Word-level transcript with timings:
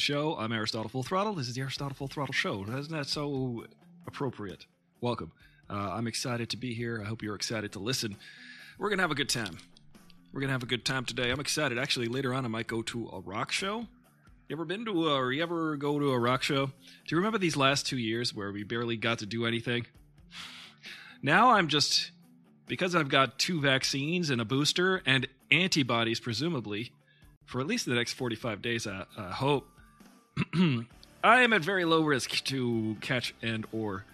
show. 0.00 0.34
I'm 0.38 0.50
Aristotle 0.50 0.88
Full 0.88 1.02
Throttle. 1.02 1.34
This 1.34 1.46
is 1.46 1.54
the 1.54 1.60
Aristotle 1.60 1.94
Full 1.94 2.08
Throttle 2.08 2.32
Show. 2.32 2.64
Isn't 2.64 2.90
that 2.90 3.06
so 3.06 3.66
appropriate? 4.06 4.64
Welcome. 5.02 5.30
Uh, 5.68 5.74
I'm 5.92 6.06
excited 6.06 6.48
to 6.50 6.56
be 6.56 6.72
here. 6.72 7.02
I 7.04 7.06
hope 7.06 7.22
you're 7.22 7.34
excited 7.34 7.72
to 7.72 7.80
listen. 7.80 8.16
We're 8.78 8.88
going 8.88 8.96
to 8.98 9.02
have 9.02 9.10
a 9.10 9.14
good 9.14 9.28
time. 9.28 9.58
We're 10.32 10.40
going 10.40 10.48
to 10.48 10.52
have 10.52 10.62
a 10.62 10.66
good 10.66 10.86
time 10.86 11.04
today. 11.04 11.30
I'm 11.30 11.38
excited. 11.38 11.78
Actually, 11.78 12.08
later 12.08 12.32
on, 12.32 12.46
I 12.46 12.48
might 12.48 12.66
go 12.66 12.80
to 12.80 13.10
a 13.12 13.20
rock 13.20 13.52
show. 13.52 13.80
You 14.48 14.56
ever 14.56 14.64
been 14.64 14.86
to 14.86 15.08
a, 15.08 15.16
or 15.16 15.32
you 15.32 15.42
ever 15.42 15.76
go 15.76 15.98
to 15.98 16.12
a 16.12 16.18
rock 16.18 16.42
show? 16.42 16.66
Do 16.66 16.72
you 17.08 17.18
remember 17.18 17.36
these 17.36 17.56
last 17.56 17.86
two 17.86 17.98
years 17.98 18.34
where 18.34 18.50
we 18.52 18.64
barely 18.64 18.96
got 18.96 19.18
to 19.18 19.26
do 19.26 19.44
anything? 19.44 19.86
Now 21.22 21.50
I'm 21.50 21.68
just, 21.68 22.10
because 22.66 22.94
I've 22.94 23.10
got 23.10 23.38
two 23.38 23.60
vaccines 23.60 24.30
and 24.30 24.40
a 24.40 24.46
booster 24.46 25.02
and 25.04 25.28
antibodies, 25.50 26.20
presumably, 26.20 26.90
for 27.44 27.60
at 27.60 27.66
least 27.66 27.84
the 27.84 27.94
next 27.94 28.14
45 28.14 28.62
days, 28.62 28.86
I, 28.86 29.04
I 29.18 29.30
hope. 29.30 29.68
I 31.22 31.42
am 31.42 31.52
at 31.52 31.62
very 31.62 31.84
low 31.84 32.02
risk 32.02 32.44
to 32.44 32.96
catch 33.00 33.34
and 33.42 33.66
or 33.72 34.04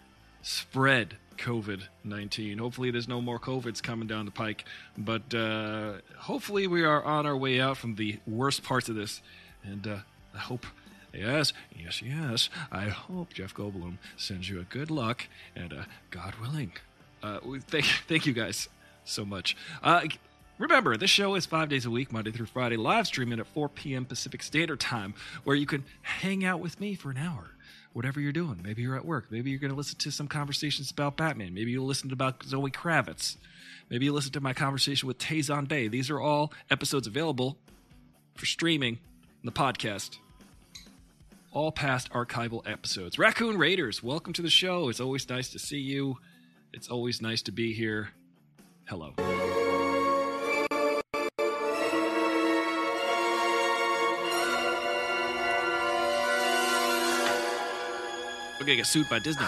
spread 0.43 1.17
COVID-19. 1.39 2.59
Hopefully 2.59 2.91
there's 2.91 3.09
no 3.09 3.21
more 3.21 3.39
COVIDs 3.39 3.83
coming 3.83 4.09
down 4.09 4.25
the 4.25 4.31
pike, 4.31 4.65
but 4.97 5.35
uh, 5.35 5.95
hopefully 6.19 6.67
we 6.67 6.85
are 6.85 7.03
on 7.03 7.27
our 7.27 7.37
way 7.37 7.61
out 7.61 7.77
from 7.77 7.97
the 7.97 8.19
worst 8.27 8.63
parts 8.63 8.89
of 8.89 8.95
this, 8.95 9.23
and 9.63 9.87
uh, 9.87 9.97
I 10.35 10.39
hope... 10.39 10.67
Yes, 11.15 11.55
yes, 11.75 12.03
yes. 12.03 12.51
I 12.71 12.91
hope 12.91 13.33
Jeff 13.33 13.55
Goldblum 13.55 13.97
sends 14.19 14.51
you 14.51 14.61
a 14.61 14.65
good 14.65 14.91
luck, 14.91 15.29
and 15.55 15.73
uh, 15.73 15.85
God 16.11 16.35
willing, 16.35 16.73
uh, 17.23 17.39
thank, 17.69 17.87
thank 18.07 18.27
you 18.27 18.35
guys 18.35 18.69
so 19.07 19.25
much. 19.25 19.57
Uh, 19.83 20.09
remember, 20.59 20.97
this 20.97 21.11
show 21.11 21.35
is 21.35 21.47
five 21.47 21.69
days 21.69 21.87
a 21.87 21.91
week, 21.91 22.13
Monday 22.13 22.31
through 22.31 22.47
Friday, 22.47 22.77
live 22.77 23.07
streaming 23.07 23.39
at 23.39 23.47
4 23.47 23.69
p.m. 23.69 24.05
Pacific 24.05 24.43
Standard 24.43 24.81
Time, 24.81 25.15
where 25.45 25.57
you 25.57 25.67
can 25.67 25.85
hang 26.03 26.45
out 26.45 26.61
with 26.61 26.81
me 26.81 26.95
for 26.95 27.11
an 27.11 27.19
hour. 27.19 27.53
Whatever 27.93 28.21
you're 28.21 28.33
doing, 28.33 28.61
maybe 28.63 28.83
you're 28.83 28.97
at 28.97 29.07
work. 29.07 29.27
Maybe 29.31 29.51
you're 29.51 29.59
going 29.59 29.71
to 29.71 29.77
listen 29.77 29.99
to 29.99 30.11
some 30.11 30.29
conversations 30.29 30.91
about 30.91 31.17
Batman. 31.17 31.55
Maybe 31.55 31.71
you'll 31.71 31.87
listen 31.87 32.11
to 32.11 32.13
about 32.13 32.43
Zoe 32.43 32.71
Kravitz. 32.71 33.37
Maybe 33.89 34.05
you 34.05 34.13
listen 34.13 34.33
to 34.33 34.41
my 34.41 34.53
conversation 34.53 35.07
with 35.07 35.19
Tazon 35.19 35.67
Bay. 35.67 35.89
These 35.89 36.11
are 36.11 36.21
all 36.21 36.53
episodes 36.71 37.07
available 37.07 37.57
for 38.35 38.45
streaming 38.45 38.99
in 39.43 39.47
the 39.47 39.53
podcast 39.53 40.19
all 41.57 41.73
past 41.73 42.11
archival 42.13 42.61
episodes. 42.71 43.19
Raccoon 43.19 43.57
Raiders, 43.57 44.03
welcome 44.03 44.35
to 44.35 44.43
the 44.43 44.51
show. 44.51 44.91
It's 44.91 45.01
always 45.01 45.27
nice 45.27 45.49
to 45.53 45.59
see 45.59 45.79
you. 45.79 46.19
It's 46.75 46.89
always 46.89 47.23
nice 47.23 47.41
to 47.43 47.53
be 47.53 47.73
here. 47.73 48.11
Hello. 48.85 49.15
We're 58.67 58.71
gonna 58.73 58.77
get 58.79 58.87
sued 58.89 59.09
by 59.09 59.21
Disney. 59.21 59.47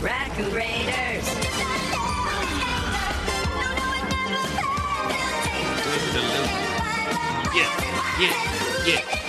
Raccoon 0.00 0.54
Raiders. 0.54 1.28
Yeah, 7.52 7.68
yeah, 8.18 8.86
yeah. 8.86 9.19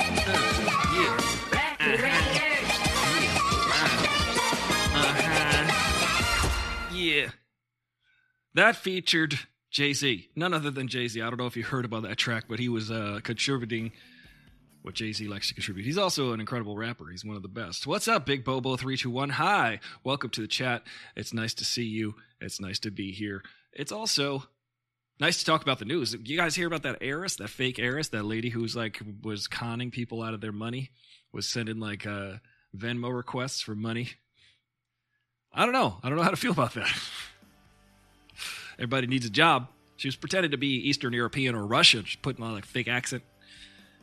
That 8.53 8.75
featured 8.75 9.39
Jay 9.69 9.93
Z. 9.93 10.29
None 10.35 10.53
other 10.53 10.71
than 10.71 10.87
Jay 10.89 11.07
Z. 11.07 11.21
I 11.21 11.29
don't 11.29 11.39
know 11.39 11.45
if 11.45 11.55
you 11.55 11.63
heard 11.63 11.85
about 11.85 12.03
that 12.03 12.17
track, 12.17 12.45
but 12.49 12.59
he 12.59 12.67
was 12.67 12.91
uh, 12.91 13.21
contributing 13.23 13.93
what 14.81 14.95
Jay 14.95 15.13
Z 15.13 15.25
likes 15.27 15.47
to 15.47 15.53
contribute. 15.53 15.85
He's 15.85 15.97
also 15.97 16.33
an 16.33 16.41
incredible 16.41 16.75
rapper. 16.75 17.07
He's 17.09 17.23
one 17.23 17.37
of 17.37 17.43
the 17.43 17.47
best. 17.47 17.87
What's 17.87 18.07
up, 18.07 18.25
Big 18.25 18.43
Bobo321? 18.43 19.31
Hi. 19.31 19.79
Welcome 20.03 20.31
to 20.31 20.41
the 20.41 20.47
chat. 20.47 20.83
It's 21.15 21.33
nice 21.33 21.53
to 21.55 21.65
see 21.65 21.85
you. 21.85 22.15
It's 22.41 22.59
nice 22.59 22.79
to 22.79 22.91
be 22.91 23.11
here. 23.13 23.41
It's 23.71 23.91
also 23.91 24.43
nice 25.19 25.39
to 25.39 25.45
talk 25.45 25.61
about 25.61 25.79
the 25.79 25.85
news. 25.85 26.13
You 26.13 26.35
guys 26.35 26.55
hear 26.55 26.67
about 26.67 26.83
that 26.83 26.97
heiress, 26.99 27.37
that 27.37 27.49
fake 27.49 27.79
heiress, 27.79 28.09
that 28.09 28.25
lady 28.25 28.49
who's 28.49 28.75
like 28.75 29.01
was 29.23 29.47
conning 29.47 29.91
people 29.91 30.21
out 30.21 30.33
of 30.33 30.41
their 30.41 30.51
money, 30.51 30.89
was 31.31 31.47
sending 31.47 31.79
like 31.79 32.05
uh, 32.05 32.33
Venmo 32.75 33.15
requests 33.15 33.61
for 33.61 33.75
money. 33.75 34.09
I 35.53 35.63
don't 35.63 35.73
know. 35.73 35.97
I 36.03 36.09
don't 36.09 36.17
know 36.17 36.23
how 36.23 36.31
to 36.31 36.35
feel 36.35 36.51
about 36.51 36.73
that. 36.73 36.89
Everybody 38.81 39.05
needs 39.05 39.27
a 39.27 39.29
job. 39.29 39.67
She 39.97 40.07
was 40.07 40.15
pretending 40.15 40.49
to 40.49 40.57
be 40.57 40.89
Eastern 40.89 41.13
European 41.13 41.53
or 41.53 41.67
Russian, 41.67 42.03
just 42.03 42.23
putting 42.23 42.43
on 42.43 42.51
like 42.53 42.65
fake 42.65 42.87
accent, 42.87 43.21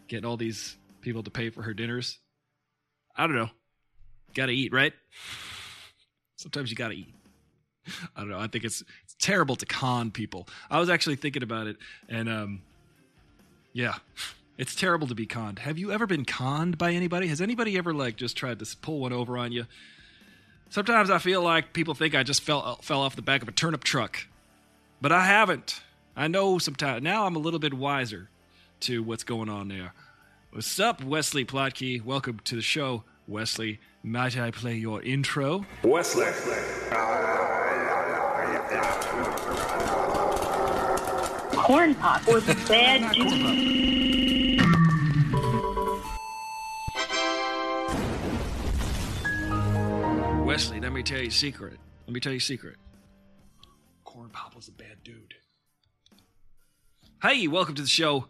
getting 0.06 0.25
all 0.25 0.37
these 0.37 0.77
people 1.00 1.25
to 1.25 1.31
pay 1.31 1.50
for 1.50 1.62
her 1.62 1.75
dinners. 1.75 2.21
I 3.16 3.27
don't 3.27 3.34
know. 3.34 3.50
Got 4.34 4.47
to 4.47 4.53
eat, 4.53 4.72
right? 4.72 4.93
Sometimes 6.37 6.71
you 6.71 6.77
got 6.77 6.91
to 6.91 6.94
eat. 6.94 7.12
I 8.15 8.21
don't 8.21 8.28
know. 8.28 8.39
I 8.39 8.47
think 8.47 8.62
it's, 8.62 8.84
it's 9.03 9.16
terrible 9.19 9.56
to 9.56 9.66
con 9.66 10.12
people. 10.12 10.47
I 10.71 10.78
was 10.78 10.89
actually 10.89 11.16
thinking 11.16 11.43
about 11.43 11.66
it, 11.66 11.77
and 12.09 12.28
um, 12.28 12.62
yeah, 13.72 13.95
it's 14.59 14.77
terrible 14.77 15.09
to 15.09 15.16
be 15.16 15.27
conned. 15.27 15.59
Have 15.59 15.78
you 15.78 15.91
ever 15.91 16.06
been 16.06 16.25
conned 16.25 16.78
by 16.78 16.93
anybody? 16.93 17.27
Has 17.27 17.41
anybody 17.41 17.77
ever 17.77 17.93
like 17.93 18.15
just 18.15 18.37
tried 18.37 18.60
to 18.60 18.77
pull 18.81 19.00
one 19.00 19.12
over 19.12 19.37
on 19.37 19.50
you? 19.50 19.66
Sometimes 20.71 21.10
I 21.10 21.19
feel 21.19 21.43
like 21.43 21.72
people 21.72 21.95
think 21.95 22.15
I 22.15 22.22
just 22.22 22.43
fell 22.43 22.77
fell 22.77 23.00
off 23.00 23.16
the 23.16 23.22
back 23.22 23.43
of 23.43 23.49
a 23.49 23.53
turnip 23.53 23.83
truck, 23.83 24.28
but 25.00 25.12
I 25.12 25.25
haven't. 25.25 25.82
I 26.16 26.28
know 26.28 26.59
sometimes 26.59 27.03
now 27.03 27.26
I'm 27.26 27.36
a 27.36 27.38
little 27.38 27.60
bit 27.60 27.75
wiser 27.75 28.28
to 28.81 29.03
what's 29.03 29.25
going 29.25 29.48
on 29.48 29.69
there. 29.69 29.92
What's 30.50 30.81
up, 30.81 31.03
Wesley 31.04 31.44
Plotke? 31.44 32.03
Welcome 32.03 32.41
to 32.44 32.56
the 32.56 32.62
show, 32.62 33.04
Wesley. 33.26 33.81
Might 34.03 34.36
I 34.38 34.50
play 34.50 34.76
your 34.76 35.03
intro? 35.03 35.64
Wesley. 35.84 36.26
Corn 41.53 41.94
Pop 41.97 42.26
was 42.26 42.48
a 42.48 42.54
bad 42.66 43.12
dude. 43.15 44.59
Wesley, 50.47 50.80
let 50.80 50.92
me 50.92 51.03
tell 51.03 51.20
you 51.20 51.28
a 51.28 51.30
secret. 51.30 51.78
Let 52.06 52.15
me 52.15 52.20
tell 52.20 52.32
you 52.32 52.38
a 52.38 52.41
secret. 52.41 52.76
Corn 54.08 54.30
Pop 54.30 54.56
was 54.56 54.69
a 54.69 54.72
bad 54.72 55.04
dude. 55.04 55.34
Hey, 57.20 57.46
welcome 57.46 57.74
to 57.74 57.82
the 57.82 57.88
show. 57.88 58.24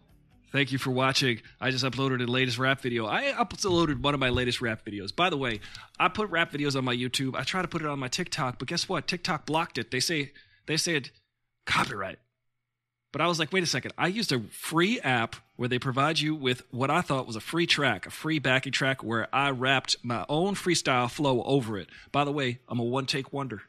Thank 0.51 0.73
you 0.73 0.79
for 0.79 0.91
watching. 0.91 1.41
I 1.61 1.71
just 1.71 1.85
uploaded 1.85 2.21
a 2.21 2.29
latest 2.29 2.59
rap 2.59 2.81
video. 2.81 3.07
I 3.07 3.27
uploaded 3.27 4.01
one 4.01 4.13
of 4.13 4.19
my 4.19 4.31
latest 4.31 4.61
rap 4.61 4.85
videos. 4.85 5.15
By 5.15 5.31
the 5.31 5.37
way, 5.37 5.61
I 6.01 6.09
put 6.09 6.31
rap 6.31 6.51
videos 6.51 6.75
on 6.75 6.85
my 6.85 6.97
YouTube. 6.97 7.37
I 7.37 7.45
try 7.45 7.63
to 7.63 7.69
put 7.69 7.81
it 7.81 7.87
on 7.87 8.01
my 8.01 8.09
TikTok, 8.09 8.59
but 8.59 8.67
guess 8.67 8.89
what? 8.89 9.07
TikTok 9.07 9.47
blocked 9.47 9.79
it. 9.79 9.93
They 9.93 10.01
say 10.01 10.33
they 10.67 10.77
said 10.77 11.11
copyright. 11.65 12.19
But 13.13 13.21
I 13.21 13.29
was 13.29 13.39
like, 13.39 13.53
wait 13.53 13.63
a 13.63 13.67
second. 13.67 13.93
I 13.97 14.09
used 14.09 14.33
a 14.33 14.41
free 14.51 14.99
app 15.03 15.37
where 15.55 15.69
they 15.69 15.79
provide 15.79 16.19
you 16.19 16.35
with 16.35 16.63
what 16.73 16.91
I 16.91 17.03
thought 17.03 17.29
was 17.29 17.37
a 17.37 17.41
free 17.41 17.69
track, 17.69 18.05
a 18.05 18.11
free 18.11 18.41
backing 18.41 18.73
track 18.73 19.05
where 19.05 19.33
I 19.33 19.51
rapped 19.51 19.95
my 20.03 20.27
own 20.29 20.57
freestyle 20.57 21.09
flow 21.09 21.41
over 21.45 21.79
it. 21.79 21.89
By 22.11 22.25
the 22.25 22.33
way, 22.33 22.59
I'm 22.69 22.81
a 22.81 22.85
one 22.85 23.07
take 23.07 23.33
wonder. 23.33 23.63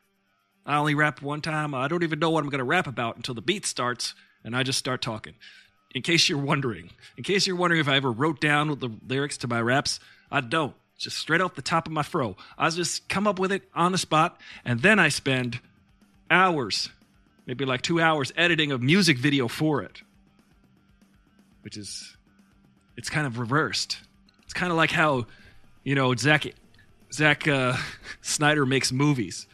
I 0.69 0.77
only 0.77 0.93
rap 0.93 1.23
one 1.23 1.41
time. 1.41 1.73
I 1.73 1.87
don't 1.87 2.03
even 2.03 2.19
know 2.19 2.29
what 2.29 2.43
I'm 2.43 2.49
going 2.51 2.59
to 2.59 2.63
rap 2.63 2.85
about 2.85 3.15
until 3.15 3.33
the 3.33 3.41
beat 3.41 3.65
starts 3.65 4.13
and 4.43 4.55
I 4.55 4.61
just 4.61 4.77
start 4.77 5.01
talking. 5.01 5.33
In 5.95 6.03
case 6.03 6.29
you're 6.29 6.37
wondering, 6.37 6.91
in 7.17 7.23
case 7.23 7.47
you're 7.47 7.55
wondering 7.55 7.81
if 7.81 7.87
I 7.87 7.95
ever 7.95 8.11
wrote 8.11 8.39
down 8.39 8.67
the 8.77 8.91
lyrics 9.07 9.35
to 9.37 9.47
my 9.47 9.59
raps, 9.59 9.99
I 10.31 10.41
don't. 10.41 10.75
Just 10.95 11.17
straight 11.17 11.41
off 11.41 11.55
the 11.55 11.63
top 11.63 11.87
of 11.87 11.91
my 11.91 12.03
fro. 12.03 12.37
I 12.55 12.69
just 12.69 13.09
come 13.09 13.25
up 13.25 13.39
with 13.39 13.51
it 13.51 13.63
on 13.73 13.93
the 13.93 13.97
spot 13.97 14.39
and 14.63 14.79
then 14.81 14.99
I 14.99 15.09
spend 15.09 15.59
hours 16.29 16.89
maybe 17.47 17.65
like 17.65 17.81
two 17.81 17.99
hours 17.99 18.31
editing 18.37 18.71
a 18.71 18.77
music 18.77 19.17
video 19.17 19.47
for 19.47 19.81
it 19.81 20.03
which 21.63 21.75
is 21.77 22.15
it's 22.95 23.09
kind 23.09 23.25
of 23.25 23.39
reversed 23.39 23.97
it's 24.43 24.53
kind 24.53 24.71
of 24.71 24.77
like 24.77 24.91
how 24.91 25.25
you 25.83 25.95
know 25.95 26.13
zack 26.15 26.45
zack 27.11 27.47
uh, 27.47 27.75
snyder 28.21 28.67
makes 28.67 28.91
movies 28.91 29.47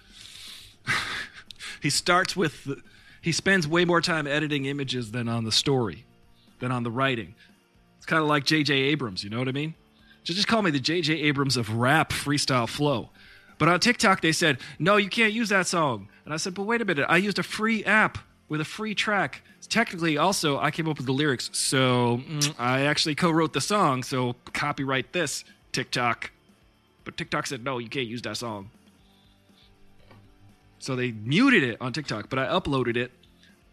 he 1.86 1.90
starts 1.90 2.36
with 2.36 2.64
the, 2.66 2.82
he 3.22 3.32
spends 3.32 3.68
way 3.68 3.86
more 3.86 4.02
time 4.02 4.28
editing 4.28 4.66
images 4.66 5.12
than 5.12 5.30
on 5.30 5.46
the 5.46 5.52
story 5.52 6.06
than 6.60 6.72
on 6.72 6.84
the 6.84 6.92
writing 6.92 7.36
it's 7.98 8.06
kind 8.06 8.22
of 8.22 8.28
like 8.28 8.44
jj 8.44 8.72
abrams 8.72 9.24
you 9.24 9.30
know 9.30 9.40
what 9.40 9.48
i 9.48 9.52
mean 9.52 9.74
just 10.24 10.36
just 10.36 10.48
call 10.48 10.62
me 10.62 10.72
the 10.72 10.80
jj 10.80 11.10
abrams 11.24 11.58
of 11.58 11.76
rap 11.76 12.12
freestyle 12.12 12.68
flow 12.68 13.10
but 13.58 13.70
on 13.70 13.80
TikTok, 13.80 14.22
they 14.22 14.32
said, 14.32 14.58
no, 14.80 14.98
you 14.98 15.10
can't 15.10 15.34
use 15.34 15.50
that 15.50 15.68
song. 15.68 16.10
And 16.26 16.34
I 16.34 16.38
said, 16.38 16.54
but 16.54 16.64
wait 16.64 16.82
a 16.82 16.86
minute. 16.86 17.06
I 17.08 17.18
used 17.18 17.40
a 17.40 17.44
free 17.44 17.84
app 17.86 18.18
with 18.50 18.62
a 18.62 18.66
free 18.66 18.96
track. 18.96 19.42
Technically, 19.68 20.18
also, 20.18 20.60
I 20.60 20.72
came 20.72 20.88
up 20.88 20.98
with 20.98 21.06
the 21.06 21.14
lyrics. 21.14 21.50
So 21.54 22.22
mm, 22.28 22.54
I 22.60 22.82
actually 22.82 23.16
co 23.16 23.32
wrote 23.32 23.54
the 23.54 23.62
song. 23.62 24.04
So 24.04 24.36
copyright 24.54 25.14
this, 25.14 25.44
TikTok. 25.72 26.32
But 27.04 27.18
TikTok 27.18 27.48
said, 27.48 27.64
no, 27.64 27.78
you 27.78 27.90
can't 27.90 28.08
use 28.08 28.22
that 28.24 28.38
song. 28.38 28.70
So 30.86 30.96
they 30.96 31.14
muted 31.14 31.64
it 31.64 31.82
on 31.82 31.94
TikTok, 31.94 32.30
but 32.30 32.38
I 32.38 32.46
uploaded 32.46 32.96
it. 32.96 33.10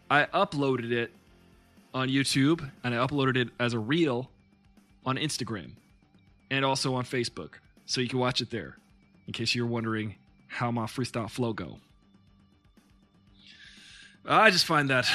I 0.09 0.25
uploaded 0.33 0.91
it 0.91 1.11
on 1.93 2.09
YouTube 2.09 2.67
and 2.83 2.95
I 2.95 2.97
uploaded 3.05 3.37
it 3.37 3.49
as 3.59 3.73
a 3.73 3.77
reel 3.77 4.31
on 5.05 5.17
Instagram 5.17 5.73
and 6.49 6.65
also 6.65 6.95
on 6.95 7.03
Facebook. 7.05 7.59
So 7.85 8.01
you 8.01 8.07
can 8.07 8.17
watch 8.17 8.41
it 8.41 8.49
there 8.49 8.77
in 9.27 9.33
case 9.33 9.53
you're 9.53 9.67
wondering 9.67 10.15
how 10.47 10.71
my 10.71 10.85
freestyle 10.85 11.29
flow 11.29 11.53
go. 11.53 11.77
I 14.25 14.49
just 14.49 14.65
find 14.65 14.89
that 14.89 15.07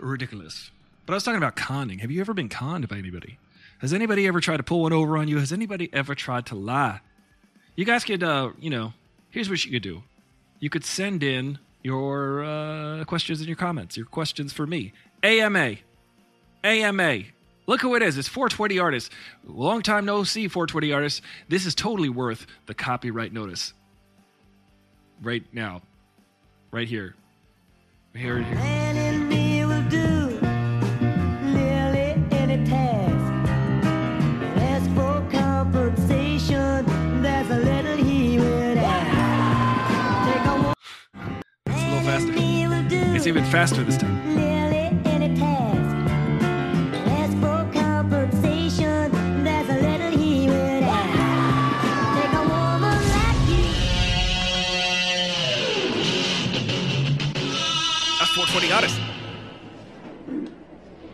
ridiculous. 0.00 0.72
But 1.06 1.12
I 1.12 1.16
was 1.18 1.22
talking 1.22 1.38
about 1.38 1.54
conning. 1.54 2.00
Have 2.00 2.10
you 2.10 2.20
ever 2.20 2.34
been 2.34 2.48
conned 2.48 2.88
by 2.88 2.96
anybody? 2.96 3.38
Has 3.78 3.92
anybody 3.92 4.26
ever 4.26 4.40
tried 4.40 4.56
to 4.56 4.64
pull 4.64 4.82
one 4.82 4.92
over 4.92 5.16
on 5.16 5.28
you? 5.28 5.38
Has 5.38 5.52
anybody 5.52 5.88
ever 5.92 6.16
tried 6.16 6.46
to 6.46 6.56
lie? 6.56 6.98
You 7.76 7.84
guys 7.84 8.02
could, 8.02 8.24
uh, 8.24 8.50
you 8.58 8.70
know, 8.70 8.92
here's 9.30 9.48
what 9.48 9.64
you 9.64 9.70
could 9.70 9.84
do. 9.84 10.02
You 10.64 10.70
could 10.70 10.86
send 10.86 11.22
in 11.22 11.58
your 11.82 12.42
uh, 12.42 13.04
questions 13.04 13.40
and 13.40 13.46
your 13.46 13.54
comments, 13.54 13.98
your 13.98 14.06
questions 14.06 14.50
for 14.50 14.66
me. 14.66 14.94
AMA. 15.22 15.74
AMA. 16.64 17.18
Look 17.66 17.82
who 17.82 17.94
it 17.96 18.02
is. 18.02 18.16
It's 18.16 18.28
420 18.28 18.78
artists. 18.78 19.10
Long 19.46 19.82
time 19.82 20.06
no 20.06 20.24
see, 20.24 20.48
420 20.48 20.90
artists. 20.90 21.20
This 21.50 21.66
is 21.66 21.74
totally 21.74 22.08
worth 22.08 22.46
the 22.64 22.72
copyright 22.72 23.30
notice. 23.30 23.74
Right 25.20 25.44
now. 25.52 25.82
Right 26.70 26.88
here. 26.88 27.14
Here, 28.14 28.42
here. 28.42 28.84
Take 43.24 43.34
a 52.34 52.42
woman 52.42 52.98
like 53.14 53.40
you. 53.48 53.64
That's 58.18 58.32
420 58.34 58.72
artists. 58.72 59.00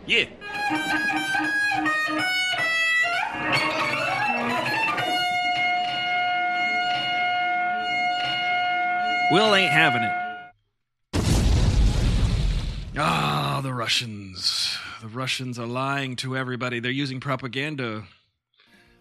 Yeah. 0.05 0.25
Will 9.31 9.55
ain't 9.55 9.71
having 9.71 10.03
it. 10.03 10.20
Ah, 12.97 13.61
the 13.63 13.73
Russians. 13.73 14.77
The 15.01 15.07
Russians 15.07 15.57
are 15.57 15.65
lying 15.65 16.17
to 16.17 16.35
everybody. 16.35 16.79
They're 16.79 16.91
using 16.91 17.21
propaganda. 17.21 18.03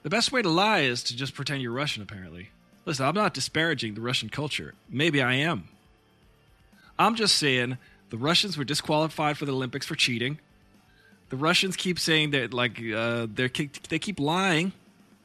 The 0.04 0.10
best 0.10 0.30
way 0.30 0.42
to 0.42 0.48
lie 0.48 0.80
is 0.80 1.02
to 1.04 1.16
just 1.16 1.34
pretend 1.34 1.60
you're 1.60 1.72
Russian, 1.72 2.02
apparently. 2.02 2.50
Listen, 2.86 3.04
I'm 3.06 3.14
not 3.14 3.34
disparaging 3.34 3.94
the 3.94 4.00
Russian 4.00 4.28
culture. 4.28 4.74
Maybe 4.88 5.20
I 5.20 5.34
am. 5.34 5.68
I'm 6.98 7.16
just 7.16 7.36
saying 7.36 7.78
the 8.10 8.16
Russians 8.16 8.56
were 8.56 8.64
disqualified 8.64 9.36
for 9.36 9.44
the 9.44 9.52
Olympics 9.52 9.86
for 9.86 9.96
cheating. 9.96 10.38
The 11.30 11.36
Russians 11.36 11.76
keep 11.76 11.98
saying 11.98 12.30
that 12.30 12.54
like 12.54 12.80
uh, 12.80 13.26
they 13.32 13.48
they 13.88 13.98
keep 13.98 14.20
lying 14.20 14.72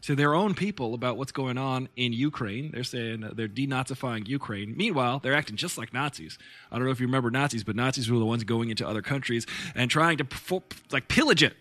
to 0.05 0.15
their 0.15 0.35
own 0.35 0.53
people 0.53 0.93
about 0.93 1.17
what's 1.17 1.31
going 1.31 1.57
on 1.57 1.89
in 1.95 2.13
Ukraine. 2.13 2.71
They're 2.71 2.83
saying 2.83 3.27
they're 3.33 3.47
denazifying 3.47 4.27
Ukraine. 4.27 4.77
Meanwhile, 4.77 5.19
they're 5.19 5.33
acting 5.33 5.55
just 5.55 5.79
like 5.79 5.93
Nazis. 5.93 6.37
I 6.71 6.77
don't 6.77 6.85
know 6.85 6.91
if 6.91 6.99
you 6.99 7.07
remember 7.07 7.31
Nazis, 7.31 7.63
but 7.63 7.75
Nazis 7.75 8.09
were 8.09 8.19
the 8.19 8.25
ones 8.25 8.43
going 8.43 8.69
into 8.69 8.87
other 8.87 9.01
countries 9.01 9.47
and 9.73 9.89
trying 9.89 10.17
to 10.17 10.61
like 10.91 11.07
pillage 11.07 11.41
it. 11.41 11.55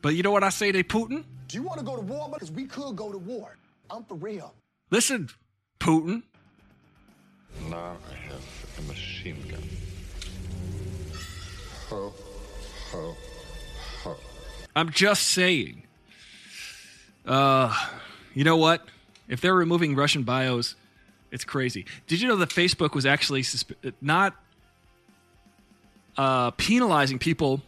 But 0.00 0.14
you 0.14 0.22
know 0.22 0.30
what 0.30 0.42
I 0.42 0.48
say 0.48 0.72
to 0.72 0.82
Putin? 0.82 1.24
Do 1.48 1.58
you 1.58 1.62
want 1.62 1.80
to 1.80 1.84
go 1.84 1.96
to 1.96 2.02
war? 2.02 2.30
Because 2.32 2.50
we 2.50 2.64
could 2.64 2.96
go 2.96 3.12
to 3.12 3.18
war. 3.18 3.56
I'm 3.90 4.04
for 4.04 4.14
real. 4.14 4.54
Listen, 4.90 5.28
Putin. 5.80 6.22
Now 7.68 7.96
I 8.10 8.14
have 8.14 8.78
a 8.78 8.82
machine 8.88 9.42
gun. 9.50 9.62
Ho, 11.90 12.12
ho, 12.90 13.16
ho. 14.02 14.16
I'm 14.74 14.90
just 14.90 15.26
saying. 15.28 15.83
Uh, 17.26 17.74
you 18.34 18.44
know 18.44 18.56
what? 18.56 18.86
If 19.28 19.40
they're 19.40 19.54
removing 19.54 19.94
Russian 19.96 20.22
bios, 20.22 20.76
it's 21.30 21.44
crazy. 21.44 21.86
Did 22.06 22.20
you 22.20 22.28
know 22.28 22.36
that 22.36 22.50
Facebook 22.50 22.94
was 22.94 23.06
actually 23.06 23.42
susp- 23.42 23.92
not 24.00 24.34
uh, 26.16 26.50
penalizing 26.52 27.18
people 27.18 27.62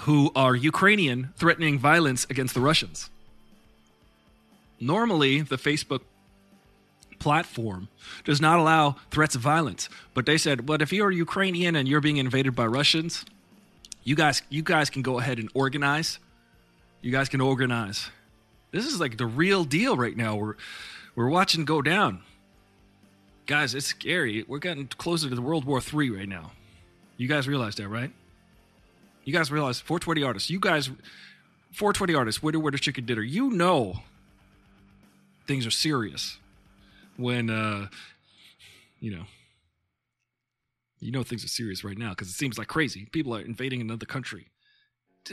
who 0.00 0.30
are 0.34 0.54
Ukrainian 0.54 1.32
threatening 1.36 1.78
violence 1.78 2.26
against 2.28 2.54
the 2.54 2.60
Russians? 2.60 3.08
Normally, 4.80 5.40
the 5.40 5.56
Facebook 5.56 6.00
platform 7.18 7.88
does 8.24 8.40
not 8.40 8.58
allow 8.58 8.96
threats 9.10 9.34
of 9.34 9.40
violence, 9.40 9.88
but 10.12 10.26
they 10.26 10.36
said, 10.36 10.66
"But 10.66 10.82
if 10.82 10.92
you're 10.92 11.10
Ukrainian 11.10 11.76
and 11.76 11.88
you're 11.88 12.02
being 12.02 12.18
invaded 12.18 12.54
by 12.54 12.66
Russians, 12.66 13.24
you 14.04 14.14
guys, 14.14 14.42
you 14.50 14.62
guys 14.62 14.90
can 14.90 15.02
go 15.02 15.18
ahead 15.18 15.38
and 15.38 15.48
organize. 15.54 16.18
You 17.00 17.10
guys 17.10 17.28
can 17.28 17.40
organize. 17.40 18.10
This 18.76 18.84
is 18.84 19.00
like 19.00 19.16
the 19.16 19.24
real 19.24 19.64
deal 19.64 19.96
right 19.96 20.14
now. 20.14 20.36
We're 20.36 20.54
we're 21.14 21.30
watching 21.30 21.64
go 21.64 21.80
down, 21.80 22.20
guys. 23.46 23.74
It's 23.74 23.86
scary. 23.86 24.44
We're 24.46 24.58
getting 24.58 24.86
closer 24.86 25.30
to 25.30 25.34
the 25.34 25.40
World 25.40 25.64
War 25.64 25.80
III 25.80 26.10
right 26.10 26.28
now. 26.28 26.52
You 27.16 27.26
guys 27.26 27.48
realize 27.48 27.76
that, 27.76 27.88
right? 27.88 28.12
You 29.24 29.32
guys 29.32 29.50
realize 29.50 29.80
420 29.80 30.22
artists. 30.22 30.50
You 30.50 30.60
guys, 30.60 30.88
420 31.72 32.14
artists. 32.14 32.42
Witter 32.42 32.60
Witter 32.60 32.76
Chicken 32.76 33.06
Dinner. 33.06 33.22
You 33.22 33.48
know 33.48 34.00
things 35.46 35.66
are 35.66 35.70
serious 35.70 36.36
when 37.16 37.48
uh, 37.48 37.86
you 39.00 39.10
know 39.10 39.24
you 41.00 41.12
know 41.12 41.22
things 41.22 41.46
are 41.46 41.48
serious 41.48 41.82
right 41.82 41.96
now 41.96 42.10
because 42.10 42.28
it 42.28 42.34
seems 42.34 42.58
like 42.58 42.68
crazy. 42.68 43.06
People 43.10 43.34
are 43.34 43.40
invading 43.40 43.80
another 43.80 44.04
country. 44.04 44.48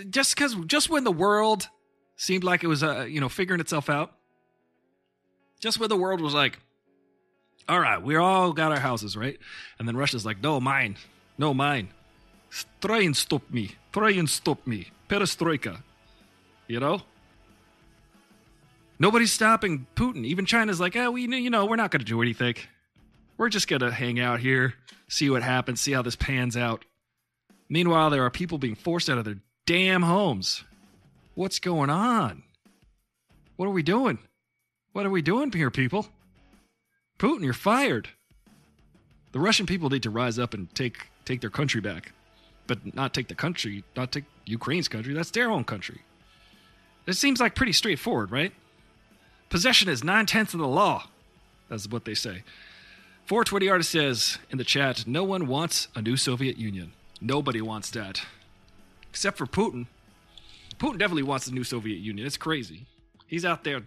Just 0.09 0.33
because, 0.33 0.55
just 0.65 0.89
when 0.89 1.03
the 1.03 1.11
world 1.11 1.67
seemed 2.15 2.43
like 2.43 2.63
it 2.63 2.67
was, 2.67 2.83
uh, 2.83 3.05
you 3.09 3.19
know, 3.19 3.29
figuring 3.29 3.61
itself 3.61 3.89
out, 3.89 4.13
just 5.59 5.79
where 5.79 5.89
the 5.89 5.97
world 5.97 6.21
was 6.21 6.33
like, 6.33 6.59
all 7.67 7.79
right, 7.79 8.01
we 8.01 8.15
all 8.15 8.53
got 8.53 8.71
our 8.71 8.79
houses, 8.79 9.15
right? 9.15 9.37
And 9.79 9.87
then 9.87 9.95
Russia's 9.95 10.25
like, 10.25 10.41
no, 10.41 10.59
mine, 10.59 10.97
no, 11.37 11.53
mine. 11.53 11.89
Try 12.81 13.01
and 13.01 13.15
stop 13.15 13.49
me. 13.49 13.71
Try 13.91 14.11
and 14.11 14.29
stop 14.29 14.67
me. 14.67 14.87
Perestroika. 15.09 15.81
You 16.67 16.79
know? 16.79 17.01
Nobody's 18.99 19.31
stopping 19.31 19.87
Putin. 19.95 20.25
Even 20.25 20.45
China's 20.45 20.79
like, 20.79 20.95
oh, 20.95 21.11
we, 21.11 21.23
you 21.23 21.49
know, 21.49 21.65
we're 21.65 21.75
not 21.75 21.91
going 21.91 22.01
to 22.01 22.05
do 22.05 22.21
anything. 22.21 22.55
We're 23.37 23.49
just 23.49 23.67
going 23.67 23.79
to 23.79 23.91
hang 23.91 24.19
out 24.19 24.39
here, 24.39 24.75
see 25.07 25.29
what 25.29 25.41
happens, 25.41 25.81
see 25.81 25.93
how 25.93 26.03
this 26.03 26.15
pans 26.15 26.55
out. 26.55 26.85
Meanwhile, 27.69 28.11
there 28.11 28.23
are 28.23 28.29
people 28.29 28.57
being 28.57 28.75
forced 28.75 29.09
out 29.09 29.17
of 29.17 29.25
their 29.25 29.39
damn 29.65 30.03
homes. 30.03 30.63
What's 31.35 31.59
going 31.59 31.89
on? 31.89 32.43
What 33.55 33.65
are 33.65 33.71
we 33.71 33.83
doing? 33.83 34.19
What 34.91 35.05
are 35.05 35.09
we 35.09 35.21
doing 35.21 35.51
here, 35.51 35.71
people? 35.71 36.07
Putin, 37.17 37.43
you're 37.43 37.53
fired. 37.53 38.09
The 39.31 39.39
Russian 39.39 39.65
people 39.65 39.89
need 39.89 40.03
to 40.03 40.11
rise 40.11 40.37
up 40.37 40.53
and 40.53 40.73
take 40.75 41.07
take 41.25 41.41
their 41.41 41.49
country 41.49 41.81
back, 41.81 42.11
but 42.67 42.95
not 42.95 43.13
take 43.13 43.29
the 43.29 43.35
country, 43.35 43.83
not 43.95 44.11
take 44.11 44.25
Ukraine's 44.45 44.87
country. 44.87 45.13
That's 45.13 45.31
their 45.31 45.49
own 45.49 45.63
country. 45.63 46.01
It 47.07 47.13
seems 47.13 47.39
like 47.39 47.55
pretty 47.55 47.73
straightforward, 47.73 48.31
right? 48.31 48.53
Possession 49.49 49.89
is 49.89 50.03
nine 50.03 50.25
tenths 50.25 50.53
of 50.53 50.59
the 50.59 50.67
law. 50.67 51.07
That's 51.69 51.87
what 51.87 52.05
they 52.05 52.13
say. 52.13 52.43
420 53.25 53.69
artist 53.69 53.91
says 53.91 54.37
in 54.49 54.57
the 54.57 54.63
chat, 54.63 55.07
no 55.07 55.23
one 55.23 55.47
wants 55.47 55.87
a 55.95 56.01
new 56.01 56.17
Soviet 56.17 56.57
Union. 56.57 56.91
Nobody 57.21 57.61
wants 57.61 57.89
that. 57.91 58.21
Except 59.09 59.37
for 59.37 59.45
Putin. 59.45 59.87
Putin 60.83 60.97
definitely 60.97 61.23
wants 61.23 61.45
the 61.45 61.53
new 61.53 61.63
Soviet 61.63 61.99
Union. 61.99 62.27
It's 62.27 62.35
crazy. 62.35 62.85
He's 63.25 63.45
out 63.45 63.63
there 63.63 63.83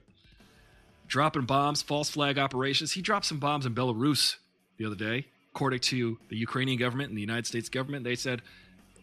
dropping 1.06 1.44
bombs, 1.44 1.82
false 1.82 2.08
flag 2.08 2.38
operations. 2.38 2.92
He 2.92 3.02
dropped 3.02 3.26
some 3.26 3.38
bombs 3.38 3.66
in 3.66 3.74
Belarus 3.74 4.36
the 4.78 4.86
other 4.86 4.96
day. 4.96 5.26
According 5.54 5.80
to 5.80 6.16
the 6.30 6.36
Ukrainian 6.36 6.78
government 6.78 7.10
and 7.10 7.16
the 7.18 7.20
United 7.20 7.46
States 7.46 7.68
government, 7.68 8.04
they 8.04 8.14
said, 8.14 8.40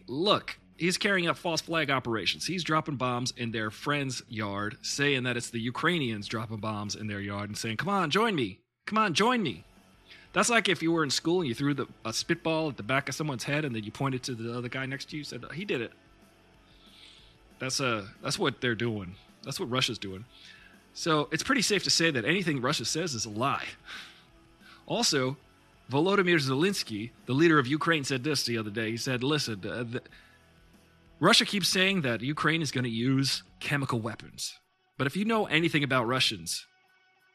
look, 0.08 0.58
he's 0.76 0.98
carrying 0.98 1.28
out 1.28 1.38
false 1.38 1.60
flag 1.60 1.88
operations. 1.88 2.46
He's 2.46 2.64
dropping 2.64 2.96
bombs 2.96 3.32
in 3.36 3.52
their 3.52 3.70
friend's 3.70 4.24
yard, 4.28 4.76
saying 4.82 5.22
that 5.22 5.36
it's 5.36 5.50
the 5.50 5.60
Ukrainians 5.60 6.26
dropping 6.26 6.58
bombs 6.58 6.96
in 6.96 7.06
their 7.06 7.20
yard 7.20 7.48
and 7.48 7.56
saying, 7.56 7.76
come 7.76 7.88
on, 7.88 8.10
join 8.10 8.34
me. 8.34 8.58
Come 8.86 8.98
on, 8.98 9.14
join 9.14 9.40
me. 9.40 9.62
That's 10.32 10.50
like 10.50 10.68
if 10.68 10.82
you 10.82 10.90
were 10.90 11.04
in 11.04 11.10
school 11.10 11.42
and 11.42 11.48
you 11.48 11.54
threw 11.54 11.74
the, 11.74 11.86
a 12.04 12.12
spitball 12.12 12.70
at 12.70 12.76
the 12.76 12.82
back 12.82 13.08
of 13.08 13.14
someone's 13.14 13.44
head 13.44 13.64
and 13.64 13.72
then 13.72 13.84
you 13.84 13.92
pointed 13.92 14.24
to 14.24 14.34
the 14.34 14.58
other 14.58 14.68
guy 14.68 14.84
next 14.84 15.10
to 15.10 15.16
you 15.16 15.20
and 15.20 15.26
said, 15.28 15.44
he 15.54 15.64
did 15.64 15.80
it. 15.80 15.92
That's 17.58 17.80
uh 17.80 18.06
that's 18.22 18.38
what 18.38 18.60
they're 18.60 18.74
doing. 18.74 19.16
That's 19.42 19.60
what 19.60 19.70
Russia's 19.70 19.98
doing. 19.98 20.24
So 20.94 21.28
it's 21.32 21.42
pretty 21.42 21.62
safe 21.62 21.82
to 21.84 21.90
say 21.90 22.10
that 22.10 22.24
anything 22.24 22.60
Russia 22.60 22.84
says 22.84 23.14
is 23.14 23.24
a 23.24 23.30
lie. 23.30 23.66
Also, 24.86 25.36
Volodymyr 25.90 26.38
Zelensky, 26.40 27.10
the 27.26 27.32
leader 27.32 27.58
of 27.58 27.66
Ukraine, 27.66 28.04
said 28.04 28.22
this 28.24 28.44
the 28.44 28.58
other 28.58 28.70
day. 28.70 28.92
He 28.92 28.96
said, 28.96 29.22
"Listen, 29.22 29.60
uh, 29.66 29.84
the, 29.84 30.02
Russia 31.20 31.44
keeps 31.44 31.68
saying 31.68 32.02
that 32.02 32.20
Ukraine 32.20 32.62
is 32.62 32.70
going 32.70 32.84
to 32.84 32.90
use 32.90 33.42
chemical 33.60 34.00
weapons, 34.00 34.58
but 34.98 35.06
if 35.06 35.16
you 35.16 35.24
know 35.24 35.46
anything 35.46 35.84
about 35.84 36.06
Russians 36.06 36.66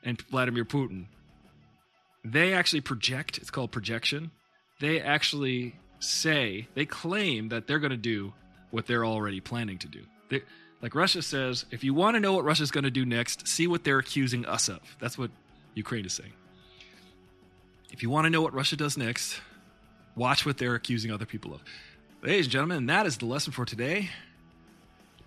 and 0.03 0.21
Vladimir 0.29 0.65
Putin, 0.65 1.07
they 2.23 2.53
actually 2.53 2.81
project. 2.81 3.38
It's 3.38 3.51
called 3.51 3.71
projection. 3.71 4.31
They 4.79 5.01
actually 5.01 5.75
say 5.99 6.67
they 6.73 6.85
claim 6.85 7.49
that 7.49 7.67
they're 7.67 7.79
going 7.79 7.91
to 7.91 7.97
do 7.97 8.33
what 8.71 8.88
they're 8.88 9.05
already 9.05 9.39
planning 9.39 9.77
to 9.79 9.88
do. 9.88 10.01
They, 10.29 10.41
like 10.81 10.95
Russia 10.95 11.21
says, 11.21 11.65
if 11.71 11.83
you 11.83 11.93
want 11.93 12.15
to 12.15 12.19
know 12.19 12.33
what 12.33 12.45
Russia's 12.45 12.71
going 12.71 12.85
to 12.85 12.91
do 12.91 13.05
next, 13.05 13.47
see 13.47 13.67
what 13.67 13.83
they're 13.83 13.99
accusing 13.99 14.45
us 14.45 14.69
of. 14.69 14.79
That's 14.99 15.17
what 15.17 15.31
Ukraine 15.75 16.05
is 16.05 16.13
saying. 16.13 16.33
If 17.91 18.03
you 18.03 18.09
want 18.09 18.25
to 18.25 18.29
know 18.29 18.41
what 18.41 18.53
Russia 18.53 18.75
does 18.75 18.97
next, 18.97 19.41
watch 20.15 20.45
what 20.45 20.57
they're 20.57 20.75
accusing 20.75 21.11
other 21.11 21.25
people 21.25 21.53
of. 21.53 21.61
Ladies 22.21 22.45
and 22.45 22.51
gentlemen, 22.51 22.85
that 22.88 23.05
is 23.05 23.17
the 23.17 23.25
lesson 23.25 23.51
for 23.51 23.65
today. 23.65 24.09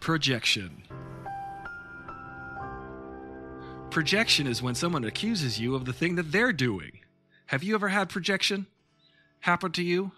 Projection. 0.01 0.83
Projection 3.91 4.47
is 4.47 4.63
when 4.63 4.75
someone 4.75 5.05
accuses 5.05 5.61
you 5.61 5.75
of 5.75 5.85
the 5.85 5.93
thing 5.93 6.15
that 6.15 6.33
they're 6.33 6.53
doing. 6.53 7.01
Have 7.47 7.63
you 7.63 7.75
ever 7.75 7.89
had 7.89 8.09
projection 8.09 8.67
happen 9.41 9.73
to 9.73 9.83
you? 9.83 10.13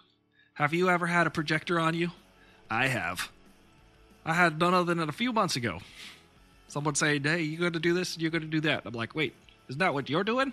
Have 0.53 0.73
you 0.73 0.89
ever 0.89 1.07
had 1.07 1.27
a 1.27 1.29
projector 1.29 1.79
on 1.79 1.93
you? 1.93 2.11
I 2.69 2.87
have. 2.87 3.29
I 4.25 4.33
had 4.33 4.59
none 4.59 4.73
other 4.73 4.93
than 4.93 5.07
a 5.07 5.13
few 5.13 5.31
months 5.31 5.55
ago. 5.55 5.79
Someone 6.67 6.95
saying, 6.95 7.23
hey, 7.23 7.41
you're 7.41 7.59
going 7.59 7.73
to 7.73 7.79
do 7.79 7.93
this 7.93 8.13
and 8.13 8.21
you're 8.21 8.31
going 8.31 8.41
to 8.41 8.47
do 8.47 8.61
that. 8.61 8.83
I'm 8.85 8.93
like, 8.93 9.15
wait, 9.15 9.33
isn't 9.69 9.79
that 9.79 9.93
what 9.93 10.09
you're 10.09 10.23
doing? 10.23 10.51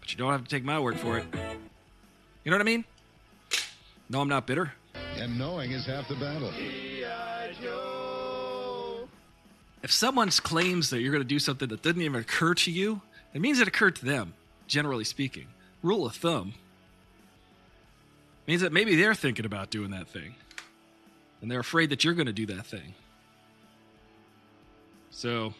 But 0.00 0.10
you 0.12 0.18
don't 0.18 0.32
have 0.32 0.44
to 0.44 0.50
take 0.50 0.64
my 0.64 0.78
word 0.80 0.98
for 0.98 1.18
it. 1.18 1.26
You 2.44 2.50
know 2.50 2.56
what 2.56 2.62
I 2.62 2.64
mean? 2.64 2.84
No, 4.08 4.20
I'm 4.20 4.28
not 4.28 4.46
bitter. 4.46 4.72
And 5.16 5.38
knowing 5.38 5.70
is 5.70 5.86
half 5.86 6.08
the 6.08 6.16
battle. 6.16 6.52
If 9.82 9.92
someone 9.92 10.28
claims 10.30 10.90
that 10.90 11.00
you're 11.00 11.12
going 11.12 11.22
to 11.22 11.28
do 11.28 11.38
something 11.38 11.68
that 11.68 11.82
didn't 11.82 12.02
even 12.02 12.20
occur 12.20 12.54
to 12.54 12.70
you, 12.70 13.00
it 13.32 13.40
means 13.40 13.60
it 13.60 13.68
occurred 13.68 13.96
to 13.96 14.04
them, 14.04 14.34
generally 14.66 15.04
speaking. 15.04 15.46
Rule 15.82 16.04
of 16.04 16.14
thumb 16.16 16.54
means 18.46 18.60
that 18.62 18.72
maybe 18.72 18.96
they're 18.96 19.14
thinking 19.14 19.46
about 19.46 19.70
doing 19.70 19.90
that 19.92 20.08
thing. 20.08 20.34
And 21.40 21.50
they're 21.50 21.60
afraid 21.60 21.90
that 21.90 22.04
you're 22.04 22.14
going 22.14 22.26
to 22.26 22.32
do 22.32 22.46
that 22.46 22.66
thing. 22.66 22.94
So, 25.10 25.54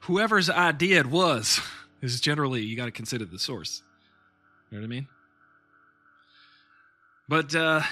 whoever's 0.00 0.50
idea 0.50 1.00
it 1.00 1.06
was 1.06 1.60
is 2.02 2.20
generally, 2.20 2.62
you 2.62 2.76
got 2.76 2.86
to 2.86 2.90
consider 2.90 3.24
the 3.24 3.38
source. 3.38 3.82
You 4.70 4.78
know 4.78 4.82
what 4.82 4.86
I 4.86 4.88
mean? 4.88 5.08
But 7.28 7.54
uh, 7.54 7.82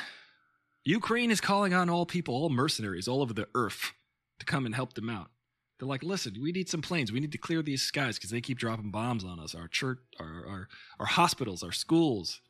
Ukraine 0.84 1.30
is 1.30 1.40
calling 1.40 1.74
on 1.74 1.90
all 1.90 2.06
people, 2.06 2.34
all 2.34 2.50
mercenaries 2.50 3.08
all 3.08 3.22
over 3.22 3.32
the 3.32 3.48
earth 3.54 3.92
to 4.38 4.46
come 4.46 4.66
and 4.66 4.74
help 4.74 4.94
them 4.94 5.10
out. 5.10 5.30
They're 5.78 5.88
like, 5.88 6.04
listen, 6.04 6.36
we 6.40 6.52
need 6.52 6.68
some 6.68 6.82
planes. 6.82 7.10
We 7.10 7.20
need 7.20 7.32
to 7.32 7.38
clear 7.38 7.60
these 7.60 7.82
skies 7.82 8.16
because 8.16 8.30
they 8.30 8.40
keep 8.40 8.58
dropping 8.58 8.90
bombs 8.90 9.24
on 9.24 9.40
us. 9.40 9.54
Our 9.54 9.66
church, 9.66 9.98
our, 10.20 10.44
our, 10.46 10.68
our 11.00 11.06
hospitals, 11.06 11.62
our 11.62 11.72
schools, 11.72 12.40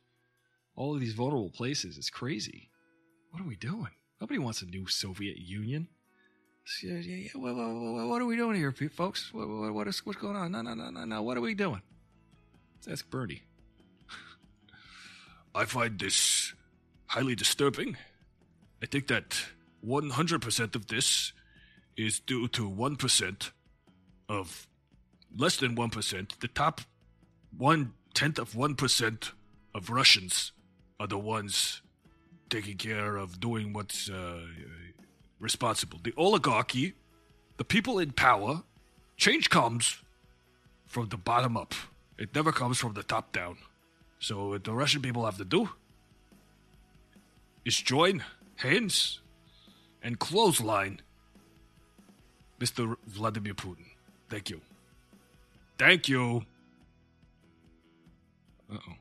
all 0.75 0.93
of 0.93 0.99
these 0.99 1.13
vulnerable 1.13 1.49
places. 1.49 1.97
It's 1.97 2.09
crazy. 2.09 2.69
What 3.35 3.43
are 3.43 3.49
we 3.49 3.57
doing? 3.57 3.89
Nobody 4.21 4.39
wants 4.39 4.61
a 4.61 4.65
new 4.65 4.87
Soviet 4.87 5.37
Union. 5.37 5.89
Yeah, 6.81 6.93
yeah, 6.99 7.15
yeah. 7.17 7.29
What, 7.33 7.53
what, 7.53 8.07
what- 8.07 8.21
are 8.21 8.25
we 8.25 8.37
doing 8.37 8.55
here, 8.55 8.71
folks? 8.71 9.33
What, 9.33 9.49
what, 9.49 9.73
what 9.73 9.87
is, 9.89 10.05
what's 10.05 10.21
going 10.21 10.37
on? 10.37 10.53
No, 10.53 10.61
no, 10.61 10.73
no, 10.73 10.89
no, 10.89 11.03
no. 11.03 11.21
What 11.21 11.35
are 11.35 11.41
we 11.41 11.53
doing? 11.53 11.81
Let's 12.75 12.87
ask 12.87 13.09
Bernie. 13.09 13.41
I 15.53 15.65
find 15.65 15.99
this 15.99 16.53
highly 17.07 17.35
disturbing. 17.35 17.97
I 18.81 18.85
think 18.85 19.07
that 19.07 19.35
100% 19.85 20.75
of 20.75 20.87
this 20.87 21.33
is 21.97 22.21
due 22.21 22.47
to 22.47 22.69
1% 22.69 23.51
of 24.29 24.65
less 25.37 25.57
than 25.57 25.75
1%. 25.75 26.39
The 26.39 26.47
top 26.47 26.79
one 27.57 27.95
tenth 28.13 28.39
of 28.39 28.53
1% 28.53 29.31
of 29.73 29.89
Russians 29.89 30.53
are 31.01 31.07
the 31.07 31.17
ones 31.17 31.81
taking 32.49 32.77
care 32.77 33.15
of 33.17 33.39
doing 33.39 33.73
what's 33.73 34.09
uh, 34.09 34.41
responsible. 35.39 35.99
The 36.03 36.13
oligarchy, 36.17 36.93
the 37.57 37.63
people 37.63 37.99
in 37.99 38.11
power, 38.11 38.63
change 39.17 39.49
comes 39.49 40.01
from 40.85 41.09
the 41.09 41.17
bottom 41.17 41.57
up. 41.57 41.73
It 42.17 42.33
never 42.33 42.51
comes 42.51 42.77
from 42.77 42.93
the 42.93 43.03
top 43.03 43.33
down. 43.33 43.57
So 44.19 44.49
what 44.49 44.63
the 44.63 44.73
Russian 44.73 45.01
people 45.01 45.25
have 45.25 45.37
to 45.37 45.45
do 45.45 45.69
is 47.65 47.75
join 47.77 48.23
hands 48.57 49.19
and 50.01 50.19
clothesline 50.19 51.01
Mr. 52.59 52.95
Vladimir 53.05 53.53
Putin. 53.53 53.85
Thank 54.29 54.49
you. 54.49 54.61
Thank 55.77 56.07
you. 56.07 56.45
Uh 58.71 58.77
oh. 58.87 58.93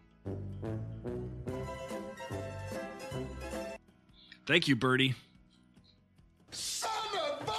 Thank 4.46 4.68
you, 4.68 4.76
Birdie. 4.76 5.14
Son 6.50 6.90
of 7.14 7.48
a... 7.48 7.54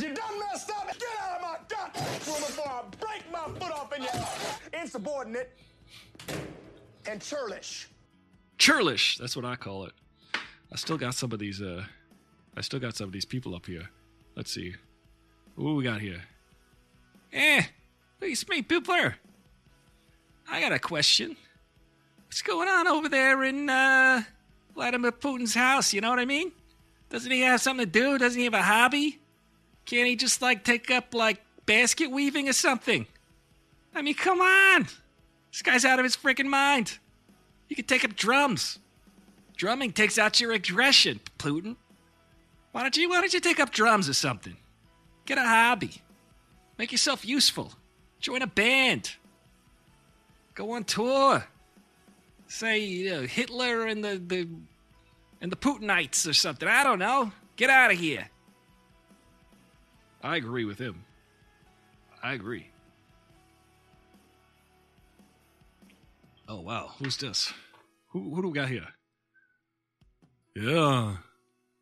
You 0.00 0.14
done 0.14 0.38
messed 0.38 0.70
up. 0.70 0.86
Get 0.86 1.02
out 1.20 1.36
of 1.36 1.42
my 1.42 1.58
goddamn 1.68 2.04
room 2.04 2.40
before 2.40 2.68
I 2.68 2.82
break 2.98 3.30
my 3.30 3.44
foot 3.58 3.72
off 3.72 3.92
in 3.94 4.02
your 4.02 4.80
insubordinate 4.80 5.50
and 7.06 7.20
churlish. 7.20 7.88
Churlish. 8.56 9.18
That's 9.18 9.36
what 9.36 9.44
I 9.44 9.56
call 9.56 9.84
it. 9.84 9.92
I 10.72 10.76
still 10.76 10.96
got 10.96 11.14
some 11.14 11.32
of 11.32 11.38
these. 11.38 11.60
Uh, 11.60 11.84
I 12.56 12.62
still 12.62 12.80
got 12.80 12.96
some 12.96 13.06
of 13.06 13.12
these 13.12 13.26
people 13.26 13.54
up 13.54 13.66
here. 13.66 13.90
Let's 14.34 14.50
see. 14.50 14.76
What 15.56 15.74
we 15.74 15.84
got 15.84 16.00
here? 16.00 16.22
Eh, 17.32 17.62
it's 18.22 18.48
me, 18.48 18.62
Pupler. 18.62 19.14
I 20.50 20.60
got 20.60 20.72
a 20.72 20.78
question. 20.78 21.36
What's 22.30 22.42
going 22.42 22.68
on 22.68 22.86
over 22.86 23.08
there 23.08 23.42
in 23.42 23.68
uh, 23.68 24.22
Vladimir 24.76 25.10
Putin's 25.10 25.52
house? 25.52 25.92
You 25.92 26.00
know 26.00 26.10
what 26.10 26.20
I 26.20 26.24
mean? 26.24 26.52
Doesn't 27.08 27.28
he 27.28 27.40
have 27.40 27.60
something 27.60 27.84
to 27.84 27.90
do? 27.90 28.18
Doesn't 28.18 28.38
he 28.38 28.44
have 28.44 28.54
a 28.54 28.62
hobby? 28.62 29.18
Can't 29.84 30.06
he 30.06 30.14
just 30.14 30.40
like 30.40 30.62
take 30.62 30.92
up 30.92 31.12
like 31.12 31.42
basket 31.66 32.08
weaving 32.08 32.48
or 32.48 32.52
something? 32.52 33.04
I 33.96 34.02
mean, 34.02 34.14
come 34.14 34.40
on. 34.40 34.86
This 35.50 35.62
guy's 35.62 35.84
out 35.84 35.98
of 35.98 36.04
his 36.04 36.16
freaking 36.16 36.46
mind. 36.46 36.98
You 37.68 37.74
could 37.74 37.88
take 37.88 38.04
up 38.04 38.14
drums. 38.14 38.78
Drumming 39.56 39.92
takes 39.92 40.16
out 40.16 40.40
your 40.40 40.52
aggression, 40.52 41.18
Putin. 41.36 41.74
Why 42.70 42.82
don't 42.82 42.96
you 42.96 43.08
why 43.10 43.22
don't 43.22 43.34
you 43.34 43.40
take 43.40 43.58
up 43.58 43.72
drums 43.72 44.08
or 44.08 44.14
something? 44.14 44.56
Get 45.26 45.36
a 45.36 45.42
hobby. 45.42 46.00
Make 46.78 46.92
yourself 46.92 47.26
useful. 47.26 47.72
Join 48.20 48.40
a 48.40 48.46
band. 48.46 49.16
Go 50.54 50.70
on 50.70 50.84
tour. 50.84 51.44
Say 52.50 52.80
you 52.80 53.10
know, 53.10 53.22
Hitler 53.22 53.86
and 53.86 54.02
the, 54.02 54.20
the 54.26 54.48
and 55.40 55.52
the 55.52 55.56
Putinites 55.56 56.28
or 56.28 56.32
something. 56.32 56.68
I 56.68 56.82
don't 56.82 56.98
know. 56.98 57.30
Get 57.54 57.70
out 57.70 57.92
of 57.92 57.98
here. 57.98 58.28
I 60.20 60.36
agree 60.36 60.64
with 60.64 60.76
him. 60.76 61.04
I 62.20 62.32
agree. 62.32 62.66
Oh 66.48 66.60
wow, 66.60 66.90
who's 66.98 67.16
this? 67.18 67.52
Who 68.08 68.34
who 68.34 68.42
do 68.42 68.48
we 68.48 68.54
got 68.54 68.68
here? 68.68 68.88
Yeah, 70.56 71.18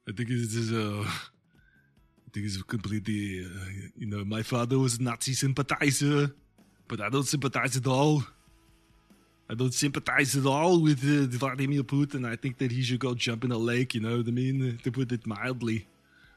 I 0.07 0.13
think 0.13 0.29
it 0.29 0.35
is. 0.35 0.71
Uh, 0.71 1.03
I 1.03 2.29
think 2.31 2.45
it's 2.45 2.63
completely. 2.63 3.43
Uh, 3.43 3.89
you 3.97 4.07
know, 4.07 4.23
my 4.23 4.43
father 4.43 4.79
was 4.79 4.99
a 4.99 5.03
Nazi 5.03 5.33
sympathizer, 5.33 6.31
but 6.87 7.01
I 7.01 7.09
don't 7.09 7.27
sympathize 7.27 7.79
at 7.79 7.87
all. 7.87 8.23
I 9.51 9.55
don't 9.55 9.73
sympathize 9.73 10.37
at 10.37 10.45
all 10.45 10.83
with 10.83 11.03
uh, 11.03 11.27
Vladimir 11.39 11.83
Putin. 11.83 12.27
I 12.27 12.37
think 12.37 12.59
that 12.59 12.71
he 12.71 12.83
should 12.83 13.01
go 13.01 13.15
jump 13.15 13.45
in 13.45 13.51
a 13.51 13.57
lake. 13.57 13.95
You 13.95 14.01
know 14.03 14.19
what 14.19 14.29
I 14.29 14.31
mean? 14.31 14.79
To 14.83 14.93
put 14.93 15.11
it 15.11 15.27
mildly, 15.27 15.87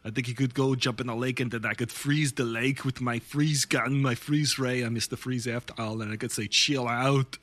I 0.06 0.12
think 0.12 0.28
he 0.28 0.34
could 0.34 0.54
go 0.54 0.76
jump 0.76 1.02
in 1.02 1.10
a 1.10 1.16
lake, 1.16 1.42
and 1.42 1.52
then 1.52 1.66
I 1.66 1.74
could 1.74 1.92
freeze 1.92 2.32
the 2.32 2.46
lake 2.46 2.86
with 2.86 3.02
my 3.02 3.20
freeze 3.20 3.66
gun, 3.66 4.02
my 4.02 4.16
freeze 4.16 4.58
ray. 4.58 4.82
I'm 4.82 4.96
Mr. 4.96 5.18
Freeze 5.18 5.46
after 5.46 5.74
all, 5.78 6.02
and 6.02 6.12
I 6.12 6.16
could 6.16 6.32
say, 6.32 6.48
"Chill 6.48 6.88
out." 6.88 7.38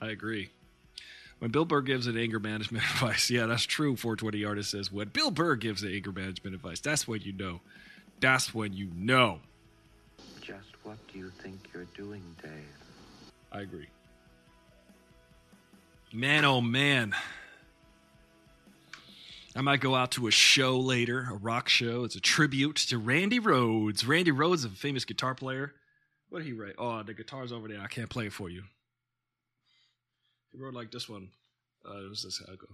I 0.00 0.08
agree. 0.08 0.50
When 1.38 1.50
Bill 1.50 1.64
Burr 1.64 1.80
gives 1.80 2.06
an 2.06 2.18
anger 2.18 2.38
management 2.38 2.84
advice, 2.92 3.30
yeah, 3.30 3.46
that's 3.46 3.64
true. 3.64 3.96
420 3.96 4.44
artist 4.44 4.70
says 4.72 4.92
when 4.92 5.08
Bill 5.08 5.30
Burr 5.30 5.56
gives 5.56 5.80
the 5.80 5.94
anger 5.94 6.12
management 6.12 6.54
advice, 6.54 6.80
that's 6.80 7.08
when 7.08 7.22
you 7.22 7.32
know. 7.32 7.60
That's 8.20 8.54
when 8.54 8.74
you 8.74 8.90
know. 8.94 9.40
Just 10.42 10.68
what 10.82 10.98
do 11.10 11.18
you 11.18 11.30
think 11.42 11.70
you're 11.72 11.86
doing, 11.96 12.22
Dave? 12.42 12.52
I 13.52 13.60
agree. 13.60 13.88
Man, 16.12 16.44
oh 16.44 16.60
man. 16.60 17.14
I 19.56 19.62
might 19.62 19.80
go 19.80 19.96
out 19.96 20.12
to 20.12 20.28
a 20.28 20.30
show 20.30 20.78
later, 20.78 21.26
a 21.30 21.34
rock 21.34 21.68
show. 21.68 22.04
It's 22.04 22.14
a 22.14 22.20
tribute 22.20 22.76
to 22.76 22.98
Randy 22.98 23.40
Rhoads. 23.40 24.06
Randy 24.06 24.30
Rhoads, 24.30 24.64
a 24.64 24.68
famous 24.68 25.04
guitar 25.04 25.34
player. 25.34 25.72
What 26.28 26.38
did 26.38 26.46
he 26.46 26.52
write? 26.52 26.74
Oh, 26.78 27.02
the 27.02 27.14
guitar's 27.14 27.52
over 27.52 27.66
there. 27.66 27.80
I 27.80 27.88
can't 27.88 28.08
play 28.08 28.26
it 28.26 28.32
for 28.32 28.48
you. 28.48 28.62
He 30.52 30.58
wrote 30.58 30.74
like 30.74 30.92
this 30.92 31.08
one. 31.08 31.30
Uh, 31.84 32.04
it 32.04 32.08
was 32.08 32.22
this 32.22 32.40
how 32.46 32.54
go. 32.54 32.66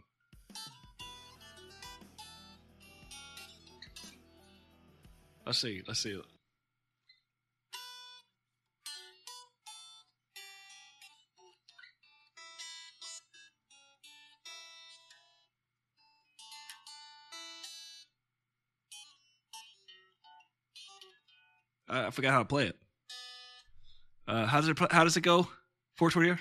Let's 5.47 5.59
see. 5.59 5.83
Let's 5.87 6.01
see. 6.01 6.21
I 21.89 22.11
forgot 22.11 22.33
how 22.33 22.39
to 22.41 22.45
play 22.45 22.67
it. 22.67 22.77
Uh, 24.27 24.47
how 24.47 24.61
does 24.61 24.69
it? 24.69 24.79
How 24.91 25.05
does 25.05 25.17
it 25.17 25.23
go? 25.23 25.49
Four 25.97 26.11
twenty. 26.11 26.35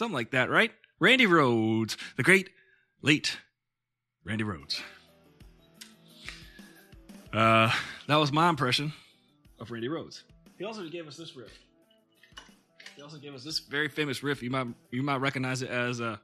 Something 0.00 0.14
like 0.14 0.30
that, 0.30 0.48
right? 0.48 0.72
Randy 0.98 1.26
Rhoads, 1.26 1.98
the 2.16 2.22
great 2.22 2.48
late 3.02 3.36
Randy 4.24 4.44
Rhoads. 4.44 4.80
Uh, 7.34 7.70
that 8.06 8.16
was 8.16 8.32
my 8.32 8.48
impression 8.48 8.94
of 9.58 9.70
Randy 9.70 9.88
Rhoads. 9.88 10.22
He 10.56 10.64
also 10.64 10.88
gave 10.88 11.06
us 11.06 11.18
this 11.18 11.36
riff. 11.36 11.52
He 12.96 13.02
also 13.02 13.18
gave 13.18 13.34
us 13.34 13.44
this 13.44 13.58
very 13.58 13.90
famous 13.90 14.22
riff. 14.22 14.42
You 14.42 14.48
might 14.48 14.68
you 14.90 15.02
might 15.02 15.18
recognize 15.18 15.60
it 15.60 15.68
as 15.68 16.00
uh 16.00 16.16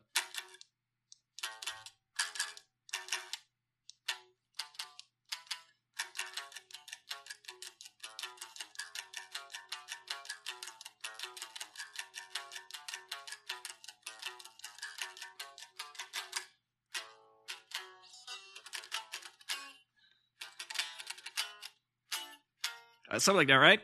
something 23.25 23.39
like 23.39 23.49
that, 23.49 23.55
right? 23.55 23.81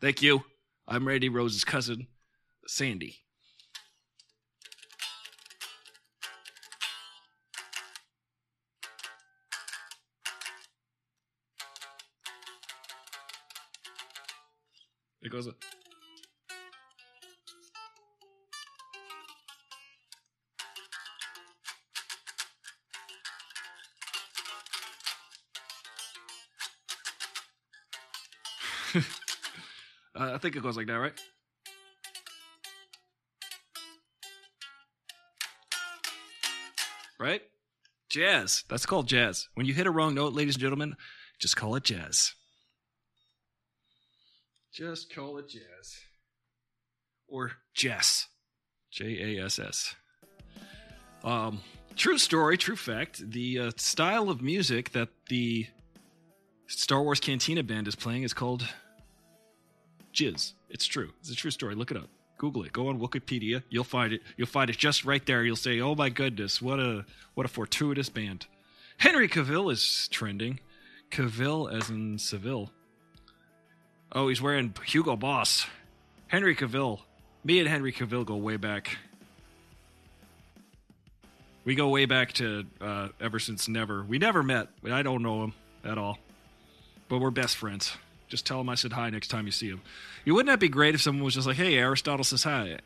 Thank 0.00 0.22
you. 0.22 0.42
I'm 0.86 1.06
Randy 1.06 1.28
Rose's 1.28 1.64
cousin, 1.64 2.06
Sandy. 2.66 3.16
It 15.22 15.32
goes. 15.32 15.48
I 30.36 30.38
think 30.38 30.54
it 30.54 30.62
goes 30.62 30.76
like 30.76 30.86
that, 30.88 30.98
right? 30.98 31.14
Right? 37.18 37.40
Jazz. 38.10 38.62
That's 38.68 38.84
called 38.84 39.08
jazz. 39.08 39.48
When 39.54 39.64
you 39.64 39.72
hit 39.72 39.86
a 39.86 39.90
wrong 39.90 40.14
note, 40.14 40.34
ladies 40.34 40.56
and 40.56 40.60
gentlemen, 40.60 40.94
just 41.38 41.56
call 41.56 41.74
it 41.74 41.84
jazz. 41.84 42.34
Just 44.74 45.14
call 45.14 45.38
it 45.38 45.48
jazz. 45.48 45.96
Or 47.28 47.52
Jess. 47.74 48.26
J 48.92 49.38
A 49.38 49.46
S 49.46 49.58
S. 49.58 49.94
Um, 51.24 51.60
true 51.96 52.18
story, 52.18 52.58
true 52.58 52.76
fact. 52.76 53.30
The 53.30 53.58
uh, 53.58 53.70
style 53.78 54.28
of 54.28 54.42
music 54.42 54.90
that 54.90 55.08
the 55.30 55.66
Star 56.66 57.02
Wars 57.02 57.20
Cantina 57.20 57.62
band 57.62 57.88
is 57.88 57.94
playing 57.94 58.22
is 58.22 58.34
called 58.34 58.68
Jizz. 60.16 60.54
It's 60.70 60.86
true. 60.86 61.12
It's 61.20 61.30
a 61.30 61.34
true 61.36 61.50
story. 61.50 61.74
Look 61.74 61.90
it 61.90 61.96
up. 61.98 62.08
Google 62.38 62.64
it. 62.64 62.72
Go 62.72 62.88
on 62.88 62.98
Wikipedia. 62.98 63.62
You'll 63.68 63.84
find 63.84 64.14
it. 64.14 64.22
You'll 64.36 64.46
find 64.46 64.70
it 64.70 64.76
just 64.78 65.04
right 65.04 65.24
there. 65.26 65.44
You'll 65.44 65.56
say, 65.56 65.80
"Oh 65.80 65.94
my 65.94 66.08
goodness, 66.08 66.60
what 66.60 66.80
a 66.80 67.04
what 67.34 67.46
a 67.46 67.48
fortuitous 67.48 68.08
band." 68.08 68.46
Henry 68.98 69.28
Cavill 69.28 69.70
is 69.70 70.08
trending. 70.08 70.60
Cavill, 71.10 71.72
as 71.72 71.90
in 71.90 72.18
Seville. 72.18 72.72
Oh, 74.12 74.28
he's 74.28 74.40
wearing 74.40 74.74
Hugo 74.86 75.16
Boss. 75.16 75.66
Henry 76.28 76.56
Cavill. 76.56 77.00
Me 77.44 77.60
and 77.60 77.68
Henry 77.68 77.92
Cavill 77.92 78.24
go 78.24 78.36
way 78.36 78.56
back. 78.56 78.96
We 81.64 81.74
go 81.74 81.88
way 81.88 82.06
back 82.06 82.32
to 82.34 82.64
uh, 82.80 83.08
ever 83.20 83.38
since 83.38 83.68
never. 83.68 84.02
We 84.02 84.18
never 84.18 84.42
met. 84.42 84.68
I 84.90 85.02
don't 85.02 85.22
know 85.22 85.44
him 85.44 85.52
at 85.84 85.98
all, 85.98 86.18
but 87.08 87.18
we're 87.18 87.30
best 87.30 87.56
friends. 87.56 87.96
Just 88.28 88.46
tell 88.46 88.60
him 88.60 88.68
I 88.68 88.74
said 88.74 88.92
hi 88.92 89.08
next 89.10 89.28
time 89.28 89.46
you 89.46 89.52
see 89.52 89.68
him. 89.68 89.80
You 90.24 90.34
wouldn't 90.34 90.50
that 90.52 90.60
be 90.60 90.68
great 90.68 90.94
if 90.94 91.00
someone 91.00 91.24
was 91.24 91.34
just 91.34 91.46
like, 91.46 91.56
"Hey, 91.56 91.76
Aristotle 91.76 92.24
says 92.24 92.42
hi." 92.42 92.78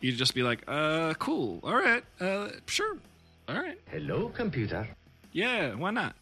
You'd 0.00 0.16
just 0.16 0.34
be 0.34 0.42
like, 0.42 0.62
"Uh, 0.66 1.14
cool. 1.14 1.60
All 1.62 1.76
right. 1.76 2.02
Uh, 2.18 2.48
sure. 2.66 2.96
All 3.48 3.54
right. 3.54 3.78
Hello, 3.90 4.28
computer. 4.30 4.88
Yeah, 5.32 5.74
why 5.74 5.90
not?" 5.90 6.16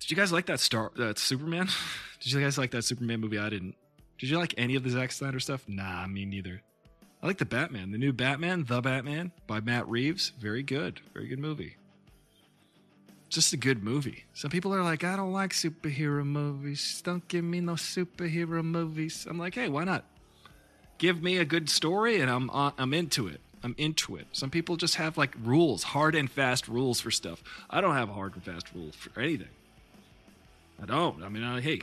Did 0.00 0.10
you 0.10 0.16
guys 0.16 0.32
like 0.32 0.46
that 0.46 0.60
Star 0.60 0.90
that 0.96 1.18
Superman? 1.18 1.68
Did 2.20 2.32
you 2.32 2.40
guys 2.40 2.58
like 2.58 2.72
that 2.72 2.84
Superman 2.84 3.20
movie? 3.20 3.38
I 3.38 3.48
didn't. 3.48 3.74
Did 4.18 4.30
you 4.30 4.38
like 4.38 4.54
any 4.56 4.74
of 4.74 4.82
the 4.82 4.90
Zack 4.90 5.12
Snyder 5.12 5.40
stuff? 5.40 5.64
Nah, 5.68 6.06
me 6.06 6.24
neither. 6.24 6.62
I 7.22 7.26
like 7.26 7.38
the 7.38 7.46
Batman, 7.46 7.90
the 7.90 7.98
new 7.98 8.12
Batman, 8.12 8.64
The 8.64 8.82
Batman 8.82 9.32
by 9.46 9.60
Matt 9.60 9.88
Reeves. 9.88 10.32
Very 10.38 10.62
good, 10.62 11.00
very 11.14 11.26
good 11.26 11.38
movie. 11.38 11.76
Just 13.34 13.52
a 13.52 13.56
good 13.56 13.82
movie. 13.82 14.22
Some 14.32 14.52
people 14.52 14.72
are 14.72 14.84
like, 14.84 15.02
I 15.02 15.16
don't 15.16 15.32
like 15.32 15.50
superhero 15.50 16.24
movies. 16.24 17.02
Don't 17.04 17.26
give 17.26 17.42
me 17.42 17.60
no 17.60 17.72
superhero 17.72 18.62
movies. 18.62 19.26
I'm 19.28 19.40
like, 19.40 19.56
hey, 19.56 19.68
why 19.68 19.82
not? 19.82 20.04
Give 20.98 21.20
me 21.20 21.38
a 21.38 21.44
good 21.44 21.68
story, 21.68 22.20
and 22.20 22.30
I'm 22.30 22.48
on, 22.50 22.74
I'm 22.78 22.94
into 22.94 23.26
it. 23.26 23.40
I'm 23.64 23.74
into 23.76 24.14
it. 24.14 24.28
Some 24.30 24.50
people 24.50 24.76
just 24.76 24.94
have 24.94 25.18
like 25.18 25.34
rules, 25.42 25.82
hard 25.82 26.14
and 26.14 26.30
fast 26.30 26.68
rules 26.68 27.00
for 27.00 27.10
stuff. 27.10 27.42
I 27.68 27.80
don't 27.80 27.96
have 27.96 28.08
a 28.08 28.12
hard 28.12 28.34
and 28.34 28.44
fast 28.44 28.68
rule 28.72 28.92
for 28.92 29.20
anything. 29.20 29.48
I 30.80 30.86
don't. 30.86 31.24
I 31.24 31.28
mean, 31.28 31.42
I, 31.42 31.60
hey, 31.60 31.80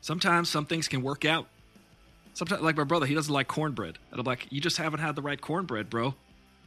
sometimes 0.00 0.48
some 0.48 0.64
things 0.64 0.88
can 0.88 1.02
work 1.02 1.26
out. 1.26 1.48
Sometimes, 2.32 2.62
like 2.62 2.78
my 2.78 2.84
brother, 2.84 3.04
he 3.04 3.14
doesn't 3.14 3.34
like 3.34 3.46
cornbread. 3.46 3.98
And 4.10 4.20
I'm 4.20 4.24
like, 4.24 4.46
you 4.50 4.62
just 4.62 4.78
haven't 4.78 5.00
had 5.00 5.16
the 5.16 5.22
right 5.22 5.38
cornbread, 5.38 5.90
bro. 5.90 6.14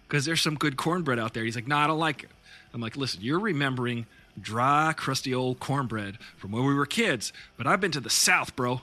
Because 0.10 0.26
there's 0.26 0.42
some 0.42 0.56
good 0.56 0.76
cornbread 0.76 1.20
out 1.20 1.36
there. 1.36 1.44
He's 1.44 1.56
like, 1.56 1.68
no, 1.68 1.76
nah, 1.78 1.84
I 1.84 1.88
don't 1.88 2.00
like 2.00 2.24
it. 2.24 2.32
I'm 2.74 2.82
like, 2.82 2.98
listen, 2.98 3.22
you're 3.22 3.40
remembering 3.40 4.08
dry, 4.42 4.92
crusty 4.98 5.36
old 5.36 5.60
cornbread 5.60 6.18
from 6.36 6.52
when 6.52 6.66
we 6.66 6.74
were 6.74 6.88
kids. 6.88 7.32
But 7.58 7.68
I've 7.68 7.80
been 7.80 7.92
to 7.92 8.00
the 8.00 8.10
South, 8.10 8.56
bro. 8.56 8.82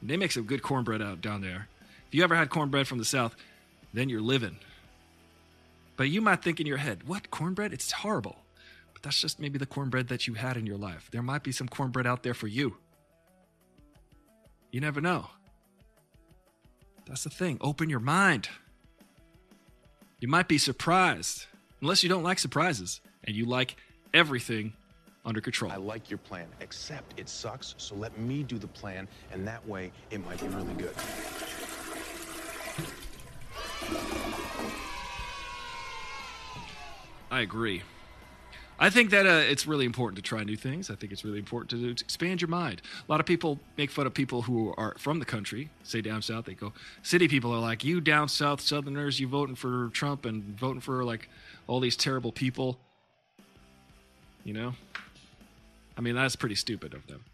And 0.00 0.08
they 0.08 0.16
make 0.16 0.32
some 0.32 0.44
good 0.44 0.62
cornbread 0.62 1.02
out 1.02 1.20
down 1.20 1.42
there. 1.42 1.68
If 2.08 2.14
you 2.14 2.24
ever 2.24 2.34
had 2.34 2.48
cornbread 2.48 2.88
from 2.88 2.96
the 2.96 3.04
South, 3.04 3.36
then 3.92 4.08
you're 4.08 4.22
living. 4.22 4.56
But 5.96 6.04
you 6.04 6.22
might 6.22 6.42
think 6.42 6.60
in 6.60 6.66
your 6.66 6.78
head, 6.78 7.06
what 7.06 7.30
cornbread? 7.30 7.74
It's 7.74 7.92
horrible. 7.92 8.36
But 8.94 9.02
that's 9.02 9.20
just 9.20 9.38
maybe 9.38 9.58
the 9.58 9.66
cornbread 9.66 10.08
that 10.08 10.26
you 10.26 10.34
had 10.34 10.56
in 10.56 10.64
your 10.64 10.78
life. 10.78 11.10
There 11.12 11.22
might 11.22 11.42
be 11.42 11.52
some 11.52 11.68
cornbread 11.68 12.06
out 12.06 12.22
there 12.22 12.34
for 12.34 12.46
you. 12.46 12.78
You 14.72 14.80
never 14.80 15.02
know. 15.02 15.26
That's 17.06 17.24
the 17.24 17.30
thing. 17.30 17.58
Open 17.60 17.90
your 17.90 18.00
mind. 18.00 18.48
You 20.24 20.28
might 20.28 20.48
be 20.48 20.56
surprised. 20.56 21.44
Unless 21.82 22.02
you 22.02 22.08
don't 22.08 22.22
like 22.22 22.38
surprises 22.38 23.02
and 23.24 23.36
you 23.36 23.44
like 23.44 23.76
everything 24.14 24.72
under 25.22 25.42
control. 25.42 25.70
I 25.70 25.76
like 25.76 26.08
your 26.08 26.16
plan, 26.16 26.46
except 26.60 27.20
it 27.20 27.28
sucks, 27.28 27.74
so 27.76 27.94
let 27.94 28.18
me 28.18 28.42
do 28.42 28.56
the 28.56 28.66
plan, 28.66 29.06
and 29.32 29.46
that 29.46 29.68
way 29.68 29.92
it 30.10 30.24
might 30.24 30.40
be 30.40 30.46
really 30.46 30.72
good. 30.78 30.94
I 37.30 37.40
agree. 37.42 37.82
I 38.78 38.90
think 38.90 39.10
that 39.10 39.24
uh, 39.24 39.42
it's 39.48 39.66
really 39.66 39.84
important 39.84 40.16
to 40.16 40.22
try 40.22 40.42
new 40.42 40.56
things. 40.56 40.90
I 40.90 40.96
think 40.96 41.12
it's 41.12 41.24
really 41.24 41.38
important 41.38 41.70
to, 41.70 41.94
to 41.94 42.04
expand 42.04 42.40
your 42.40 42.48
mind. 42.48 42.82
A 43.08 43.12
lot 43.12 43.20
of 43.20 43.26
people 43.26 43.60
make 43.78 43.90
fun 43.90 44.06
of 44.06 44.14
people 44.14 44.42
who 44.42 44.74
are 44.76 44.96
from 44.98 45.20
the 45.20 45.24
country, 45.24 45.70
say 45.84 46.00
down 46.00 46.22
south. 46.22 46.46
They 46.46 46.54
go, 46.54 46.72
city 47.02 47.28
people 47.28 47.52
are 47.52 47.60
like, 47.60 47.84
you 47.84 48.00
down 48.00 48.28
south 48.28 48.60
Southerners, 48.60 49.20
you 49.20 49.28
voting 49.28 49.54
for 49.54 49.90
Trump 49.90 50.24
and 50.24 50.58
voting 50.58 50.80
for 50.80 51.04
like 51.04 51.28
all 51.66 51.78
these 51.78 51.96
terrible 51.96 52.32
people. 52.32 52.78
You 54.42 54.54
know? 54.54 54.74
I 55.96 56.00
mean, 56.00 56.16
that's 56.16 56.36
pretty 56.36 56.56
stupid 56.56 56.94
of 56.94 57.06
them. 57.06 57.24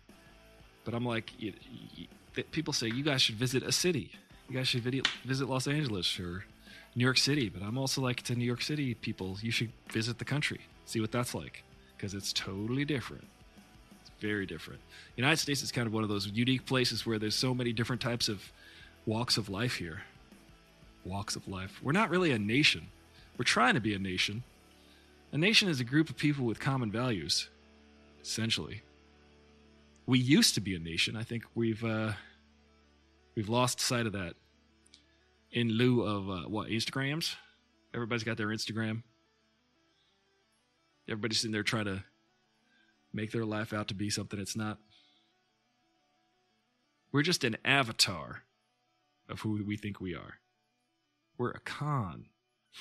But 0.84 0.94
I'm 0.94 1.04
like, 1.04 1.32
you, 1.38 1.54
you, 1.94 2.06
people 2.50 2.72
say 2.72 2.88
you 2.88 3.02
guys 3.02 3.22
should 3.22 3.36
visit 3.36 3.62
a 3.62 3.72
city. 3.72 4.12
You 4.48 4.56
guys 4.56 4.68
should 4.68 4.82
visit, 4.82 5.08
visit 5.24 5.48
Los 5.48 5.66
Angeles 5.66 6.18
or 6.20 6.44
New 6.94 7.04
York 7.04 7.18
City. 7.18 7.48
But 7.48 7.62
I'm 7.62 7.78
also 7.78 8.00
like 8.00 8.22
to 8.24 8.34
New 8.34 8.44
York 8.44 8.62
City 8.62 8.94
people, 8.94 9.38
you 9.40 9.50
should 9.50 9.72
visit 9.90 10.18
the 10.18 10.24
country, 10.24 10.60
see 10.90 11.00
what 11.00 11.12
that's 11.12 11.34
like, 11.34 11.62
because 11.96 12.14
it's 12.14 12.32
totally 12.32 12.84
different. 12.84 13.26
It's 14.00 14.10
very 14.20 14.46
different. 14.46 14.80
United 15.16 15.36
States 15.36 15.62
is 15.62 15.70
kind 15.70 15.86
of 15.86 15.92
one 15.92 16.02
of 16.02 16.08
those 16.08 16.26
unique 16.26 16.66
places 16.66 17.06
where 17.06 17.18
there's 17.18 17.34
so 17.34 17.54
many 17.54 17.72
different 17.72 18.02
types 18.02 18.28
of 18.28 18.52
walks 19.06 19.36
of 19.36 19.48
life 19.48 19.76
here. 19.76 20.02
Walks 21.04 21.36
of 21.36 21.46
life. 21.48 21.80
We're 21.82 21.92
not 21.92 22.10
really 22.10 22.32
a 22.32 22.38
nation. 22.38 22.88
We're 23.38 23.44
trying 23.44 23.74
to 23.74 23.80
be 23.80 23.94
a 23.94 23.98
nation. 23.98 24.42
A 25.32 25.38
nation 25.38 25.68
is 25.68 25.80
a 25.80 25.84
group 25.84 26.10
of 26.10 26.16
people 26.16 26.44
with 26.44 26.58
common 26.58 26.90
values, 26.90 27.48
essentially. 28.22 28.82
We 30.06 30.18
used 30.18 30.54
to 30.56 30.60
be 30.60 30.74
a 30.74 30.78
nation. 30.78 31.16
I 31.16 31.22
think 31.22 31.44
we've 31.54 31.84
uh, 31.84 32.12
we've 33.36 33.48
lost 33.48 33.80
sight 33.80 34.06
of 34.06 34.12
that 34.12 34.34
in 35.52 35.68
lieu 35.70 36.02
of 36.02 36.28
uh, 36.28 36.48
what 36.48 36.68
Instagrams. 36.68 37.36
Everybody's 37.94 38.24
got 38.24 38.36
their 38.36 38.48
Instagram. 38.48 39.02
Everybody's 41.10 41.40
sitting 41.40 41.52
there 41.52 41.62
trying 41.62 41.86
to 41.86 42.04
make 43.12 43.32
their 43.32 43.44
life 43.44 43.72
out 43.72 43.88
to 43.88 43.94
be 43.94 44.10
something 44.10 44.38
it's 44.38 44.56
not. 44.56 44.78
We're 47.12 47.22
just 47.22 47.42
an 47.42 47.56
avatar 47.64 48.44
of 49.28 49.40
who 49.40 49.64
we 49.64 49.76
think 49.76 50.00
we 50.00 50.14
are. 50.14 50.34
We're 51.36 51.50
a 51.50 51.60
con. 51.60 52.26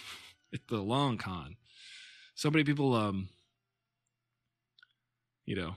it's 0.52 0.66
the 0.68 0.78
long 0.78 1.18
con. 1.18 1.56
So 2.36 2.52
many 2.52 2.64
people, 2.64 2.94
um, 2.94 3.30
you 5.46 5.56
know, 5.56 5.76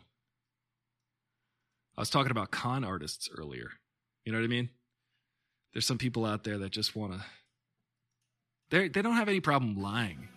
I 1.96 2.00
was 2.00 2.10
talking 2.10 2.30
about 2.30 2.50
con 2.50 2.84
artists 2.84 3.28
earlier. 3.36 3.70
You 4.24 4.32
know 4.32 4.38
what 4.38 4.44
I 4.44 4.48
mean? 4.48 4.68
There's 5.72 5.86
some 5.86 5.98
people 5.98 6.26
out 6.26 6.44
there 6.44 6.58
that 6.58 6.70
just 6.70 6.94
want 6.94 7.14
to. 7.14 7.24
They 8.70 8.88
they 8.88 9.02
don't 9.02 9.16
have 9.16 9.28
any 9.28 9.40
problem 9.40 9.80
lying. 9.80 10.28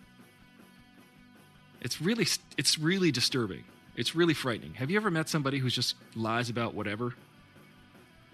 It's 1.80 2.00
really 2.00 2.26
it's 2.56 2.78
really 2.78 3.10
disturbing. 3.10 3.64
It's 3.96 4.14
really 4.14 4.34
frightening. 4.34 4.74
Have 4.74 4.90
you 4.90 4.96
ever 4.96 5.10
met 5.10 5.28
somebody 5.28 5.58
who's 5.58 5.74
just 5.74 5.94
lies 6.14 6.50
about 6.50 6.74
whatever? 6.74 7.14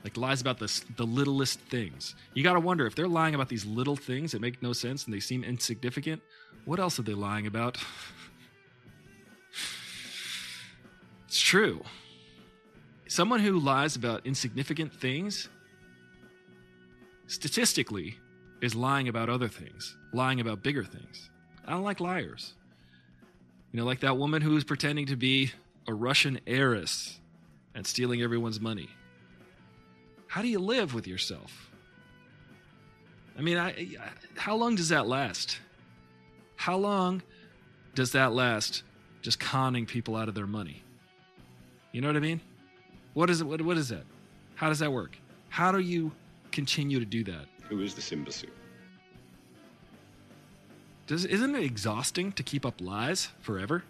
Like 0.05 0.16
lies 0.16 0.40
about 0.40 0.59
the 0.59 0.83
the 0.96 1.07
littlest 1.07 1.61
things. 1.61 2.14
You 2.35 2.42
got 2.42 2.55
to 2.55 2.61
wonder 2.61 2.87
if 2.87 2.94
they're 2.94 3.09
lying 3.09 3.35
about 3.35 3.48
these 3.48 3.64
little 3.64 3.96
things 3.96 4.33
that 4.33 4.40
make 4.40 4.62
no 4.62 4.72
sense 4.72 5.05
and 5.05 5.14
they 5.14 5.20
seem 5.20 5.44
insignificant. 5.44 6.22
What 6.64 6.81
else 6.81 6.98
are 6.98 7.02
they 7.02 7.14
lying 7.14 7.46
about? 7.46 7.78
it's 11.26 11.40
true. 11.40 11.83
Someone 13.09 13.40
who 13.40 13.61
lies 13.61 13.94
about 13.94 14.26
insignificant 14.26 14.92
things 14.92 15.48
statistically 17.26 18.18
is 18.62 18.74
lying 18.74 19.09
about 19.09 19.28
other 19.28 19.48
things, 19.48 19.96
lying 20.12 20.40
about 20.40 20.62
bigger 20.62 20.85
things. 20.85 21.28
I 21.66 21.72
don't 21.72 21.83
like 21.83 22.00
liars. 22.00 22.55
You 23.72 23.80
know, 23.80 23.87
like 23.87 24.00
that 24.00 24.18
woman 24.18 24.42
who 24.42 24.50
was 24.50 24.64
pretending 24.64 25.06
to 25.06 25.16
be 25.16 25.50
a 25.88 25.94
Russian 25.94 26.40
heiress 26.46 27.18
and 27.74 27.87
stealing 27.87 28.22
everyone's 28.22 28.61
money. 28.61 28.90
How 30.26 30.42
do 30.42 30.48
you 30.48 30.58
live 30.58 30.94
with 30.94 31.06
yourself? 31.06 31.70
I 33.37 33.40
mean, 33.40 33.56
I, 33.56 33.70
I, 33.70 34.11
how 34.37 34.56
long 34.56 34.76
does 34.76 34.90
that 34.90 35.06
last? 35.06 35.58
How 36.56 36.76
long 36.76 37.22
does 37.94 38.12
that 38.12 38.32
last 38.32 38.82
just 39.22 39.40
conning 39.40 39.87
people 39.87 40.16
out 40.16 40.28
of 40.28 40.35
their 40.35 40.46
money? 40.46 40.82
You 41.92 42.02
know 42.02 42.08
what 42.08 42.16
I 42.16 42.20
mean? 42.20 42.40
What 43.14 43.30
is 43.30 43.40
it? 43.40 43.46
What, 43.46 43.62
what 43.62 43.78
is 43.78 43.88
that? 43.88 44.04
How 44.54 44.68
does 44.68 44.80
that 44.80 44.92
work? 44.92 45.16
How 45.48 45.72
do 45.72 45.78
you 45.78 46.12
continue 46.50 47.00
to 47.00 47.06
do 47.06 47.24
that? 47.24 47.46
Who 47.68 47.80
is 47.80 47.94
this 47.94 48.12
imbecile? 48.12 48.50
Does 51.07 51.25
isn't 51.25 51.55
it 51.55 51.65
exhausting 51.65 52.33
to 52.33 52.43
keep 52.43 52.65
up 52.65 52.81
lies 52.81 53.29
forever? 53.41 53.85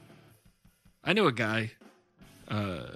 I 1.04 1.12
know 1.12 1.26
a 1.26 1.32
guy, 1.32 1.72
uh, 2.48 2.94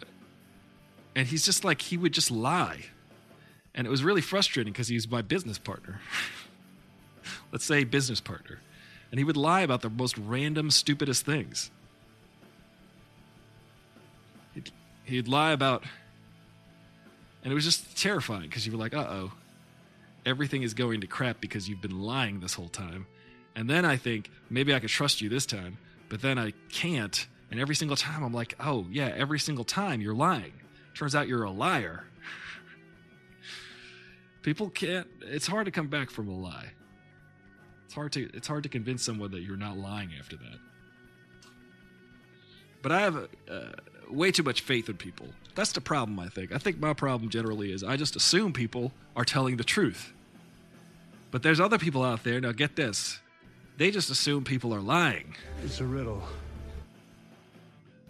and 1.15 1.27
he's 1.27 1.45
just 1.45 1.65
like 1.65 1.83
he 1.83 1.97
would 1.97 2.13
just 2.13 2.31
lie, 2.31 2.87
and 3.75 3.87
it 3.87 3.91
was 3.91 4.03
really 4.03 4.21
frustrating 4.21 4.73
because 4.73 4.89
he 4.89 4.95
was 4.95 5.11
my 5.11 5.23
business 5.23 5.59
partner. 5.59 6.01
Let's 7.53 7.65
say 7.65 7.85
business 7.85 8.21
partner, 8.21 8.61
and 9.11 9.19
he 9.19 9.25
would 9.25 9.37
lie 9.37 9.63
about 9.63 9.83
the 9.83 9.91
most 9.91 10.17
random, 10.19 10.71
stupidest 10.71 11.27
things. 11.27 11.71
He'd, 14.55 14.71
he'd 15.05 15.29
lie 15.29 15.53
about, 15.53 15.85
and 17.43 17.53
it 17.53 17.55
was 17.55 17.65
just 17.65 17.97
terrifying 17.99 18.49
because 18.49 18.67
you 18.67 18.73
were 18.73 18.79
like, 18.79 18.95
"Uh 18.95 19.07
oh." 19.09 19.33
everything 20.27 20.63
is 20.63 20.75
going 20.75 21.01
to 21.01 21.07
crap 21.07 21.41
because 21.41 21.69
you've 21.69 21.81
been 21.81 22.03
lying 22.03 22.41
this 22.41 22.55
whole 22.55 22.69
time. 22.69 23.07
And 23.57 23.69
then 23.69 23.87
I 23.87 23.97
think 23.97 24.31
maybe 24.51 24.75
I 24.75 24.79
could 24.79 24.91
trust 24.91 25.23
you 25.23 25.31
this 25.31 25.47
time, 25.47 25.79
but 26.11 26.21
then 26.21 26.39
I 26.39 26.53
can't. 26.69 27.27
And 27.51 27.59
every 27.59 27.75
single 27.75 27.97
time 27.97 28.23
I'm 28.23 28.35
like, 28.35 28.55
oh, 28.61 28.87
yeah, 28.91 29.13
every 29.17 29.39
single 29.39 29.65
time 29.65 30.03
you're 30.03 30.15
lying. 30.15 30.53
Turns 30.95 31.15
out 31.15 31.27
you're 31.27 31.45
a 31.45 31.51
liar. 31.51 32.05
People 34.43 34.69
can't, 34.69 35.09
it's 35.23 35.47
hard 35.47 35.65
to 35.65 35.71
come 35.71 35.89
back 35.89 36.11
from 36.11 36.29
a 36.29 36.37
lie. 36.37 36.73
It's 37.87 37.95
hard 37.95 38.13
to 38.13 38.29
it's 38.35 38.49
hard 38.49 38.65
to 38.65 38.69
convince 38.69 39.03
someone 39.05 39.31
that 39.31 39.43
you're 39.43 39.57
not 39.57 39.79
lying 39.79 40.11
after 40.19 40.37
that. 40.37 40.59
But 42.83 42.93
I 42.93 43.01
have 43.01 43.17
uh, 43.49 43.61
way 44.11 44.33
too 44.33 44.43
much 44.43 44.61
faith 44.61 44.89
in 44.89 44.97
people. 44.97 45.29
That's 45.55 45.73
the 45.73 45.81
problem, 45.81 46.19
I 46.19 46.29
think. 46.29 46.53
I 46.53 46.59
think 46.59 46.79
my 46.79 46.93
problem 46.93 47.31
generally 47.31 47.73
is 47.73 47.85
I 47.85 47.97
just 47.97 48.17
assume 48.17 48.53
people 48.53 48.93
are 49.15 49.25
telling 49.25 49.57
the 49.57 49.65
truth. 49.65 50.13
But 51.31 51.43
there's 51.43 51.61
other 51.61 51.79
people 51.79 52.03
out 52.03 52.25
there, 52.25 52.41
now 52.41 52.53
get 52.53 52.77
this, 52.77 53.21
they 53.77 53.91
just 53.91 54.11
assume 54.11 54.45
people 54.45 54.75
are 54.75 54.81
lying. 54.81 55.35
It's 55.65 55.81
a 55.81 55.85
riddle. 55.85 56.23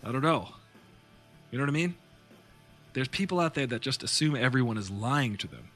I 0.04 0.12
don't 0.12 0.22
know. 0.22 0.48
You 1.50 1.58
know 1.58 1.64
what 1.64 1.70
I 1.70 1.72
mean? 1.72 1.94
There's 2.92 3.08
people 3.08 3.40
out 3.40 3.54
there 3.54 3.66
that 3.66 3.82
just 3.82 4.02
assume 4.02 4.36
everyone 4.36 4.78
is 4.78 4.90
lying 4.90 5.36
to 5.38 5.46
them. 5.46 5.68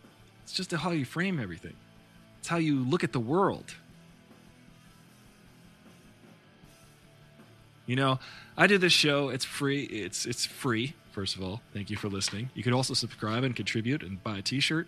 It's 0.44 0.53
just 0.53 0.72
how 0.72 0.90
you 0.90 1.05
frame 1.05 1.38
everything, 1.40 1.74
it's 2.38 2.48
how 2.48 2.59
you 2.59 2.81
look 2.81 3.05
at 3.05 3.12
the 3.12 3.20
world. 3.20 3.74
You 7.87 7.96
know, 7.96 8.20
I 8.57 8.68
did 8.68 8.81
this 8.81 8.92
show. 8.92 9.31
It's 9.31 9.44
free. 9.44 9.83
It's 9.83 10.24
it's 10.24 10.46
free. 10.46 10.94
First 11.11 11.35
of 11.35 11.42
all, 11.42 11.61
thank 11.74 11.90
you 11.90 11.96
for 11.96 12.09
listening. 12.09 12.50
You 12.55 12.62
could 12.62 12.72
also 12.72 12.94
subscribe 12.94 13.42
and 13.42 13.57
contribute 13.57 14.05
and 14.05 14.22
buy 14.22 14.38
a 14.38 14.42
T-shirt. 14.42 14.87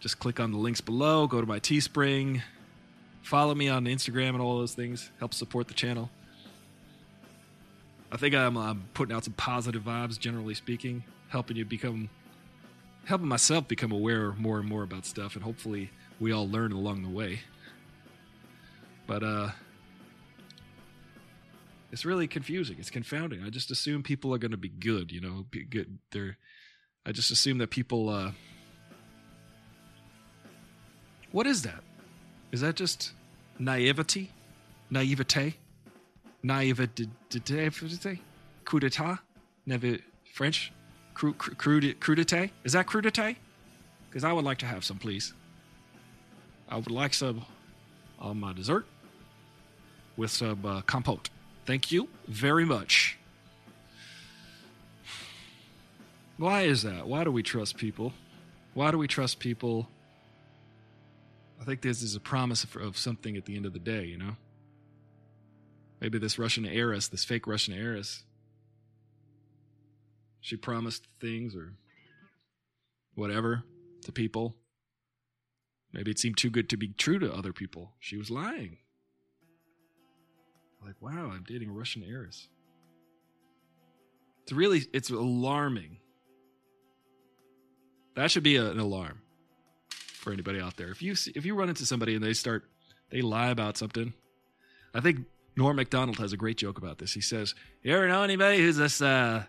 Just 0.00 0.18
click 0.18 0.40
on 0.40 0.50
the 0.50 0.56
links 0.56 0.80
below. 0.80 1.26
Go 1.26 1.42
to 1.42 1.46
my 1.46 1.60
Teespring. 1.60 2.40
Follow 3.24 3.54
me 3.54 3.70
on 3.70 3.86
Instagram 3.86 4.30
and 4.30 4.42
all 4.42 4.58
those 4.58 4.74
things. 4.74 5.10
Help 5.18 5.32
support 5.32 5.66
the 5.66 5.72
channel. 5.72 6.10
I 8.12 8.18
think 8.18 8.34
I'm, 8.34 8.58
I'm 8.58 8.84
putting 8.92 9.16
out 9.16 9.24
some 9.24 9.32
positive 9.32 9.82
vibes, 9.82 10.18
generally 10.18 10.52
speaking, 10.52 11.02
helping 11.28 11.56
you 11.56 11.64
become, 11.64 12.10
helping 13.06 13.26
myself 13.26 13.66
become 13.66 13.92
aware 13.92 14.32
more 14.32 14.58
and 14.58 14.68
more 14.68 14.82
about 14.82 15.06
stuff, 15.06 15.36
and 15.36 15.42
hopefully 15.42 15.90
we 16.20 16.32
all 16.32 16.46
learn 16.46 16.70
along 16.70 17.02
the 17.02 17.08
way. 17.08 17.40
But 19.06 19.22
uh, 19.22 19.50
it's 21.90 22.04
really 22.04 22.28
confusing. 22.28 22.76
It's 22.78 22.90
confounding. 22.90 23.42
I 23.42 23.48
just 23.48 23.70
assume 23.70 24.02
people 24.02 24.34
are 24.34 24.38
going 24.38 24.50
to 24.50 24.58
be 24.58 24.68
good. 24.68 25.10
You 25.10 25.22
know, 25.22 25.46
be 25.50 25.64
good. 25.64 25.98
They're. 26.12 26.36
I 27.06 27.12
just 27.12 27.30
assume 27.30 27.56
that 27.58 27.70
people. 27.70 28.10
Uh, 28.10 28.32
what 31.32 31.46
is 31.46 31.62
that? 31.62 31.82
Is 32.54 32.60
that 32.60 32.76
just 32.76 33.14
naivety? 33.58 34.30
Naivete? 34.88 35.54
Naivete? 36.44 37.08
Coup 38.64 38.78
d'etat? 38.78 39.18
Never 39.66 39.96
French? 40.32 40.72
Cru- 41.14 41.32
cru- 41.32 41.56
cru- 41.56 41.94
crudité? 41.94 42.50
Is 42.62 42.74
that 42.74 42.86
crudité? 42.86 43.34
Because 44.08 44.22
I 44.22 44.32
would 44.32 44.44
like 44.44 44.58
to 44.58 44.66
have 44.66 44.84
some, 44.84 44.98
please. 44.98 45.34
I 46.68 46.76
would 46.76 46.92
like 46.92 47.12
some 47.12 47.44
on 48.20 48.38
my 48.38 48.52
dessert 48.52 48.86
with 50.16 50.30
some 50.30 50.64
uh, 50.64 50.82
compote. 50.82 51.30
Thank 51.66 51.90
you 51.90 52.08
very 52.28 52.64
much. 52.64 53.18
Why 56.36 56.62
is 56.62 56.84
that? 56.84 57.08
Why 57.08 57.24
do 57.24 57.32
we 57.32 57.42
trust 57.42 57.76
people? 57.76 58.12
Why 58.74 58.92
do 58.92 58.98
we 58.98 59.08
trust 59.08 59.40
people? 59.40 59.88
I 61.60 61.64
think 61.64 61.80
this 61.80 62.02
is 62.02 62.14
a 62.14 62.20
promise 62.20 62.64
of, 62.64 62.96
something 62.96 63.36
at 63.36 63.46
the 63.46 63.56
end 63.56 63.66
of 63.66 63.72
the 63.72 63.78
day, 63.78 64.04
you 64.04 64.18
know? 64.18 64.36
Maybe 66.00 66.18
this 66.18 66.38
Russian 66.38 66.66
heiress, 66.66 67.08
this 67.08 67.24
fake 67.24 67.46
Russian 67.46 67.74
heiress, 67.74 68.24
she 70.40 70.56
promised 70.56 71.06
things 71.20 71.56
or 71.56 71.72
whatever 73.14 73.62
to 74.02 74.12
people. 74.12 74.54
Maybe 75.92 76.10
it 76.10 76.18
seemed 76.18 76.36
too 76.36 76.50
good 76.50 76.68
to 76.70 76.76
be 76.76 76.88
true 76.88 77.18
to 77.18 77.32
other 77.32 77.52
people. 77.52 77.92
She 77.98 78.16
was 78.16 78.30
lying. 78.30 78.78
Like, 80.84 81.00
wow, 81.00 81.30
I'm 81.32 81.44
dating 81.46 81.70
a 81.70 81.72
Russian 81.72 82.04
heiress. 82.06 82.48
It's 84.42 84.52
really, 84.52 84.84
it's 84.92 85.08
alarming. 85.08 85.98
That 88.16 88.30
should 88.30 88.42
be 88.42 88.56
an 88.56 88.78
alarm 88.78 89.23
for 90.24 90.32
anybody 90.32 90.60
out 90.60 90.76
there. 90.76 90.90
If 90.90 91.02
you 91.02 91.14
see, 91.14 91.32
if 91.36 91.44
you 91.44 91.54
run 91.54 91.68
into 91.68 91.86
somebody 91.86 92.14
and 92.16 92.24
they 92.24 92.32
start, 92.32 92.64
they 93.10 93.22
lie 93.22 93.50
about 93.50 93.76
something. 93.76 94.12
I 94.92 95.00
think 95.00 95.26
Norm 95.56 95.76
Macdonald 95.76 96.18
has 96.18 96.32
a 96.32 96.36
great 96.36 96.56
joke 96.56 96.78
about 96.78 96.98
this. 96.98 97.12
He 97.12 97.20
says, 97.20 97.54
"You 97.82 97.94
ever 97.94 98.08
know 98.08 98.22
anybody 98.22 98.58
who's 98.58 98.78
just 98.78 99.00
uh, 99.02 99.42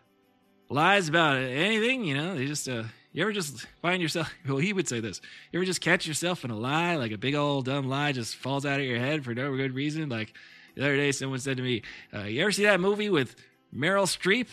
lies 0.70 1.10
about 1.10 1.38
anything? 1.38 2.06
You 2.06 2.16
know, 2.16 2.36
they 2.36 2.46
just 2.46 2.70
uh, 2.70 2.84
you 3.12 3.22
ever 3.24 3.32
just 3.32 3.66
find 3.82 4.02
yourself? 4.02 4.32
Well, 4.48 4.58
he 4.58 4.74
would 4.74 4.88
say 4.88 5.00
this. 5.00 5.22
You 5.52 5.60
ever 5.60 5.66
just 5.66 5.82
catch 5.82 6.06
yourself 6.06 6.46
in 6.46 6.52
a 6.52 6.58
lie, 6.58 6.96
like 6.98 7.12
a 7.12 7.18
big 7.18 7.34
old 7.34 7.66
dumb 7.66 7.88
lie, 7.88 8.12
just 8.12 8.36
falls 8.36 8.66
out 8.66 8.80
of 8.80 8.86
your 8.86 9.00
head 9.00 9.24
for 9.24 9.34
no 9.34 9.56
good 9.56 9.74
reason? 9.74 10.10
Like 10.10 10.34
the 10.76 10.84
other 10.84 10.98
day, 10.98 11.12
someone 11.12 11.40
said 11.40 11.58
to 11.58 11.64
me, 11.64 11.82
uh, 12.14 12.24
"You 12.24 12.42
ever 12.42 12.52
see 12.52 12.64
that 12.64 12.80
movie 12.80 13.10
with 13.10 13.36
Meryl 13.74 14.06
Streep 14.06 14.48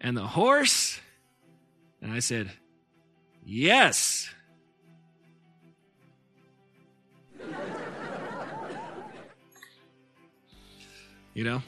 and 0.00 0.16
the 0.16 0.26
horse?" 0.26 1.00
And 2.02 2.12
I 2.12 2.18
said, 2.18 2.50
"Yes." 3.44 4.28
You 11.34 11.44
know, 11.44 11.62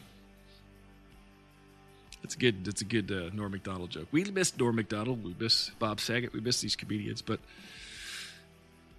it's 2.25 2.35
a 2.35 2.39
good. 2.39 2.67
It's 2.67 2.81
a 2.81 2.85
good 2.85 3.13
uh, 3.13 3.31
Norm 3.33 3.53
Macdonald 3.53 3.91
joke. 3.91 4.09
We 4.11 4.25
miss 4.25 4.57
Norm 4.59 4.75
Macdonald. 4.75 5.25
We 5.25 5.35
miss 5.39 5.71
Bob 5.79 6.01
Saget. 6.01 6.33
We 6.33 6.41
miss 6.41 6.61
these 6.61 6.75
comedians. 6.75 7.23
But 7.23 7.39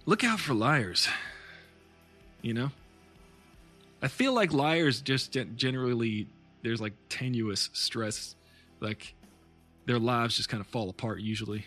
look 0.06 0.24
out 0.24 0.40
for 0.40 0.54
liars. 0.54 1.08
You 2.40 2.54
know, 2.54 2.70
I 4.00 4.08
feel 4.08 4.32
like 4.32 4.52
liars 4.52 5.00
just 5.00 5.36
generally 5.56 6.26
there's 6.62 6.80
like 6.80 6.94
tenuous 7.08 7.68
stress, 7.72 8.34
like 8.80 9.14
their 9.86 9.98
lives 9.98 10.36
just 10.36 10.48
kind 10.48 10.60
of 10.60 10.66
fall 10.68 10.88
apart. 10.88 11.20
Usually, 11.20 11.66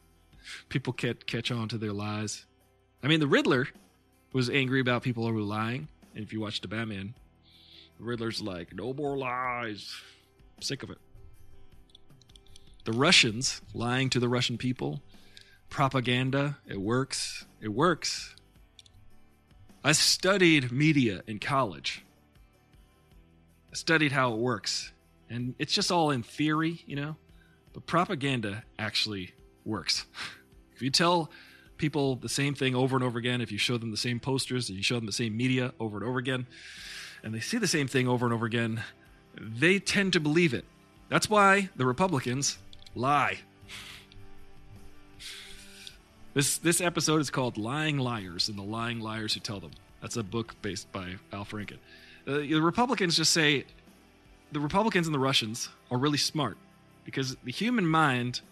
people 0.70 0.92
catch 0.92 1.26
catch 1.26 1.50
on 1.50 1.68
to 1.68 1.78
their 1.78 1.92
lies. 1.92 2.46
I 3.02 3.08
mean, 3.08 3.20
the 3.20 3.26
Riddler 3.26 3.68
was 4.32 4.50
angry 4.50 4.80
about 4.80 5.02
people 5.02 5.26
who 5.26 5.34
were 5.34 5.40
lying. 5.40 5.88
And 6.14 6.24
if 6.24 6.32
you 6.32 6.40
watch 6.40 6.60
the 6.60 6.68
Batman, 6.68 7.14
the 7.98 8.04
Riddler's 8.04 8.40
like, 8.40 8.74
no 8.74 8.92
more 8.92 9.16
lies. 9.16 9.94
Sick 10.60 10.82
of 10.82 10.90
it. 10.90 10.98
The 12.84 12.92
Russians 12.92 13.60
lying 13.74 14.10
to 14.10 14.20
the 14.20 14.28
Russian 14.28 14.56
people, 14.56 15.02
propaganda, 15.68 16.58
it 16.66 16.80
works. 16.80 17.46
It 17.60 17.68
works. 17.68 18.34
I 19.84 19.92
studied 19.92 20.72
media 20.72 21.22
in 21.26 21.38
college. 21.38 22.02
I 23.72 23.76
studied 23.76 24.12
how 24.12 24.32
it 24.32 24.38
works. 24.38 24.92
And 25.28 25.54
it's 25.58 25.72
just 25.72 25.92
all 25.92 26.10
in 26.10 26.22
theory, 26.22 26.82
you 26.86 26.96
know? 26.96 27.16
But 27.72 27.86
propaganda 27.86 28.64
actually 28.78 29.32
works. 29.64 30.06
If 30.72 30.84
you 30.84 30.90
tell 30.90 31.30
people 31.80 32.14
the 32.16 32.28
same 32.28 32.54
thing 32.54 32.76
over 32.76 32.94
and 32.94 33.04
over 33.04 33.18
again, 33.18 33.40
if 33.40 33.50
you 33.50 33.58
show 33.58 33.78
them 33.78 33.90
the 33.90 33.96
same 33.96 34.20
posters, 34.20 34.70
if 34.70 34.76
you 34.76 34.82
show 34.82 34.96
them 34.96 35.06
the 35.06 35.12
same 35.12 35.36
media 35.36 35.72
over 35.80 35.96
and 35.96 36.06
over 36.06 36.18
again, 36.18 36.46
and 37.24 37.34
they 37.34 37.40
see 37.40 37.58
the 37.58 37.66
same 37.66 37.88
thing 37.88 38.06
over 38.06 38.26
and 38.26 38.32
over 38.32 38.46
again, 38.46 38.84
they 39.34 39.78
tend 39.78 40.12
to 40.12 40.20
believe 40.20 40.54
it. 40.54 40.64
That's 41.08 41.28
why 41.28 41.70
the 41.74 41.86
Republicans 41.86 42.58
lie. 42.94 43.40
This 46.34 46.58
this 46.58 46.80
episode 46.80 47.20
is 47.20 47.30
called 47.30 47.58
"Lying 47.58 47.98
Liars" 47.98 48.48
and 48.48 48.56
the 48.56 48.62
Lying 48.62 49.00
Liars 49.00 49.34
Who 49.34 49.40
Tell 49.40 49.58
Them. 49.58 49.72
That's 50.00 50.16
a 50.16 50.22
book 50.22 50.54
based 50.62 50.92
by 50.92 51.16
Al 51.32 51.44
Franken. 51.44 51.78
Uh, 52.26 52.38
the 52.38 52.60
Republicans 52.60 53.16
just 53.16 53.32
say 53.32 53.64
the 54.52 54.60
Republicans 54.60 55.08
and 55.08 55.14
the 55.14 55.18
Russians 55.18 55.68
are 55.90 55.98
really 55.98 56.18
smart 56.18 56.56
because 57.04 57.36
the 57.42 57.50
human 57.50 57.86
mind, 57.86 58.42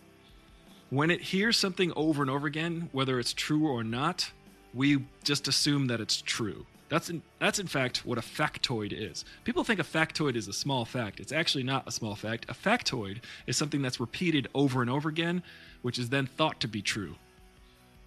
when 0.90 1.10
it 1.10 1.20
hears 1.20 1.56
something 1.56 1.92
over 1.96 2.22
and 2.22 2.30
over 2.30 2.46
again, 2.46 2.88
whether 2.92 3.18
it's 3.18 3.32
true 3.32 3.68
or 3.68 3.84
not, 3.84 4.30
we 4.72 5.04
just 5.24 5.48
assume 5.48 5.86
that 5.88 6.00
it's 6.00 6.20
true. 6.22 6.66
That's 6.88 7.10
in, 7.10 7.22
that's 7.38 7.58
in 7.58 7.66
fact 7.66 8.06
what 8.06 8.16
a 8.16 8.22
factoid 8.22 8.92
is. 8.92 9.24
People 9.44 9.62
think 9.64 9.78
a 9.78 9.84
factoid 9.84 10.36
is 10.36 10.48
a 10.48 10.52
small 10.52 10.86
fact. 10.86 11.20
It's 11.20 11.32
actually 11.32 11.64
not 11.64 11.86
a 11.86 11.92
small 11.92 12.14
fact. 12.14 12.46
A 12.48 12.54
factoid 12.54 13.18
is 13.46 13.56
something 13.56 13.82
that's 13.82 14.00
repeated 14.00 14.48
over 14.54 14.80
and 14.80 14.90
over 14.90 15.08
again, 15.08 15.42
which 15.82 15.98
is 15.98 16.08
then 16.08 16.26
thought 16.26 16.60
to 16.60 16.68
be 16.68 16.80
true, 16.80 17.16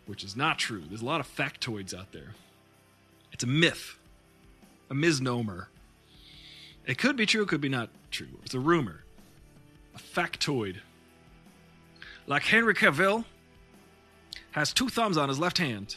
which 0.08 0.24
is 0.24 0.36
not 0.36 0.58
true. 0.58 0.82
There's 0.88 1.04
a 1.04 1.06
lot 1.06 1.20
of 1.20 1.28
factoids 1.28 1.94
out 1.94 2.12
there. 2.12 2.34
It's 3.32 3.44
a 3.44 3.48
myth, 3.48 3.98
a 4.90 4.96
misnomer. 4.96 5.70
It 6.88 6.98
could 6.98 7.16
be 7.16 7.28
true, 7.28 7.44
it 7.44 7.48
could 7.48 7.62
be 7.62 7.70
not 7.70 7.90
true. 8.10 8.40
It's 8.44 8.56
a 8.56 8.60
rumor, 8.60 9.04
a 9.96 10.00
factoid. 10.00 10.78
Like 12.28 12.44
Henry 12.44 12.74
Cavill 12.74 13.26
has 14.52 14.74
two 14.74 14.90
thumbs 14.90 15.18
on 15.18 15.30
his 15.30 15.40
left 15.40 15.58
hand. 15.58 15.96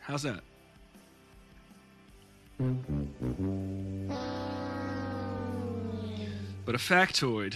How's 0.00 0.22
that? 0.22 0.40
But 6.64 6.74
a 6.74 6.78
factoid 6.78 7.54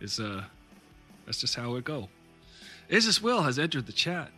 is 0.00 0.20
uh 0.20 0.44
that's 1.24 1.40
just 1.40 1.54
how 1.54 1.76
it 1.76 1.84
go. 1.84 2.08
Is 2.88 3.06
this 3.06 3.22
Will 3.22 3.42
has 3.42 3.58
entered 3.58 3.86
the 3.86 3.92
chat. 3.92 4.30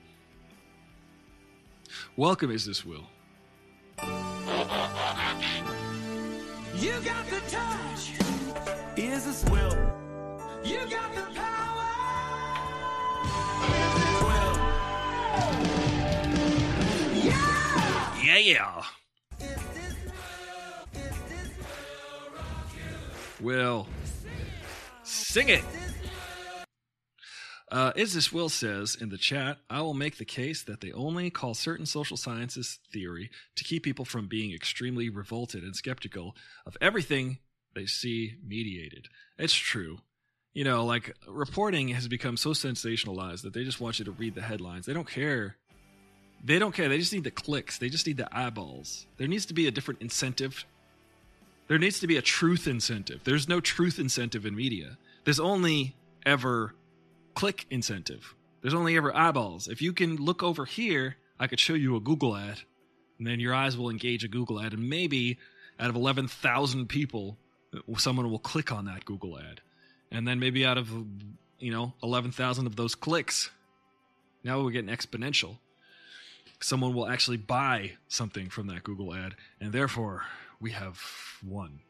Welcome, 2.16 2.50
Is 2.50 2.66
this 2.66 2.84
Will. 2.84 3.06
You 6.76 6.92
got 7.04 7.26
the 7.26 7.40
touch. 7.48 8.12
Is 8.96 9.24
this 9.24 9.44
will? 9.50 10.05
You 10.66 10.78
got 10.90 11.14
the 11.14 11.22
power. 11.32 11.86
Yeah, 18.24 18.38
yeah. 18.38 18.82
Will, 23.40 23.86
sing 25.04 25.50
it. 25.50 25.62
Uh, 27.70 27.92
Is 27.94 28.14
This 28.14 28.32
Will 28.32 28.48
says 28.48 28.96
in 29.00 29.10
the 29.10 29.18
chat, 29.18 29.58
I 29.70 29.82
will 29.82 29.94
make 29.94 30.18
the 30.18 30.24
case 30.24 30.64
that 30.64 30.80
they 30.80 30.90
only 30.90 31.30
call 31.30 31.54
certain 31.54 31.86
social 31.86 32.16
sciences 32.16 32.80
theory 32.92 33.30
to 33.54 33.62
keep 33.62 33.84
people 33.84 34.04
from 34.04 34.26
being 34.26 34.52
extremely 34.52 35.10
revolted 35.10 35.62
and 35.62 35.76
skeptical 35.76 36.34
of 36.66 36.76
everything 36.80 37.38
they 37.76 37.86
see 37.86 38.34
mediated. 38.44 39.06
It's 39.38 39.54
true. 39.54 39.98
You 40.56 40.64
know, 40.64 40.86
like 40.86 41.14
reporting 41.28 41.88
has 41.88 42.08
become 42.08 42.38
so 42.38 42.52
sensationalized 42.52 43.42
that 43.42 43.52
they 43.52 43.62
just 43.62 43.78
want 43.78 43.98
you 43.98 44.06
to 44.06 44.10
read 44.10 44.34
the 44.34 44.40
headlines. 44.40 44.86
They 44.86 44.94
don't 44.94 45.06
care. 45.06 45.54
They 46.42 46.58
don't 46.58 46.74
care. 46.74 46.88
They 46.88 46.96
just 46.96 47.12
need 47.12 47.24
the 47.24 47.30
clicks. 47.30 47.76
They 47.76 47.90
just 47.90 48.06
need 48.06 48.16
the 48.16 48.34
eyeballs. 48.34 49.06
There 49.18 49.28
needs 49.28 49.44
to 49.46 49.52
be 49.52 49.66
a 49.66 49.70
different 49.70 50.00
incentive. 50.00 50.64
There 51.68 51.76
needs 51.76 52.00
to 52.00 52.06
be 52.06 52.16
a 52.16 52.22
truth 52.22 52.66
incentive. 52.66 53.20
There's 53.24 53.46
no 53.46 53.60
truth 53.60 53.98
incentive 53.98 54.46
in 54.46 54.56
media. 54.56 54.96
There's 55.24 55.38
only 55.38 55.94
ever 56.24 56.74
click 57.34 57.66
incentive. 57.68 58.34
There's 58.62 58.72
only 58.72 58.96
ever 58.96 59.14
eyeballs. 59.14 59.68
If 59.68 59.82
you 59.82 59.92
can 59.92 60.16
look 60.16 60.42
over 60.42 60.64
here, 60.64 61.16
I 61.38 61.48
could 61.48 61.60
show 61.60 61.74
you 61.74 61.96
a 61.96 62.00
Google 62.00 62.34
ad, 62.34 62.62
and 63.18 63.26
then 63.26 63.40
your 63.40 63.52
eyes 63.52 63.76
will 63.76 63.90
engage 63.90 64.24
a 64.24 64.28
Google 64.28 64.58
ad, 64.58 64.72
and 64.72 64.88
maybe 64.88 65.36
out 65.78 65.90
of 65.90 65.96
11,000 65.96 66.88
people, 66.88 67.36
someone 67.98 68.30
will 68.30 68.38
click 68.38 68.72
on 68.72 68.86
that 68.86 69.04
Google 69.04 69.38
ad. 69.38 69.60
And 70.10 70.26
then 70.26 70.38
maybe 70.38 70.64
out 70.64 70.78
of, 70.78 70.88
you 71.58 71.72
know, 71.72 71.94
11,000 72.02 72.66
of 72.66 72.76
those 72.76 72.94
clicks, 72.94 73.50
now 74.44 74.62
we're 74.62 74.70
getting 74.70 74.94
exponential. 74.94 75.58
Someone 76.60 76.94
will 76.94 77.08
actually 77.08 77.36
buy 77.36 77.92
something 78.08 78.48
from 78.48 78.68
that 78.68 78.84
Google 78.84 79.14
ad, 79.14 79.34
and 79.60 79.72
therefore 79.72 80.22
we 80.60 80.70
have 80.70 81.00
won. 81.44 81.80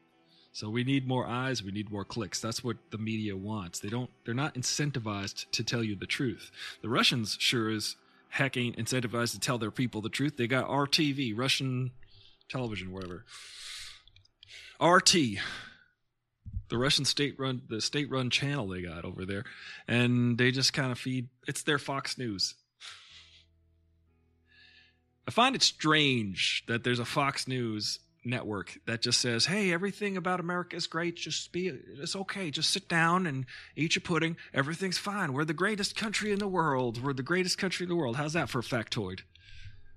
So 0.52 0.70
we 0.70 0.84
need 0.84 1.06
more 1.06 1.26
eyes, 1.26 1.62
we 1.62 1.70
need 1.70 1.90
more 1.90 2.04
clicks. 2.04 2.40
That's 2.40 2.64
what 2.64 2.78
the 2.90 2.96
media 2.96 3.36
wants. 3.36 3.78
They 3.78 3.90
don't 3.90 4.08
they're 4.24 4.34
not 4.34 4.54
incentivized 4.54 5.50
to 5.50 5.62
tell 5.62 5.84
you 5.84 5.94
the 5.94 6.06
truth. 6.06 6.50
The 6.80 6.88
Russians 6.88 7.36
sure 7.38 7.68
as 7.68 7.96
heck 8.30 8.56
ain't 8.56 8.78
incentivized 8.78 9.32
to 9.32 9.38
tell 9.38 9.58
their 9.58 9.70
people 9.70 10.00
the 10.00 10.08
truth. 10.08 10.38
They 10.38 10.46
got 10.46 10.66
RTV, 10.66 11.36
Russian 11.36 11.90
television, 12.48 12.90
whatever. 12.90 13.24
RT. 14.80 15.14
The 16.68 16.78
Russian 16.78 17.04
state 17.04 17.38
run 17.38 17.62
the 17.68 17.80
state 17.80 18.10
run 18.10 18.30
channel 18.30 18.68
they 18.68 18.82
got 18.82 19.04
over 19.04 19.24
there, 19.24 19.44
and 19.86 20.38
they 20.38 20.50
just 20.50 20.72
kind 20.72 20.92
of 20.92 20.98
feed. 20.98 21.28
It's 21.46 21.62
their 21.62 21.78
Fox 21.78 22.18
News. 22.18 22.54
I 25.28 25.32
find 25.32 25.56
it 25.56 25.62
strange 25.62 26.64
that 26.68 26.84
there's 26.84 27.00
a 27.00 27.04
Fox 27.04 27.48
News 27.48 27.98
network 28.24 28.78
that 28.86 29.02
just 29.02 29.20
says, 29.20 29.46
"Hey, 29.46 29.72
everything 29.72 30.16
about 30.16 30.40
America 30.40 30.76
is 30.76 30.86
great. 30.86 31.16
Just 31.16 31.52
be, 31.52 31.68
it's 31.68 32.16
okay. 32.16 32.50
Just 32.50 32.70
sit 32.70 32.88
down 32.88 33.26
and 33.26 33.46
eat 33.76 33.94
your 33.94 34.02
pudding. 34.02 34.36
Everything's 34.52 34.98
fine. 34.98 35.32
We're 35.32 35.44
the 35.44 35.54
greatest 35.54 35.96
country 35.96 36.32
in 36.32 36.38
the 36.38 36.48
world. 36.48 37.02
We're 37.02 37.12
the 37.12 37.22
greatest 37.22 37.58
country 37.58 37.84
in 37.84 37.88
the 37.88 37.96
world." 37.96 38.16
How's 38.16 38.32
that 38.34 38.50
for 38.50 38.58
a 38.58 38.62
factoid? 38.62 39.20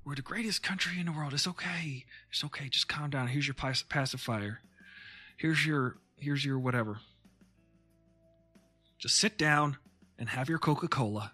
We're 0.06 0.16
the 0.16 0.22
greatest 0.22 0.64
country 0.64 1.00
in 1.00 1.06
the 1.06 1.12
world. 1.12 1.34
It's 1.34 1.48
okay. 1.48 2.06
It's 2.32 2.44
okay. 2.44 2.70
Just 2.70 2.88
calm 2.88 3.10
down. 3.10 3.28
Here's 3.28 3.48
your 3.48 3.54
pacifier. 3.54 4.62
Here's 5.38 5.66
your 5.66 5.98
here's 6.20 6.44
your 6.44 6.60
whatever. 6.60 7.00
Just 8.98 9.16
sit 9.18 9.38
down 9.38 9.78
and 10.18 10.30
have 10.30 10.50
your 10.50 10.60
Coca-Cola 10.60 11.32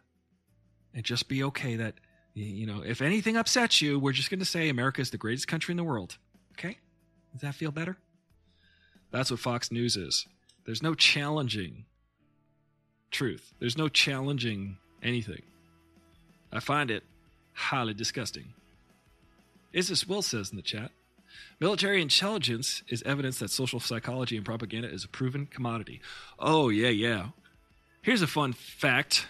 and 0.93 1.03
just 1.03 1.27
be 1.27 1.43
okay 1.43 1.75
that 1.75 1.95
you 2.35 2.65
know, 2.65 2.81
if 2.85 3.01
anything 3.01 3.37
upsets 3.37 3.81
you, 3.81 3.97
we're 3.97 4.11
just 4.11 4.29
going 4.29 4.39
to 4.39 4.45
say 4.45 4.67
America 4.67 4.99
is 5.01 5.09
the 5.09 5.17
greatest 5.17 5.47
country 5.47 5.71
in 5.71 5.77
the 5.77 5.85
world. 5.85 6.17
Okay? 6.53 6.77
Does 7.31 7.41
that 7.41 7.55
feel 7.55 7.71
better? 7.71 7.97
That's 9.11 9.31
what 9.31 9.39
Fox 9.39 9.71
News 9.71 9.95
is. 9.95 10.27
There's 10.65 10.83
no 10.83 10.93
challenging 10.93 11.85
truth. 13.09 13.53
There's 13.59 13.77
no 13.77 13.87
challenging 13.87 14.77
anything. 15.01 15.43
I 16.51 16.59
find 16.59 16.91
it 16.91 17.03
highly 17.53 17.93
disgusting. 17.93 18.53
Is 19.71 19.87
This 19.87 20.05
Will 20.05 20.21
says 20.21 20.51
in 20.51 20.57
the 20.57 20.61
chat 20.61 20.91
Military 21.59 22.01
intelligence 22.01 22.83
is 22.87 23.01
evidence 23.03 23.39
that 23.39 23.49
social 23.49 23.79
psychology 23.79 24.35
and 24.35 24.45
propaganda 24.45 24.89
is 24.89 25.03
a 25.03 25.07
proven 25.07 25.45
commodity. 25.45 26.01
Oh, 26.37 26.69
yeah, 26.69 26.89
yeah. 26.89 27.27
Here's 28.01 28.21
a 28.21 28.27
fun 28.27 28.53
fact 28.53 29.27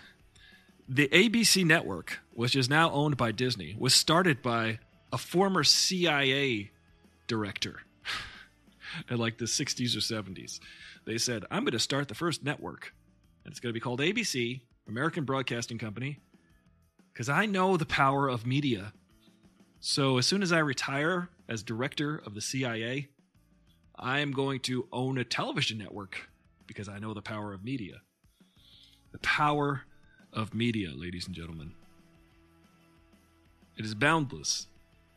the 0.88 1.08
ABC 1.08 1.66
network, 1.66 2.20
which 2.34 2.56
is 2.56 2.70
now 2.70 2.92
owned 2.92 3.18
by 3.18 3.32
Disney, 3.32 3.76
was 3.78 3.94
started 3.94 4.42
by 4.42 4.80
a 5.12 5.18
former 5.18 5.64
CIA 5.64 6.72
director 7.28 7.82
in 9.10 9.18
like 9.18 9.38
the 9.38 9.46
60s 9.46 9.96
or 9.96 10.00
70s. 10.00 10.60
They 11.06 11.18
said, 11.18 11.46
I'm 11.50 11.64
going 11.64 11.72
to 11.72 11.80
start 11.80 12.08
the 12.08 12.16
first 12.16 12.44
network, 12.44 12.94
and 13.44 13.52
it's 13.52 13.60
going 13.60 13.72
to 13.72 13.74
be 13.74 13.80
called 13.80 14.00
ABC, 14.00 14.62
American 14.88 15.24
Broadcasting 15.24 15.78
Company, 15.78 16.20
because 17.14 17.30
I 17.30 17.46
know 17.46 17.78
the 17.78 17.86
power 17.86 18.28
of 18.28 18.46
media. 18.46 18.94
So 19.88 20.18
as 20.18 20.26
soon 20.26 20.42
as 20.42 20.52
I 20.52 20.58
retire 20.58 21.30
as 21.48 21.62
director 21.62 22.20
of 22.26 22.34
the 22.34 22.42
CIA, 22.42 23.08
I 23.96 24.18
am 24.18 24.32
going 24.32 24.60
to 24.62 24.88
own 24.92 25.20
a 25.20 25.24
television 25.24 25.78
network 25.78 26.28
because 26.66 26.90
I 26.90 26.98
know 26.98 27.14
the 27.14 27.22
power 27.22 27.54
of 27.54 27.64
media. 27.64 28.02
The 29.12 29.20
power 29.20 29.84
of 30.34 30.56
media, 30.56 30.90
ladies 30.96 31.28
and 31.28 31.36
gentlemen. 31.36 31.74
It 33.78 33.86
is 33.86 33.94
boundless. 33.94 34.66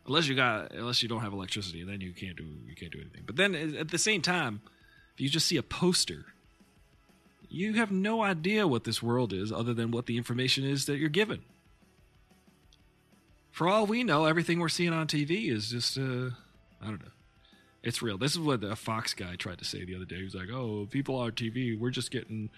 Unless 0.07 0.28
you 0.28 0.35
got 0.35 0.70
unless 0.74 1.02
you 1.02 1.09
don't 1.09 1.22
have 1.22 1.33
electricity, 1.33 1.83
then 1.83 2.02
you 2.02 2.12
can't 2.12 2.37
do 2.37 2.44
you 2.66 2.74
can't 2.76 2.92
do 2.92 3.00
anything. 3.00 3.22
But 3.24 3.37
then 3.37 3.54
at 3.54 3.88
the 3.88 3.96
same 3.96 4.20
time, 4.20 4.61
if 5.14 5.20
you 5.22 5.31
just 5.31 5.46
see 5.46 5.57
a 5.57 5.62
poster, 5.62 6.26
you 7.48 7.72
have 7.72 7.90
no 7.90 8.22
idea 8.22 8.68
what 8.68 8.85
this 8.85 9.02
world 9.02 9.33
is 9.33 9.50
other 9.50 9.72
than 9.72 9.92
what 9.92 10.04
the 10.04 10.18
information 10.18 10.64
is 10.64 10.85
that 10.85 10.98
you're 10.98 11.09
given. 11.09 11.40
For 13.59 13.68
all 13.68 13.87
we 13.87 14.05
know, 14.05 14.25
everything 14.25 14.61
we're 14.61 14.68
seeing 14.68 14.92
on 14.92 15.09
TV 15.09 15.51
is 15.51 15.68
just 15.71 15.99
uh 15.99 16.31
I 16.81 16.85
don't 16.85 17.03
know. 17.03 17.11
It's 17.83 18.01
real. 18.01 18.16
This 18.16 18.31
is 18.31 18.38
what 18.38 18.62
a 18.62 18.77
Fox 18.77 19.14
guy 19.14 19.35
tried 19.35 19.59
to 19.59 19.64
say 19.64 19.85
the 19.85 19.97
other 19.97 20.05
day. 20.05 20.18
He 20.18 20.23
was 20.23 20.37
like, 20.37 20.49
"Oh, 20.49 20.87
people 20.88 21.16
on 21.16 21.33
TV, 21.33 21.77
we're 21.77 21.90
just 21.90 22.12
getting 22.12 22.51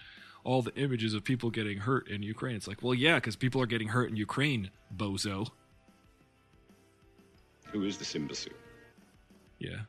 all 0.43 0.61
the 0.61 0.75
images 0.75 1.15
of 1.15 1.23
people 1.23 1.49
getting 1.49 1.79
hurt 1.79 2.07
in 2.07 2.21
Ukraine." 2.21 2.55
It's 2.55 2.67
like, 2.67 2.83
"Well, 2.83 2.93
yeah, 2.93 3.15
because 3.15 3.35
people 3.35 3.59
are 3.63 3.65
getting 3.65 3.87
hurt 3.87 4.11
in 4.11 4.15
Ukraine, 4.15 4.69
bozo." 4.95 5.49
Who 7.71 7.83
is 7.83 7.97
this 7.97 8.13
imbecile? 8.13 8.53
Yeah. 9.57 9.79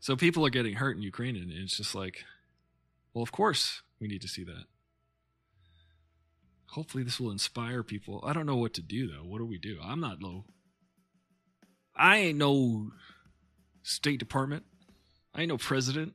So 0.00 0.16
people 0.16 0.46
are 0.46 0.50
getting 0.58 0.76
hurt 0.76 0.96
in 0.96 1.02
Ukraine, 1.02 1.36
and 1.36 1.52
it's 1.52 1.76
just 1.76 1.94
like, 1.94 2.24
well, 3.12 3.22
of 3.22 3.30
course 3.30 3.82
we 4.00 4.08
need 4.08 4.22
to 4.22 4.28
see 4.28 4.44
that. 4.44 4.64
Hopefully, 6.72 7.02
this 7.02 7.18
will 7.18 7.30
inspire 7.30 7.82
people. 7.82 8.22
I 8.26 8.32
don't 8.32 8.46
know 8.46 8.56
what 8.56 8.74
to 8.74 8.82
do 8.82 9.08
though. 9.08 9.24
What 9.24 9.38
do 9.38 9.46
we 9.46 9.58
do? 9.58 9.78
I'm 9.82 10.00
not 10.00 10.22
low. 10.22 10.44
I 11.96 12.18
ain't 12.18 12.38
no 12.38 12.90
State 13.82 14.18
Department. 14.18 14.64
I 15.34 15.42
ain't 15.42 15.48
no 15.48 15.58
president. 15.58 16.14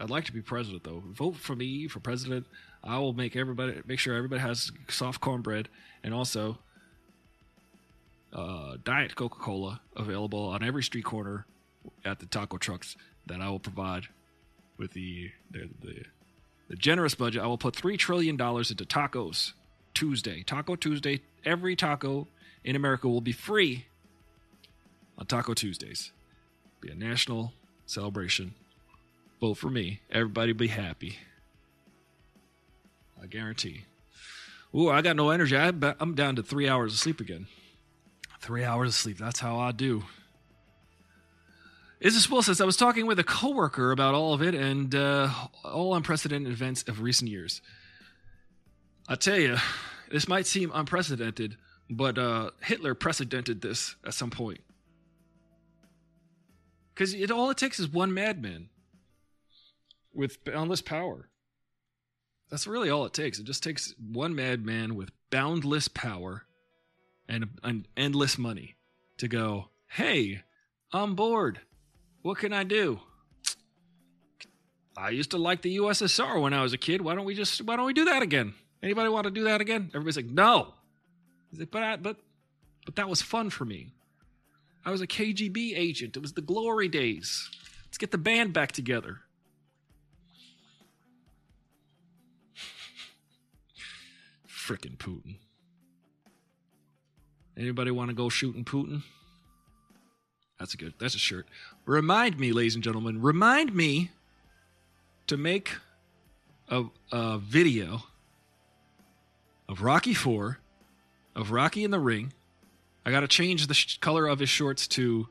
I'd 0.00 0.10
like 0.10 0.26
to 0.26 0.32
be 0.32 0.42
president 0.42 0.84
though. 0.84 1.02
Vote 1.06 1.36
for 1.36 1.56
me 1.56 1.88
for 1.88 2.00
president. 2.00 2.46
I 2.84 2.98
will 2.98 3.12
make 3.12 3.34
everybody 3.34 3.80
make 3.86 3.98
sure 3.98 4.14
everybody 4.14 4.40
has 4.40 4.70
soft 4.88 5.20
cornbread 5.20 5.68
and 6.04 6.14
also 6.14 6.58
uh, 8.32 8.76
diet 8.84 9.16
Coca 9.16 9.38
Cola 9.38 9.80
available 9.96 10.48
on 10.48 10.62
every 10.62 10.82
street 10.82 11.04
corner 11.04 11.46
at 12.04 12.20
the 12.20 12.26
taco 12.26 12.58
trucks 12.58 12.96
that 13.26 13.40
I 13.40 13.48
will 13.48 13.58
provide 13.58 14.04
with 14.76 14.92
the 14.92 15.30
the, 15.50 15.68
the, 15.80 16.04
the 16.68 16.76
generous 16.76 17.14
budget. 17.14 17.42
I 17.42 17.46
will 17.46 17.58
put 17.58 17.74
three 17.74 17.96
trillion 17.96 18.36
dollars 18.36 18.70
into 18.70 18.84
tacos 18.84 19.52
Tuesday. 19.94 20.42
Taco 20.42 20.76
Tuesday. 20.76 21.20
Every 21.44 21.74
taco 21.74 22.28
in 22.64 22.76
America 22.76 23.08
will 23.08 23.20
be 23.20 23.32
free 23.32 23.86
on 25.16 25.26
Taco 25.26 25.54
Tuesdays. 25.54 26.12
Be 26.80 26.90
a 26.90 26.94
national 26.94 27.52
celebration. 27.86 28.54
Vote 29.40 29.54
for 29.54 29.70
me. 29.70 30.00
Everybody 30.10 30.52
be 30.52 30.68
happy. 30.68 31.18
I 33.20 33.26
guarantee. 33.26 33.84
Ooh, 34.74 34.90
I 34.90 35.00
got 35.02 35.16
no 35.16 35.30
energy. 35.30 35.56
I, 35.56 35.68
I'm 35.98 36.14
down 36.14 36.36
to 36.36 36.42
three 36.42 36.68
hours 36.68 36.92
of 36.92 36.98
sleep 36.98 37.20
again. 37.20 37.46
Three 38.40 38.64
hours 38.64 38.90
of 38.90 38.94
sleep. 38.94 39.18
That's 39.18 39.40
how 39.40 39.58
I 39.58 39.72
do. 39.72 40.04
Is 42.00 42.14
This 42.14 42.30
Will 42.30 42.42
says, 42.42 42.60
I 42.60 42.64
was 42.64 42.76
talking 42.76 43.06
with 43.06 43.18
a 43.18 43.24
coworker 43.24 43.90
about 43.90 44.14
all 44.14 44.32
of 44.32 44.40
it 44.40 44.54
and 44.54 44.94
uh, 44.94 45.30
all 45.64 45.96
unprecedented 45.96 46.52
events 46.52 46.84
of 46.84 47.00
recent 47.00 47.28
years. 47.28 47.60
I 49.08 49.16
tell 49.16 49.38
you, 49.38 49.56
this 50.08 50.28
might 50.28 50.46
seem 50.46 50.70
unprecedented, 50.72 51.56
but 51.90 52.16
uh, 52.16 52.50
Hitler 52.62 52.94
precedented 52.94 53.62
this 53.62 53.96
at 54.06 54.14
some 54.14 54.30
point. 54.30 54.60
Because 56.94 57.14
it, 57.14 57.32
all 57.32 57.50
it 57.50 57.56
takes 57.56 57.80
is 57.80 57.88
one 57.88 58.14
madman 58.14 58.68
with 60.14 60.44
boundless 60.44 60.82
power. 60.82 61.28
That's 62.48 62.68
really 62.68 62.90
all 62.90 63.06
it 63.06 63.12
takes. 63.12 63.40
It 63.40 63.44
just 63.44 63.64
takes 63.64 63.92
one 64.00 64.36
madman 64.36 64.94
with 64.94 65.10
boundless 65.30 65.88
power 65.88 66.44
and, 67.28 67.48
and 67.64 67.88
endless 67.96 68.38
money 68.38 68.76
to 69.16 69.26
go, 69.26 69.70
hey, 69.88 70.42
I'm 70.92 71.16
bored. 71.16 71.60
What 72.28 72.36
can 72.36 72.52
I 72.52 72.62
do? 72.62 73.00
I 74.94 75.08
used 75.08 75.30
to 75.30 75.38
like 75.38 75.62
the 75.62 75.78
USSR 75.78 76.38
when 76.42 76.52
I 76.52 76.60
was 76.60 76.74
a 76.74 76.76
kid. 76.76 77.00
Why 77.00 77.14
don't 77.14 77.24
we 77.24 77.34
just 77.34 77.62
why 77.62 77.76
don't 77.76 77.86
we 77.86 77.94
do 77.94 78.04
that 78.04 78.20
again? 78.20 78.52
Anybody 78.82 79.08
want 79.08 79.24
to 79.24 79.30
do 79.30 79.44
that 79.44 79.62
again? 79.62 79.90
Everybody's 79.94 80.18
like, 80.18 80.26
no. 80.26 80.74
Like, 81.58 81.70
but 81.70 81.82
I, 81.82 81.96
but 81.96 82.18
but 82.84 82.96
that 82.96 83.08
was 83.08 83.22
fun 83.22 83.48
for 83.48 83.64
me. 83.64 83.94
I 84.84 84.90
was 84.90 85.00
a 85.00 85.06
KGB 85.06 85.72
agent. 85.74 86.18
It 86.18 86.20
was 86.20 86.34
the 86.34 86.42
glory 86.42 86.88
days. 86.88 87.48
Let's 87.86 87.96
get 87.96 88.10
the 88.10 88.18
band 88.18 88.52
back 88.52 88.72
together. 88.72 89.20
Frickin' 94.46 94.98
Putin. 94.98 95.36
Anybody 97.56 97.90
want 97.90 98.10
to 98.10 98.14
go 98.14 98.28
shooting 98.28 98.66
Putin? 98.66 99.02
That's 100.58 100.74
a 100.74 100.76
good. 100.76 100.94
That's 100.98 101.14
a 101.14 101.18
shirt. 101.18 101.46
Remind 101.88 102.38
me, 102.38 102.52
ladies 102.52 102.74
and 102.74 102.84
gentlemen. 102.84 103.22
Remind 103.22 103.74
me 103.74 104.10
to 105.26 105.38
make 105.38 105.72
a, 106.68 106.84
a 107.10 107.38
video 107.38 108.02
of 109.70 109.80
Rocky 109.80 110.12
Four, 110.12 110.58
of 111.34 111.50
Rocky 111.50 111.84
in 111.84 111.90
the 111.90 111.98
ring. 111.98 112.34
I 113.06 113.10
got 113.10 113.20
to 113.20 113.26
change 113.26 113.68
the 113.68 113.72
sh- 113.72 113.96
color 114.00 114.26
of 114.26 114.38
his 114.38 114.50
shorts 114.50 114.86
to 114.88 115.28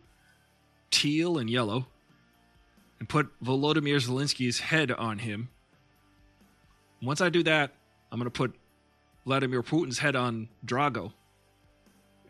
teal 0.90 1.38
and 1.38 1.48
yellow, 1.48 1.86
and 2.98 3.08
put 3.08 3.28
Volodymyr 3.44 4.04
Zelensky's 4.04 4.60
head 4.60 4.90
on 4.92 5.20
him. 5.20 5.50
Once 7.04 7.22
I 7.22 7.30
do 7.30 7.44
that, 7.44 7.70
I'm 8.12 8.18
going 8.18 8.26
to 8.26 8.32
put 8.32 8.56
Vladimir 9.28 9.62
Putin's 9.62 10.00
head 10.00 10.16
on 10.16 10.50
Drago. 10.66 11.14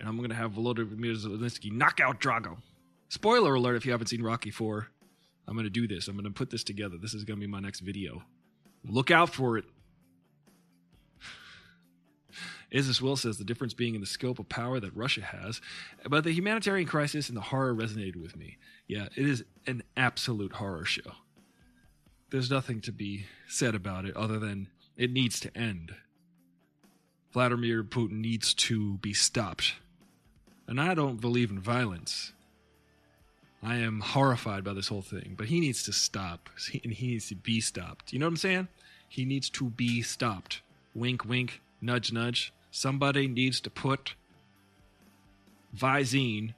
And 0.01 0.09
I'm 0.09 0.17
going 0.17 0.31
to 0.31 0.35
have 0.35 0.51
Volodymyr 0.51 1.15
Zelensky 1.15 1.71
knock 1.71 2.01
out 2.01 2.19
Drago. 2.19 2.57
Spoiler 3.09 3.55
alert 3.55 3.75
if 3.75 3.85
you 3.85 3.91
haven't 3.91 4.07
seen 4.07 4.21
Rocky 4.21 4.51
4. 4.51 4.87
I'm 5.47 5.53
going 5.53 5.65
to 5.65 5.69
do 5.69 5.87
this. 5.87 6.07
I'm 6.07 6.15
going 6.15 6.25
to 6.25 6.31
put 6.31 6.49
this 6.49 6.63
together. 6.63 6.97
This 6.97 7.13
is 7.13 7.23
going 7.23 7.39
to 7.39 7.45
be 7.45 7.51
my 7.51 7.59
next 7.59 7.79
video. 7.79 8.23
Look 8.83 9.11
out 9.11 9.29
for 9.29 9.57
it. 9.57 9.65
Is 12.69 12.87
This 12.87 13.01
Will 13.01 13.15
says 13.15 13.37
the 13.37 13.45
difference 13.45 13.73
being 13.73 13.95
in 13.95 14.01
the 14.01 14.07
scope 14.07 14.39
of 14.39 14.49
power 14.49 14.79
that 14.81 14.95
Russia 14.95 15.21
has, 15.21 15.61
but 16.09 16.25
the 16.25 16.33
humanitarian 16.33 16.85
crisis 16.85 17.29
and 17.29 17.37
the 17.37 17.41
horror 17.41 17.73
resonated 17.73 18.21
with 18.21 18.35
me. 18.35 18.57
Yeah, 18.87 19.07
it 19.15 19.25
is 19.25 19.45
an 19.65 19.83
absolute 19.95 20.53
horror 20.53 20.83
show. 20.83 21.13
There's 22.29 22.51
nothing 22.51 22.81
to 22.81 22.91
be 22.91 23.25
said 23.47 23.73
about 23.73 24.03
it 24.03 24.17
other 24.17 24.37
than 24.37 24.67
it 24.97 25.13
needs 25.13 25.39
to 25.41 25.57
end. 25.57 25.95
Vladimir 27.31 27.85
Putin 27.85 28.19
needs 28.19 28.53
to 28.53 28.97
be 28.97 29.13
stopped. 29.13 29.75
And 30.67 30.81
I 30.81 30.93
don't 30.93 31.21
believe 31.21 31.49
in 31.49 31.59
violence. 31.59 32.33
I 33.67 33.75
am 33.75 33.99
horrified 33.99 34.63
by 34.63 34.71
this 34.71 34.87
whole 34.87 35.01
thing, 35.01 35.35
but 35.37 35.47
he 35.47 35.59
needs 35.59 35.83
to 35.83 35.91
stop. 35.91 36.49
And 36.71 36.93
he 36.93 37.07
needs 37.07 37.27
to 37.27 37.35
be 37.35 37.59
stopped. 37.59 38.13
You 38.13 38.19
know 38.19 38.25
what 38.25 38.31
I'm 38.31 38.37
saying? 38.37 38.67
He 39.09 39.25
needs 39.25 39.49
to 39.49 39.65
be 39.65 40.01
stopped. 40.03 40.61
Wink, 40.95 41.25
wink, 41.25 41.59
nudge, 41.81 42.13
nudge. 42.13 42.53
Somebody 42.71 43.27
needs 43.27 43.59
to 43.59 43.69
put 43.69 44.15
Visine 45.75 46.53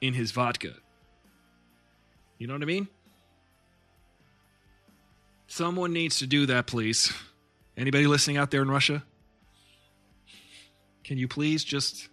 in 0.00 0.14
his 0.14 0.32
vodka. 0.32 0.72
You 2.38 2.48
know 2.48 2.54
what 2.54 2.62
I 2.62 2.66
mean? 2.66 2.88
Someone 5.46 5.92
needs 5.92 6.18
to 6.18 6.26
do 6.26 6.46
that, 6.46 6.66
please. 6.66 7.12
Anybody 7.76 8.08
listening 8.08 8.36
out 8.36 8.50
there 8.50 8.62
in 8.62 8.68
Russia? 8.68 9.04
Can 11.04 11.18
you 11.18 11.28
please 11.28 11.62
just 11.62 12.08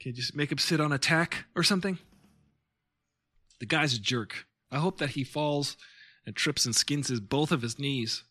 can 0.00 0.12
you 0.12 0.16
just 0.16 0.34
make 0.34 0.50
him 0.50 0.56
sit 0.56 0.80
on 0.80 0.92
a 0.92 0.98
tack 0.98 1.44
or 1.54 1.62
something? 1.62 1.98
The 3.60 3.66
guy's 3.66 3.94
a 3.94 4.00
jerk. 4.00 4.46
I 4.70 4.78
hope 4.78 4.98
that 4.98 5.10
he 5.10 5.24
falls 5.24 5.76
and 6.26 6.36
trips 6.36 6.66
and 6.66 6.74
skins 6.74 7.08
his 7.08 7.20
both 7.20 7.52
of 7.52 7.62
his 7.62 7.78
knees. 7.78 8.22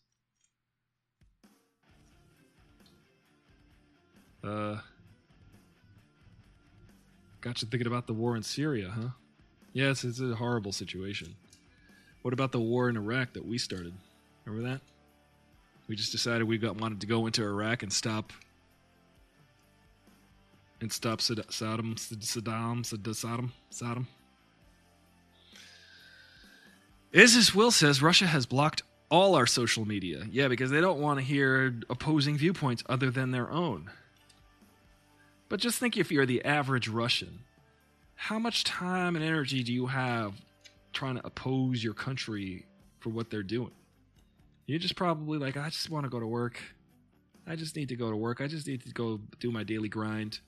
Uh 4.42 4.78
got 7.40 7.62
you 7.62 7.68
thinking 7.68 7.86
about 7.86 8.06
the 8.06 8.12
war 8.12 8.36
in 8.36 8.42
Syria, 8.42 8.90
huh? 8.94 9.08
Yes, 9.72 10.04
it's 10.04 10.20
a 10.20 10.34
horrible 10.34 10.72
situation. 10.72 11.34
What 12.22 12.34
about 12.34 12.52
the 12.52 12.60
war 12.60 12.88
in 12.88 12.96
Iraq 12.96 13.32
that 13.34 13.46
we 13.46 13.58
started? 13.58 13.94
Remember 14.44 14.68
that? 14.70 14.80
We 15.88 15.96
just 15.96 16.12
decided 16.12 16.44
we 16.44 16.58
got 16.58 16.76
wanted 16.76 17.00
to 17.00 17.06
go 17.06 17.26
into 17.26 17.42
Iraq 17.42 17.82
and 17.82 17.92
stop 17.92 18.32
and 20.80 20.92
stop 20.92 21.20
Sad- 21.20 21.46
Saddam, 21.48 21.94
Saddam, 21.96 22.82
Saddam, 22.84 23.50
Saddam, 23.72 24.06
Saddam. 27.12 27.20
Is 27.20 27.34
This 27.34 27.54
Will 27.54 27.70
says 27.70 28.02
Russia 28.02 28.26
has 28.26 28.46
blocked 28.46 28.82
all 29.10 29.34
our 29.34 29.46
social 29.46 29.86
media. 29.86 30.26
Yeah, 30.30 30.48
because 30.48 30.70
they 30.70 30.80
don't 30.80 31.00
want 31.00 31.18
to 31.18 31.24
hear 31.24 31.74
opposing 31.88 32.36
viewpoints 32.36 32.82
other 32.88 33.10
than 33.10 33.30
their 33.30 33.50
own. 33.50 33.90
But 35.48 35.60
just 35.60 35.78
think 35.78 35.96
if 35.96 36.12
you're 36.12 36.26
the 36.26 36.44
average 36.44 36.88
Russian, 36.88 37.40
how 38.14 38.38
much 38.38 38.64
time 38.64 39.16
and 39.16 39.24
energy 39.24 39.62
do 39.62 39.72
you 39.72 39.86
have 39.86 40.34
trying 40.92 41.16
to 41.16 41.26
oppose 41.26 41.82
your 41.82 41.94
country 41.94 42.66
for 43.00 43.10
what 43.10 43.30
they're 43.30 43.42
doing? 43.42 43.70
You're 44.66 44.78
just 44.78 44.96
probably 44.96 45.38
like, 45.38 45.56
I 45.56 45.70
just 45.70 45.88
want 45.88 46.04
to 46.04 46.10
go 46.10 46.20
to 46.20 46.26
work. 46.26 46.60
I 47.46 47.56
just 47.56 47.76
need 47.76 47.88
to 47.88 47.96
go 47.96 48.10
to 48.10 48.16
work. 48.16 48.42
I 48.42 48.46
just 48.46 48.66
need 48.66 48.84
to 48.84 48.92
go 48.92 49.20
do 49.40 49.50
my 49.50 49.64
daily 49.64 49.88
grind. 49.88 50.40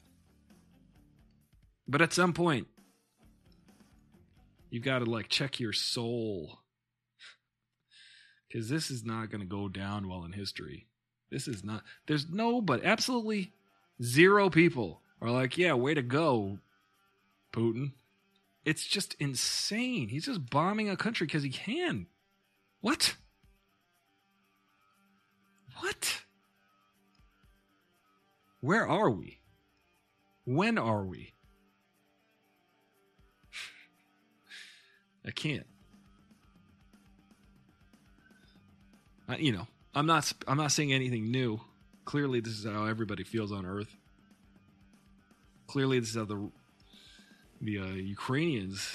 But 1.89 2.03
at 2.03 2.13
some 2.13 2.35
point, 2.35 2.67
you 4.71 4.81
got 4.81 5.01
to 5.01 5.05
like 5.05 5.29
check 5.29 5.61
your 5.61 5.73
soul. 5.73 6.61
Because 8.49 8.69
this 8.69 8.91
is 8.91 9.05
not 9.05 9.31
going 9.31 9.41
to 9.41 9.47
go 9.47 9.69
down 9.69 10.09
well 10.09 10.25
in 10.25 10.33
history. 10.33 10.87
This 11.31 11.47
is 11.47 11.63
not. 11.63 11.83
There's 12.07 12.29
no, 12.29 12.61
but 12.61 12.85
absolutely 12.85 13.53
zero 14.03 14.51
people 14.51 15.01
are 15.21 15.31
like, 15.31 15.57
yeah, 15.59 15.75
way 15.75 15.95
to 15.95 16.03
go, 16.03 16.59
Putin. 17.53 17.93
It's 18.65 18.87
just 18.87 19.15
insane. 19.19 20.09
He's 20.09 20.27
just 20.27 20.51
bombing 20.51 20.91
a 20.91 20.97
country 20.97 21.27
because 21.27 21.43
he 21.43 21.51
can. 21.51 22.07
What? 22.81 23.17
What? 25.79 26.23
Where 28.61 28.87
are 28.87 29.11
we? 29.11 29.41
When 30.45 30.77
are 30.77 31.05
we? 31.05 31.35
I 35.31 35.33
can't. 35.33 35.67
I, 39.29 39.37
you 39.37 39.53
know, 39.53 39.69
I'm 39.95 40.07
not. 40.07 40.33
I'm 40.49 40.57
not 40.57 40.73
saying 40.73 40.93
anything 40.93 41.31
new. 41.31 41.61
Clearly, 42.05 42.41
this 42.41 42.55
is 42.55 42.65
how 42.65 42.87
everybody 42.87 43.23
feels 43.23 43.53
on 43.53 43.65
Earth. 43.65 43.95
Clearly, 45.69 46.01
this 46.01 46.09
is 46.09 46.17
how 46.17 46.25
the 46.25 46.51
the 47.61 47.79
uh, 47.79 47.85
Ukrainians 47.93 48.93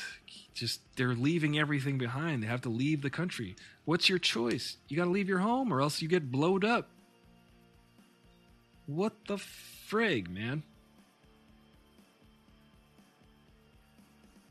just 0.53 0.81
they're 0.97 1.15
leaving 1.15 1.57
everything 1.57 1.97
behind. 1.97 2.43
They 2.43 2.47
have 2.47 2.63
to 2.63 2.69
leave 2.69 3.01
the 3.01 3.09
country. 3.09 3.55
What's 3.85 4.09
your 4.09 4.19
choice? 4.19 4.75
You 4.89 4.97
got 4.97 5.05
to 5.05 5.11
leave 5.11 5.29
your 5.29 5.39
home, 5.39 5.73
or 5.73 5.79
else 5.79 6.01
you 6.01 6.09
get 6.09 6.29
blowed 6.33 6.65
up. 6.65 6.89
What 8.87 9.13
the 9.29 9.37
frig, 9.37 10.29
man? 10.29 10.63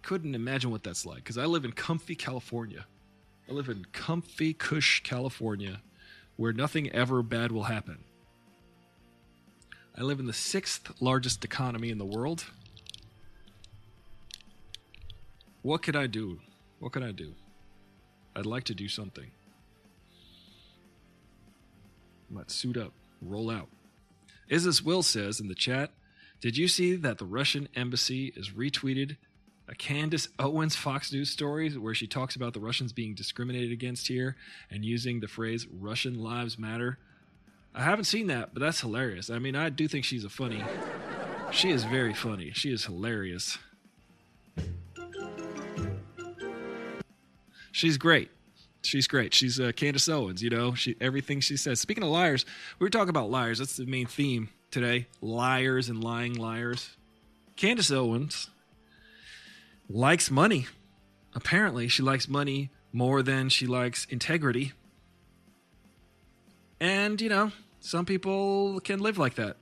Couldn't 0.05 0.35
imagine 0.35 0.71
what 0.71 0.83
that's 0.83 1.07
like 1.07 1.17
because 1.25 1.39
I 1.39 1.47
live 1.47 1.65
in 1.65 1.73
comfy 1.73 2.15
California. 2.15 2.85
I 3.49 3.53
live 3.53 3.71
in 3.71 3.87
comfy 3.91 4.53
Cush, 4.53 5.03
California, 5.03 5.81
where 6.37 6.53
nothing 6.53 6.93
ever 6.93 7.23
bad 7.23 7.51
will 7.51 7.63
happen. 7.63 8.05
I 9.97 10.03
live 10.03 10.21
in 10.21 10.27
the 10.27 10.35
sixth 10.35 10.93
largest 11.01 11.43
economy 11.43 11.89
in 11.89 11.97
the 11.97 12.05
world. 12.05 12.45
What 15.63 15.83
could 15.83 15.97
I 15.97 16.07
do? 16.07 16.39
What 16.81 16.93
could 16.93 17.03
I 17.03 17.13
do? 17.13 17.33
I'd 18.37 18.45
like 18.45 18.65
to 18.65 18.75
do 18.75 18.89
something. 18.89 19.31
Let's 22.31 22.55
suit 22.55 22.77
up, 22.77 22.93
roll 23.23 23.51
out. 23.51 23.69
Is 24.51 24.65
This 24.65 24.83
Will 24.83 25.03
says 25.03 25.41
in 25.41 25.49
the 25.49 25.55
chat, 25.55 25.93
did 26.43 26.59
you 26.59 26.69
see 26.69 26.95
that 26.95 27.17
the 27.17 27.25
Russian 27.25 27.69
embassy 27.75 28.35
is 28.37 28.51
retweeted 28.51 29.17
a 29.69 29.75
Candace 29.75 30.29
Owens 30.39 30.77
Fox 30.77 31.12
News 31.12 31.31
story 31.31 31.71
where 31.71 31.95
she 31.95 32.07
talks 32.07 32.37
about 32.37 32.53
the 32.53 32.61
Russians 32.61 32.93
being 32.93 33.15
discriminated 33.15 33.73
against 33.73 34.09
here 34.09 34.37
and 34.71 34.85
using 34.85 35.21
the 35.21 35.29
phrase 35.29 35.67
Russian 35.67 36.23
lives 36.23 36.59
matter? 36.59 36.99
I 37.75 37.83
haven't 37.83 38.05
seen 38.05 38.29
that, 38.29 38.51
but 38.53 38.61
that's 38.61 38.81
hilarious. 38.81 39.31
I 39.31 39.39
mean, 39.39 39.57
I 39.57 39.69
do 39.69 39.89
think 39.89 40.05
she's 40.05 40.25
a 40.25 40.29
funny. 40.29 40.62
She 41.51 41.71
is 41.71 41.85
very 41.85 42.15
funny. 42.15 42.53
She 42.53 42.73
is 42.73 42.85
hilarious. 42.85 43.59
She's 47.73 47.97
great. 47.97 48.31
She's 48.83 49.09
great. 49.09 49.35
She's 49.35 49.59
uh, 49.59 49.73
Candace 49.75 50.09
Owens. 50.09 50.43
You 50.43 50.51
know, 50.51 50.75
she 50.75 50.95
everything 51.01 51.41
she 51.41 51.57
says. 51.57 51.81
Speaking 51.81 52.05
of 52.05 52.11
liars, 52.11 52.45
we 52.79 52.85
were 52.85 52.91
talking 52.91 53.09
about 53.09 53.31
liars. 53.31 53.59
That's 53.59 53.77
the 53.77 53.87
main 53.87 54.07
theme 54.07 54.51
today: 54.71 55.07
liars 55.21 55.89
and 55.89 56.05
lying 56.05 56.35
liars. 56.35 56.91
Candace 57.57 57.91
Owens 57.91 58.51
likes 59.95 60.28
money. 60.28 60.66
Apparently, 61.34 61.86
she 61.86 62.03
likes 62.03 62.28
money 62.28 62.70
more 62.92 63.22
than 63.22 63.49
she 63.49 63.66
likes 63.66 64.05
integrity. 64.11 64.72
And 66.80 67.20
you 67.20 67.28
know, 67.28 67.53
some 67.80 68.05
people 68.05 68.80
can 68.80 68.99
live 68.99 69.16
like 69.16 69.36
that. 69.36 69.57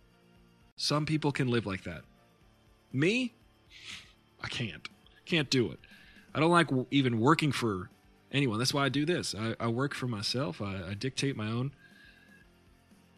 Some 0.76 1.06
people 1.06 1.32
can 1.32 1.48
live 1.48 1.66
like 1.66 1.84
that. 1.84 2.02
Me, 2.92 3.32
I 4.42 4.48
can't. 4.48 4.88
Can't 5.26 5.50
do 5.50 5.70
it. 5.70 5.78
I 6.34 6.40
don't 6.40 6.50
like 6.50 6.68
even 6.90 7.20
working 7.20 7.52
for 7.52 7.90
anyone. 8.32 8.58
That's 8.58 8.74
why 8.74 8.86
I 8.86 8.88
do 8.88 9.04
this. 9.04 9.34
I, 9.38 9.54
I 9.60 9.68
work 9.68 9.94
for 9.94 10.06
myself. 10.06 10.62
I, 10.62 10.80
I 10.90 10.94
dictate 10.94 11.36
my 11.36 11.48
own 11.48 11.72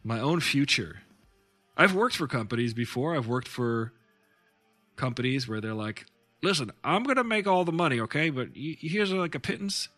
my 0.03 0.21
own 0.21 0.41
future. 0.41 0.99
I've 1.77 1.95
worked 1.95 2.17
for 2.17 2.27
companies 2.27 2.75
before. 2.75 3.17
I've 3.17 3.27
worked 3.27 3.49
for 3.49 3.93
companies 4.97 5.49
where 5.49 5.61
they're 5.61 5.75
like, 5.75 6.07
"Listen, 6.45 6.71
I'm 6.85 7.05
gonna 7.05 7.25
make 7.25 7.47
all 7.47 7.65
the 7.65 7.73
money, 7.73 8.01
okay? 8.01 8.29
But 8.29 8.51
y- 8.55 8.77
here's 8.79 9.11
like 9.11 9.35
a 9.35 9.41
pittance. 9.41 9.89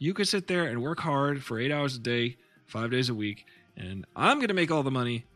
You 0.00 0.12
could 0.14 0.26
sit 0.26 0.48
there 0.48 0.64
and 0.64 0.82
work 0.82 0.98
hard 0.98 1.44
for 1.44 1.60
eight 1.60 1.70
hours 1.70 1.94
a 1.94 2.00
day, 2.00 2.38
five 2.66 2.90
days 2.90 3.08
a 3.08 3.14
week, 3.14 3.46
and 3.76 4.04
I'm 4.16 4.40
gonna 4.40 4.52
make 4.52 4.72
all 4.72 4.82
the 4.82 4.90
money. 4.90 5.26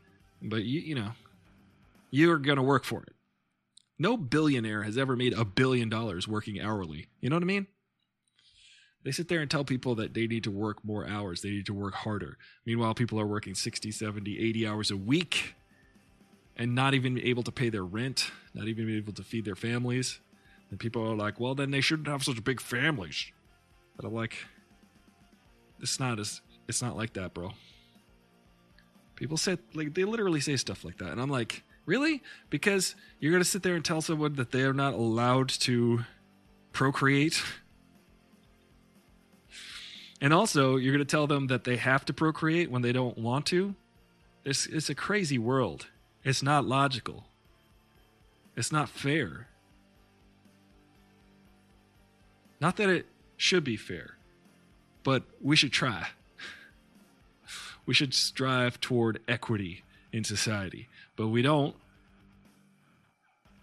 But 0.43 0.64
you, 0.64 0.81
you 0.81 0.95
know, 0.97 1.12
you're 2.11 2.39
gonna 2.39 2.64
work 2.64 2.85
for 2.85 3.03
it. 3.05 3.14
No 3.97 4.17
billionaire 4.17 4.83
has 4.83 4.99
ever 4.99 5.14
made 5.14 5.35
a 5.35 5.45
billion 5.45 5.89
dollars 5.89 6.27
working 6.27 6.61
hourly. 6.61 7.07
You 7.21 7.31
know 7.31 7.37
what 7.37 7.45
I 7.45 7.47
mean? 7.47 7.69
They 9.05 9.12
sit 9.12 9.29
there 9.29 9.41
and 9.41 9.49
tell 9.49 9.64
people 9.64 9.95
that 9.95 10.14
they 10.14 10.27
need 10.27 10.43
to 10.45 10.51
work 10.51 10.85
more 10.85 11.07
hours, 11.07 11.43
they 11.43 11.51
need 11.51 11.67
to 11.67 11.75
work 11.75 11.95
harder. 11.95 12.39
Meanwhile, 12.64 12.95
people 12.95 13.21
are 13.21 13.27
working 13.27 13.55
60, 13.55 13.93
70, 13.93 14.37
80 14.37 14.67
hours 14.67 14.91
a 14.91 14.97
week 14.97 15.55
and 16.57 16.75
not 16.75 16.93
even 16.93 17.21
able 17.21 17.45
to 17.45 17.53
pay 17.53 17.69
their 17.69 17.85
rent, 17.85 18.33
not 18.53 18.67
even 18.67 18.91
able 18.91 19.12
to 19.12 19.23
feed 19.23 19.45
their 19.45 19.55
families. 19.55 20.19
And 20.71 20.81
people 20.81 21.03
are 21.03 21.14
like, 21.14 21.39
well, 21.39 21.55
then 21.55 21.71
they 21.71 21.81
shouldn't 21.81 22.09
have 22.09 22.25
such 22.25 22.43
big 22.43 22.61
families. 22.61 23.31
But 23.97 24.05
I'm 24.05 24.14
like, 24.14 24.37
it's 25.81 26.01
not 26.01 26.19
as 26.19 26.41
it's 26.69 26.83
not 26.83 26.97
like 26.97 27.12
that, 27.14 27.35
bro. 27.35 27.53
People 29.14 29.37
say 29.37 29.59
like 29.75 29.95
they 29.95 30.05
literally 30.05 30.41
say 30.41 30.57
stuff 30.57 30.85
like 30.85 30.99
that, 30.99 31.11
and 31.11 31.21
I'm 31.21 31.31
like, 31.31 31.62
really? 31.87 32.23
Because 32.51 32.95
you're 33.21 33.33
gonna 33.33 33.45
sit 33.45 33.62
there 33.62 33.75
and 33.75 33.85
tell 33.85 34.01
someone 34.01 34.35
that 34.35 34.53
they 34.53 34.62
are 34.62 34.75
not 34.75 34.95
allowed 34.95 35.49
to 35.49 36.05
procreate, 36.73 37.43
and 40.21 40.35
also 40.35 40.77
you're 40.77 40.93
gonna 40.93 41.05
tell 41.05 41.27
them 41.27 41.47
that 41.47 41.64
they 41.64 41.77
have 41.77 42.05
to 42.07 42.12
procreate 42.12 42.71
when 42.71 42.83
they 42.83 42.93
don't 42.93 43.17
want 43.17 43.47
to. 43.47 43.75
It's 44.45 44.67
it's 44.67 44.91
a 44.91 44.95
crazy 44.95 45.39
world. 45.39 45.87
It's 46.25 46.43
not 46.43 46.64
logical. 46.64 47.25
It's 48.57 48.73
not 48.73 48.89
fair. 48.89 49.49
Not 52.61 52.77
that 52.77 52.89
it 52.89 53.07
should 53.37 53.65
be 53.65 53.77
fair, 53.77 54.17
but 55.03 55.25
we 55.41 55.57
should 55.57 55.73
try. 55.73 56.09
We 57.85 57.95
should 57.95 58.15
strive 58.15 58.81
toward 58.81 59.21
equity 59.29 59.85
in 60.13 60.25
society, 60.25 60.89
but 61.15 61.29
we 61.29 61.43
don't. 61.43 61.77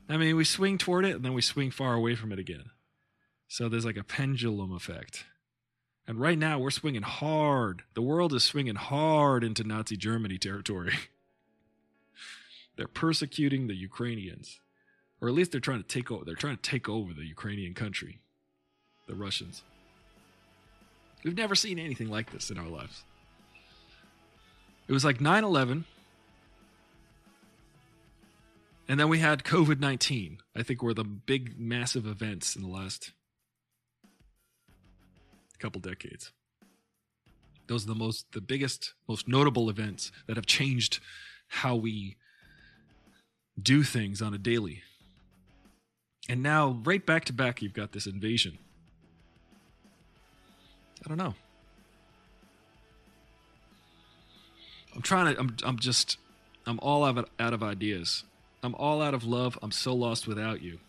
I 0.07 0.17
mean, 0.17 0.35
we 0.35 0.43
swing 0.43 0.77
toward 0.77 1.05
it 1.05 1.15
and 1.15 1.25
then 1.25 1.33
we 1.33 1.41
swing 1.41 1.71
far 1.71 1.93
away 1.93 2.15
from 2.15 2.31
it 2.31 2.39
again. 2.39 2.71
So 3.47 3.69
there's 3.69 3.85
like 3.85 3.97
a 3.97 4.03
pendulum 4.03 4.73
effect. 4.73 5.25
And 6.07 6.19
right 6.19 6.37
now 6.37 6.59
we're 6.59 6.71
swinging 6.71 7.03
hard. 7.03 7.83
The 7.93 8.01
world 8.01 8.33
is 8.33 8.43
swinging 8.43 8.75
hard 8.75 9.43
into 9.43 9.63
Nazi 9.63 9.95
Germany 9.95 10.37
territory. 10.37 10.93
they're 12.75 12.87
persecuting 12.87 13.67
the 13.67 13.75
Ukrainians, 13.75 14.59
or 15.21 15.29
at 15.29 15.33
least 15.33 15.51
they're 15.51 15.61
trying 15.61 15.81
to 15.81 15.87
take 15.87 16.11
over. 16.11 16.25
They're 16.25 16.35
trying 16.35 16.57
to 16.57 16.61
take 16.61 16.89
over 16.89 17.13
the 17.13 17.25
Ukrainian 17.25 17.73
country, 17.73 18.19
the 19.07 19.15
Russians. 19.15 19.63
We've 21.23 21.37
never 21.37 21.55
seen 21.55 21.79
anything 21.79 22.09
like 22.09 22.31
this 22.31 22.49
in 22.49 22.57
our 22.57 22.67
lives. 22.67 23.03
It 24.87 24.93
was 24.93 25.05
like 25.05 25.21
9 25.21 25.43
11. 25.43 25.85
And 28.87 28.99
then 28.99 29.07
we 29.07 29.19
had 29.19 29.43
COVID 29.43 29.79
19. 29.79 30.39
I 30.55 30.63
think 30.63 30.83
were 30.83 30.93
the 30.93 31.03
big, 31.03 31.57
massive 31.57 32.05
events 32.05 32.55
in 32.55 32.61
the 32.61 32.67
last 32.67 33.11
couple 35.59 35.79
decades. 35.79 36.31
Those 37.67 37.85
are 37.85 37.87
the 37.87 37.95
most, 37.95 38.25
the 38.33 38.41
biggest, 38.41 38.93
most 39.07 39.27
notable 39.27 39.69
events 39.69 40.11
that 40.27 40.35
have 40.35 40.45
changed 40.45 40.99
how 41.47 41.75
we 41.75 42.17
do 43.61 43.83
things 43.83 44.21
on 44.21 44.33
a 44.33 44.37
daily. 44.37 44.81
And 46.27 46.43
now, 46.43 46.81
right 46.83 47.05
back 47.05 47.25
to 47.25 47.33
back, 47.33 47.61
you've 47.61 47.73
got 47.73 47.93
this 47.93 48.05
invasion. 48.05 48.57
I 51.03 51.09
don't 51.09 51.17
know. 51.17 51.33
I'm 54.95 55.01
trying 55.01 55.33
to. 55.33 55.39
I'm. 55.39 55.55
I'm 55.63 55.79
just. 55.79 56.17
I'm 56.65 56.79
all 56.81 57.03
out 57.03 57.17
of, 57.17 57.25
out 57.39 57.53
of 57.53 57.61
ideas. 57.61 58.23
I'm 58.61 58.75
all 58.75 59.01
out 59.01 59.13
of 59.13 59.25
love. 59.25 59.59
I'm 59.61 59.71
so 59.71 59.93
lost 59.93 60.27
without 60.27 60.61
you. 60.61 60.79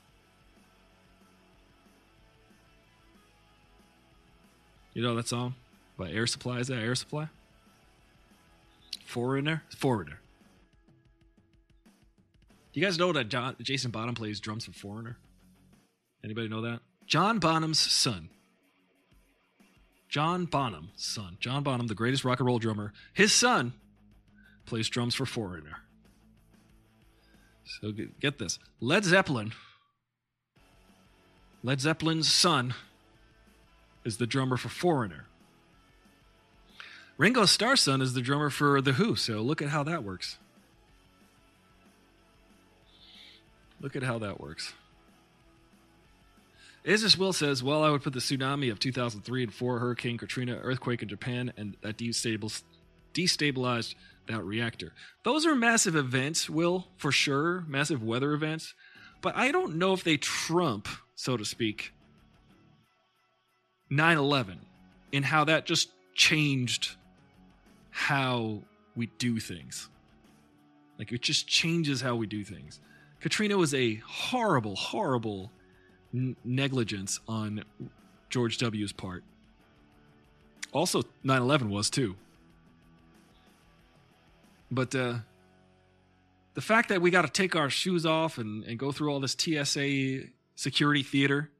You 4.93 5.03
know 5.03 5.17
that 5.17 5.27
song 5.27 5.55
by 5.99 6.11
Air 6.11 6.29
Supply? 6.29 6.59
Is 6.61 6.69
that 6.69 6.79
Air 6.79 6.95
Supply? 6.95 7.29
Foreigner? 9.05 9.65
Foreigner. 9.77 10.21
You 12.73 12.83
guys 12.83 12.99
know 12.99 13.13
that 13.13 13.29
John, 13.29 13.57
Jason 13.61 13.91
Bonham 13.91 14.15
plays 14.15 14.39
drums 14.39 14.65
for 14.67 14.73
Foreigner? 14.73 15.17
Anybody 16.25 16.49
know 16.49 16.63
that? 16.63 16.81
John 17.07 17.39
Bonham's 17.39 17.79
son. 17.79 18.29
John 20.15 20.45
Bonham's 20.45 20.93
son. 20.95 21.39
John 21.41 21.65
Bonham, 21.65 21.89
the 21.89 21.95
greatest 21.97 22.25
rock 22.25 22.39
and 22.39 22.47
roll 22.47 22.61
drummer. 22.61 22.93
His 23.13 23.33
son 23.33 23.73
plays 24.65 24.89
drums 24.89 25.17
for 25.17 25.27
Foreigner. 25.27 25.79
So 27.65 27.91
get, 28.21 28.39
this 28.39 28.61
Led 28.79 29.05
Zeppelin, 29.05 29.55
Led 31.65 31.81
Zeppelin's 31.81 32.33
son, 32.33 32.75
is 34.05 34.19
the 34.19 34.27
drummer 34.29 34.57
for 34.57 34.69
Foreigner. 34.69 35.25
Ringo 37.19 37.45
Starr's 37.45 37.81
son 37.81 38.01
is 38.01 38.15
the 38.15 38.23
drummer 38.23 38.51
for 38.51 38.81
The 38.81 38.93
Who, 38.93 39.17
so 39.17 39.41
look 39.41 39.61
at 39.61 39.71
how 39.71 39.83
that 39.83 40.05
works. 40.05 40.39
Look 43.81 43.97
at 43.97 44.05
how 44.05 44.21
that 44.21 44.39
works. 44.39 44.75
Is 46.85 47.03
This 47.03 47.17
Will 47.17 47.33
says, 47.33 47.63
Well, 47.63 47.83
I 47.83 47.89
would 47.89 48.03
put 48.03 48.13
the 48.13 48.19
tsunami 48.21 48.71
of 48.71 48.79
2003 48.79 49.45
and 49.45 49.55
4, 49.55 49.79
Hurricane 49.79 50.19
Katrina, 50.19 50.59
earthquake 50.63 51.03
in 51.03 51.09
Japan, 51.09 51.53
and 51.57 51.77
that 51.81 51.97
destabilized 51.97 53.95
that 54.27 54.45
reactor. 54.45 54.93
Those 55.23 55.47
are 55.47 55.55
massive 55.55 55.97
events, 55.97 56.51
Will, 56.51 56.89
for 56.97 57.11
sure, 57.11 57.65
massive 57.67 58.03
weather 58.03 58.33
events. 58.33 58.75
But 59.23 59.35
I 59.35 59.51
don't 59.51 59.77
know 59.77 59.95
if 59.95 60.05
they 60.05 60.19
trump, 60.19 60.89
so 61.15 61.39
to 61.39 61.45
speak, 61.45 61.95
9 63.89 64.19
11 64.19 64.59
and 65.15 65.25
how 65.25 65.45
that 65.45 65.65
just 65.65 65.91
changed 66.15 66.97
how 67.91 68.59
we 68.95 69.07
do 69.19 69.41
things. 69.41 69.89
Like 70.99 71.13
it 71.13 71.23
just 71.23 71.49
changes 71.49 72.03
how 72.03 72.17
we 72.17 72.27
do 72.27 72.45
things. 72.45 72.81
Katrina 73.21 73.57
was 73.57 73.73
a 73.73 73.97
horrible, 74.07 74.77
horrible 74.77 75.51
negligence 76.45 77.21
on 77.29 77.65
George 78.31 78.59
W.'s 78.59 78.93
part. 78.93 79.23
Also, 80.73 81.03
9 81.23 81.43
11 81.43 81.71
was 81.71 81.91
too. 81.91 82.17
But 84.71 84.95
uh, 84.95 85.19
the 86.55 86.61
fact 86.61 86.89
that 86.89 87.01
we 87.01 87.11
got 87.11 87.23
to 87.23 87.31
take 87.31 87.55
our 87.55 87.71
shoes 87.71 88.07
off 88.07 88.39
and, 88.39 88.65
and 88.65 88.79
go 88.79 88.93
through 88.93 89.13
all 89.13 89.21
this 89.21 89.37
TSA 89.39 90.29
security 90.57 91.03
theater, 91.03 91.51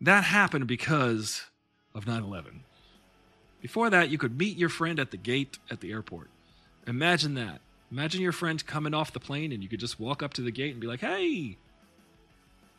that 0.00 0.24
happened 0.24 0.66
because 0.66 1.46
of 1.94 2.06
9 2.06 2.22
11. 2.22 2.64
Before 3.62 3.88
that, 3.88 4.10
you 4.10 4.18
could 4.18 4.38
meet 4.38 4.58
your 4.58 4.68
friend 4.68 5.00
at 5.00 5.10
the 5.10 5.16
gate 5.16 5.58
at 5.70 5.80
the 5.80 5.90
airport. 5.90 6.28
Imagine 6.86 7.34
that. 7.34 7.60
Imagine 7.90 8.20
your 8.20 8.32
friend 8.32 8.64
coming 8.66 8.92
off 8.92 9.12
the 9.12 9.20
plane 9.20 9.52
and 9.52 9.62
you 9.62 9.68
could 9.68 9.80
just 9.80 9.98
walk 9.98 10.22
up 10.22 10.34
to 10.34 10.42
the 10.42 10.50
gate 10.50 10.72
and 10.72 10.80
be 10.80 10.86
like, 10.86 11.00
hey, 11.00 11.56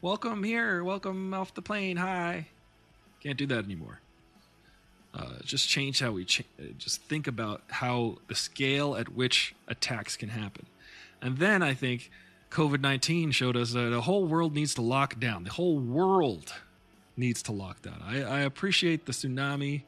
welcome 0.05 0.43
here, 0.43 0.83
welcome 0.83 1.33
off 1.33 1.51
the 1.55 1.63
plane, 1.63 1.97
hi. 1.97 2.45
Can't 3.23 3.39
do 3.39 3.47
that 3.47 3.65
anymore. 3.65 4.01
Uh, 5.15 5.39
just 5.43 5.67
change 5.67 5.99
how 5.99 6.11
we 6.11 6.23
ch- 6.23 6.43
just 6.77 7.01
think 7.05 7.25
about 7.25 7.63
how 7.71 8.19
the 8.27 8.35
scale 8.35 8.95
at 8.95 9.09
which 9.09 9.55
attacks 9.67 10.15
can 10.15 10.29
happen. 10.29 10.67
And 11.23 11.39
then 11.39 11.63
I 11.63 11.73
think 11.73 12.11
COVID 12.51 12.81
19 12.81 13.31
showed 13.31 13.57
us 13.57 13.73
that 13.73 13.89
the 13.89 14.01
whole 14.01 14.25
world 14.25 14.53
needs 14.53 14.75
to 14.75 14.83
lock 14.83 15.19
down. 15.19 15.43
The 15.43 15.49
whole 15.49 15.79
world 15.79 16.53
needs 17.17 17.41
to 17.41 17.51
lock 17.51 17.81
down. 17.81 18.03
I, 18.05 18.21
I 18.21 18.39
appreciate 18.41 19.07
the 19.07 19.11
tsunami, 19.11 19.81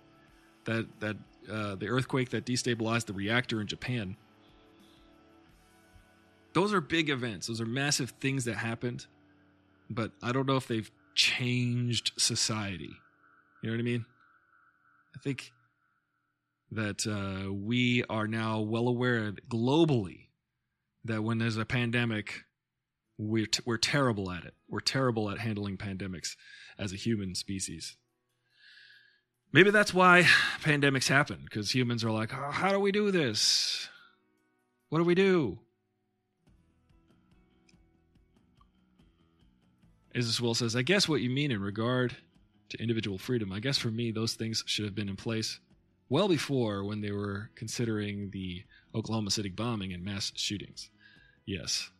that, 0.65 0.87
that 0.99 1.17
uh, 1.47 1.75
the 1.75 1.89
earthquake 1.89 2.31
that 2.31 2.43
destabilized 2.43 3.05
the 3.05 3.13
reactor 3.13 3.61
in 3.61 3.67
Japan. 3.67 4.17
Those 6.53 6.73
are 6.73 6.81
big 6.81 7.11
events, 7.11 7.45
those 7.45 7.61
are 7.61 7.67
massive 7.67 8.15
things 8.19 8.45
that 8.45 8.55
happened, 8.55 9.05
but 9.89 10.11
I 10.21 10.31
don't 10.31 10.45
know 10.45 10.57
if 10.57 10.67
they've 10.67 10.91
changed 11.15 12.11
society. 12.17 12.91
You 13.61 13.69
know 13.69 13.75
what 13.75 13.79
I 13.79 13.83
mean? 13.83 14.05
I 15.15 15.19
think 15.19 15.51
that 16.71 17.07
uh, 17.07 17.51
we 17.53 18.03
are 18.09 18.27
now 18.27 18.59
well 18.59 18.87
aware 18.87 19.31
globally 19.49 20.27
that 21.05 21.23
when 21.23 21.37
there's 21.37 21.57
a 21.57 21.65
pandemic, 21.65 22.43
we're, 23.17 23.45
t- 23.45 23.63
we're 23.65 23.77
terrible 23.77 24.29
at 24.29 24.43
it. 24.43 24.53
We're 24.69 24.79
terrible 24.81 25.29
at 25.29 25.39
handling 25.39 25.77
pandemics 25.77 26.35
as 26.77 26.91
a 26.91 26.97
human 26.97 27.35
species. 27.35 27.95
Maybe 29.53 29.71
that's 29.71 29.93
why 29.93 30.23
pandemics 30.61 31.07
happen, 31.07 31.39
because 31.45 31.73
humans 31.73 32.03
are 32.03 32.11
like, 32.11 32.33
oh, 32.33 32.51
how 32.51 32.71
do 32.71 32.79
we 32.79 32.91
do 32.91 33.11
this? 33.11 33.87
What 34.89 34.99
do 34.99 35.05
we 35.05 35.15
do? 35.15 35.59
Is 40.17 40.25
This 40.25 40.41
Will 40.41 40.55
says, 40.55 40.75
I 40.75 40.81
guess 40.81 41.07
what 41.07 41.21
you 41.21 41.29
mean 41.29 41.51
in 41.51 41.61
regard 41.61 42.17
to 42.69 42.81
individual 42.81 43.19
freedom. 43.19 43.51
I 43.51 43.59
guess 43.59 43.77
for 43.77 43.89
me, 43.89 44.09
those 44.09 44.33
things 44.33 44.63
should 44.65 44.85
have 44.85 44.95
been 44.95 45.09
in 45.09 45.15
place 45.15 45.59
well 46.09 46.27
before 46.27 46.83
when 46.83 47.01
they 47.01 47.11
were 47.11 47.51
considering 47.53 48.31
the 48.31 48.63
Oklahoma 48.95 49.29
City 49.29 49.49
bombing 49.49 49.93
and 49.93 50.03
mass 50.03 50.31
shootings. 50.35 50.89
Yes. 51.45 51.91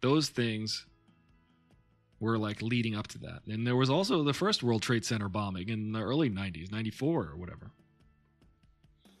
Those 0.00 0.30
things 0.30 0.86
were 2.20 2.38
like 2.38 2.62
leading 2.62 2.96
up 2.96 3.06
to 3.08 3.18
that. 3.18 3.42
And 3.46 3.66
there 3.66 3.76
was 3.76 3.90
also 3.90 4.24
the 4.24 4.32
first 4.32 4.62
World 4.62 4.80
Trade 4.80 5.04
Center 5.04 5.28
bombing 5.28 5.68
in 5.68 5.92
the 5.92 6.00
early 6.00 6.30
90s, 6.30 6.72
94 6.72 7.24
or 7.24 7.36
whatever. 7.36 7.70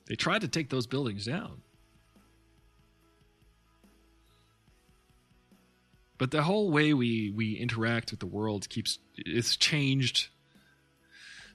They 0.08 0.14
tried 0.14 0.40
to 0.40 0.48
take 0.48 0.70
those 0.70 0.86
buildings 0.86 1.26
down. 1.26 1.60
But 6.18 6.30
the 6.30 6.42
whole 6.42 6.70
way 6.70 6.94
we, 6.94 7.30
we 7.30 7.54
interact 7.54 8.10
with 8.10 8.20
the 8.20 8.26
world 8.26 8.68
keeps 8.68 8.98
it's 9.16 9.56
changed 9.56 10.28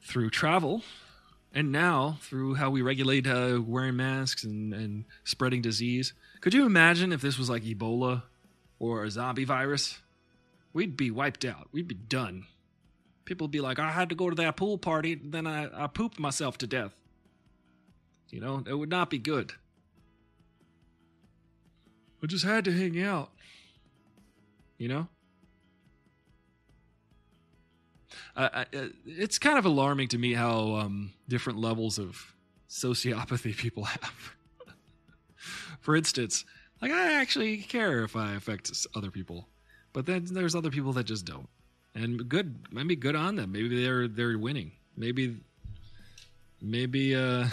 through 0.03 0.29
travel, 0.29 0.83
And 1.53 1.71
now, 1.71 2.17
through 2.21 2.55
how 2.55 2.69
we 2.69 2.81
regulate 2.81 3.27
uh, 3.27 3.59
wearing 3.61 3.97
masks 3.97 4.43
and, 4.45 4.73
and 4.73 5.05
spreading 5.25 5.61
disease, 5.61 6.13
could 6.39 6.53
you 6.53 6.65
imagine 6.65 7.11
if 7.11 7.21
this 7.21 7.37
was 7.37 7.49
like 7.49 7.63
Ebola 7.63 8.23
or 8.79 9.03
a 9.03 9.11
zombie 9.11 9.43
virus? 9.43 9.99
We'd 10.71 10.95
be 10.95 11.11
wiped 11.11 11.43
out. 11.43 11.67
We'd 11.73 11.89
be 11.89 11.95
done. 11.95 12.45
People 13.25 13.45
would 13.45 13.51
be 13.51 13.59
like, 13.59 13.79
I 13.79 13.91
had 13.91 14.09
to 14.09 14.15
go 14.15 14.29
to 14.29 14.35
that 14.37 14.55
pool 14.55 14.77
party, 14.77 15.15
then 15.15 15.45
I, 15.45 15.83
I 15.83 15.87
pooped 15.87 16.19
myself 16.19 16.57
to 16.59 16.67
death. 16.67 16.93
You 18.29 18.39
know, 18.39 18.63
it 18.65 18.73
would 18.73 18.89
not 18.89 19.09
be 19.09 19.17
good. 19.19 19.51
I 22.23 22.27
just 22.27 22.45
had 22.45 22.63
to 22.65 22.71
hang 22.71 23.01
out. 23.01 23.29
You 24.81 24.87
know? 24.87 25.07
I, 28.35 28.45
I, 28.45 28.61
uh, 28.75 28.87
it's 29.05 29.37
kind 29.37 29.59
of 29.59 29.65
alarming 29.65 30.07
to 30.07 30.17
me 30.17 30.33
how 30.33 30.73
um, 30.77 31.13
different 31.29 31.59
levels 31.59 31.99
of 31.99 32.33
sociopathy 32.67 33.55
people 33.63 33.83
have. 33.83 34.33
For 35.81 35.95
instance, 35.95 36.45
like 36.81 36.91
I 36.91 37.13
actually 37.21 37.57
care 37.57 38.03
if 38.03 38.15
I 38.15 38.33
affect 38.33 38.71
other 38.95 39.11
people, 39.11 39.47
but 39.93 40.07
then 40.07 40.25
there's 40.25 40.55
other 40.55 40.71
people 40.71 40.93
that 40.93 41.03
just 41.03 41.25
don't. 41.25 41.47
And 41.93 42.27
good, 42.27 42.65
maybe 42.71 42.95
good 42.95 43.15
on 43.15 43.35
them. 43.35 43.51
Maybe 43.51 43.83
they're 43.83 44.07
they're 44.07 44.39
winning. 44.39 44.71
Maybe, 44.97 45.37
maybe 46.59 47.15
uh, 47.15 47.45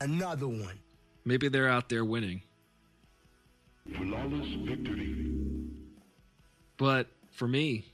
Another 0.00 0.46
one. 0.46 0.78
maybe 1.24 1.48
they're 1.48 1.68
out 1.68 1.88
there 1.88 2.04
winning. 2.04 2.42
Flawless 3.88 4.48
victory. 4.66 5.16
But 6.76 7.08
for 7.30 7.48
me, 7.48 7.84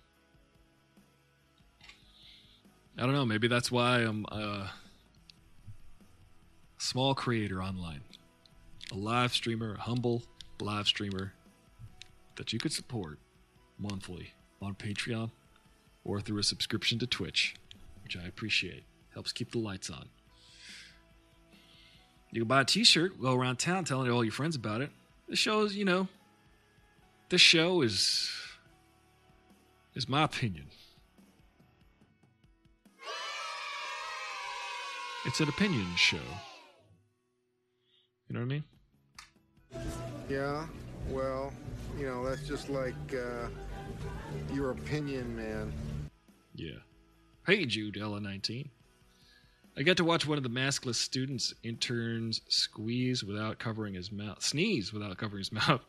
I 2.99 3.03
don't 3.03 3.12
know. 3.12 3.26
Maybe 3.26 3.49
that's 3.49 3.70
why 3.70 3.99
I'm 3.99 4.24
a 4.26 4.70
small 6.78 7.14
creator 7.14 7.62
online, 7.62 8.01
a 8.93 8.95
live 8.95 9.32
streamer, 9.32 9.74
a 9.74 9.80
humble 9.80 10.22
live 10.61 10.87
streamer 10.87 11.32
that 12.37 12.53
you 12.53 12.59
could 12.59 12.72
support 12.72 13.18
monthly 13.78 14.32
on 14.62 14.74
Patreon 14.74 15.30
or 16.05 16.20
through 16.20 16.39
a 16.39 16.43
subscription 16.43 16.99
to 17.01 17.07
Twitch, 17.07 17.57
which 18.05 18.16
I 18.16 18.26
appreciate. 18.26 18.84
Helps 19.12 19.32
keep 19.32 19.51
the 19.51 19.59
lights 19.59 19.91
on. 19.91 20.09
You 22.30 22.43
can 22.43 22.49
buy 22.49 22.61
a 22.61 22.64
T-shirt, 22.64 23.20
go 23.20 23.34
around 23.34 23.57
town 23.57 23.84
telling 23.84 24.11
all 24.11 24.22
your 24.22 24.32
friends 24.32 24.57
about 24.57 24.80
it. 24.82 24.91
This 25.29 25.39
shows, 25.39 25.74
you 25.74 25.85
know, 25.85 26.09
this 27.29 27.41
show 27.41 27.83
is 27.83 28.31
is 29.95 30.09
my 30.09 30.22
opinion. 30.22 30.66
It's 35.24 35.41
an 35.41 35.49
opinion 35.49 35.87
show. 35.97 36.18
You 38.29 38.35
know 38.35 38.41
what 38.41 38.47
I 38.47 38.49
mean? 38.49 38.64
Yeah, 40.29 40.66
well, 41.11 41.53
you 41.99 42.07
know, 42.07 42.24
that's 42.24 42.47
just 42.47 42.68
like 42.68 42.95
uh, 43.12 43.49
your 44.55 44.70
opinion, 44.70 45.37
man. 45.37 45.72
Yeah. 46.55 46.79
Hey, 47.47 47.66
Judella19. 47.66 48.68
I 49.79 49.83
got 49.83 49.99
to 49.99 50.05
watch 50.05 50.27
one 50.27 50.39
of 50.39 50.43
the 50.43 50.49
maskless 50.49 50.95
students 50.95 51.53
interns 51.62 52.41
squeeze 52.49 53.22
without 53.22 53.59
covering 53.59 53.93
his 53.93 54.11
mouth, 54.11 54.43
sneeze 54.43 54.91
without 54.91 55.18
covering 55.18 55.41
his 55.41 55.53
mouth. 55.68 55.83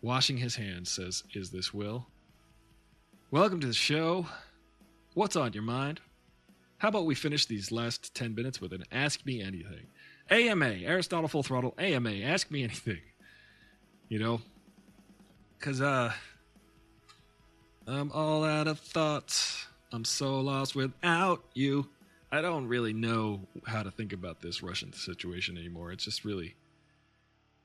Washing 0.00 0.36
his 0.36 0.54
hands, 0.54 0.92
says, 0.92 1.24
Is 1.34 1.50
this 1.50 1.74
Will? 1.74 2.06
Welcome 3.32 3.58
to 3.60 3.66
the 3.66 3.72
show. 3.72 4.26
What's 5.14 5.34
on 5.34 5.52
your 5.52 5.64
mind? 5.64 6.00
How 6.76 6.88
about 6.88 7.06
we 7.06 7.16
finish 7.16 7.46
these 7.46 7.72
last 7.72 8.14
10 8.14 8.36
minutes 8.36 8.60
with 8.60 8.72
an 8.72 8.84
Ask 8.92 9.26
Me 9.26 9.42
Anything? 9.42 9.88
AMA, 10.30 10.76
Aristotle 10.84 11.26
Full 11.26 11.42
Throttle, 11.42 11.74
AMA, 11.76 12.12
Ask 12.22 12.52
Me 12.52 12.62
Anything. 12.62 13.00
You 14.08 14.20
know? 14.20 14.40
Because, 15.58 15.80
uh, 15.80 16.12
I'm 17.88 18.12
all 18.12 18.44
out 18.44 18.68
of 18.68 18.78
thoughts. 18.78 19.66
I'm 19.90 20.04
so 20.04 20.40
lost 20.40 20.76
without 20.76 21.42
you. 21.54 21.88
I 22.30 22.42
don't 22.42 22.66
really 22.66 22.92
know 22.92 23.48
how 23.66 23.82
to 23.82 23.90
think 23.90 24.12
about 24.12 24.40
this 24.40 24.62
Russian 24.62 24.92
situation 24.92 25.56
anymore. 25.56 25.92
It's 25.92 26.04
just 26.04 26.24
really. 26.24 26.56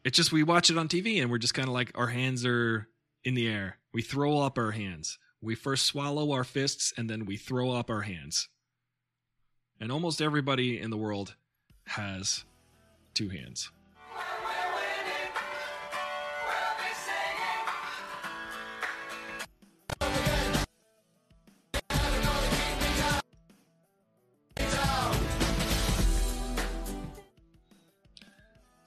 It's 0.05 0.17
just 0.17 0.31
we 0.31 0.43
watch 0.43 0.69
it 0.69 0.77
on 0.77 0.87
TV 0.87 1.21
and 1.21 1.29
we're 1.29 1.37
just 1.37 1.53
kind 1.53 1.67
of 1.67 1.73
like 1.73 1.91
our 1.95 2.07
hands 2.07 2.45
are 2.45 2.87
in 3.23 3.35
the 3.35 3.47
air. 3.47 3.77
We 3.93 4.01
throw 4.01 4.39
up 4.39 4.57
our 4.57 4.71
hands. 4.71 5.17
We 5.41 5.55
first 5.55 5.85
swallow 5.85 6.31
our 6.31 6.43
fists 6.43 6.93
and 6.97 7.09
then 7.09 7.25
we 7.25 7.37
throw 7.37 7.71
up 7.71 7.89
our 7.89 8.01
hands. 8.01 8.49
And 9.79 9.91
almost 9.91 10.21
everybody 10.21 10.79
in 10.79 10.89
the 10.89 10.97
world 10.97 11.35
has 11.87 12.45
two 13.13 13.29
hands. 13.29 13.71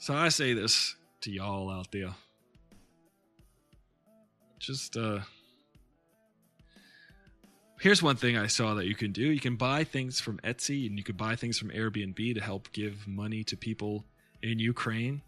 So 0.06 0.14
I 0.14 0.28
say 0.28 0.52
this 0.52 0.94
to 1.22 1.32
y'all 1.32 1.68
out 1.68 1.90
there. 1.90 2.14
Just 4.60 4.96
uh 4.96 5.18
Here's 7.80 8.04
one 8.04 8.14
thing 8.14 8.36
I 8.38 8.46
saw 8.46 8.74
that 8.74 8.86
you 8.86 8.94
can 8.94 9.10
do. 9.10 9.22
You 9.22 9.40
can 9.40 9.56
buy 9.56 9.82
things 9.82 10.20
from 10.20 10.38
Etsy 10.44 10.86
and 10.86 10.96
you 10.96 11.02
can 11.02 11.16
buy 11.16 11.34
things 11.34 11.58
from 11.58 11.70
Airbnb 11.70 12.36
to 12.36 12.40
help 12.40 12.70
give 12.72 13.04
money 13.08 13.42
to 13.42 13.56
people 13.56 14.04
in 14.44 14.60
Ukraine. 14.60 15.22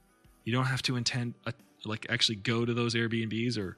You 0.45 0.53
don't 0.53 0.67
have 0.67 0.83
to 0.83 0.95
intend 0.95 1.35
uh, 1.45 1.51
like 1.85 2.07
actually 2.09 2.37
go 2.37 2.65
to 2.65 2.73
those 2.73 2.95
Airbnbs 2.95 3.59
or 3.59 3.77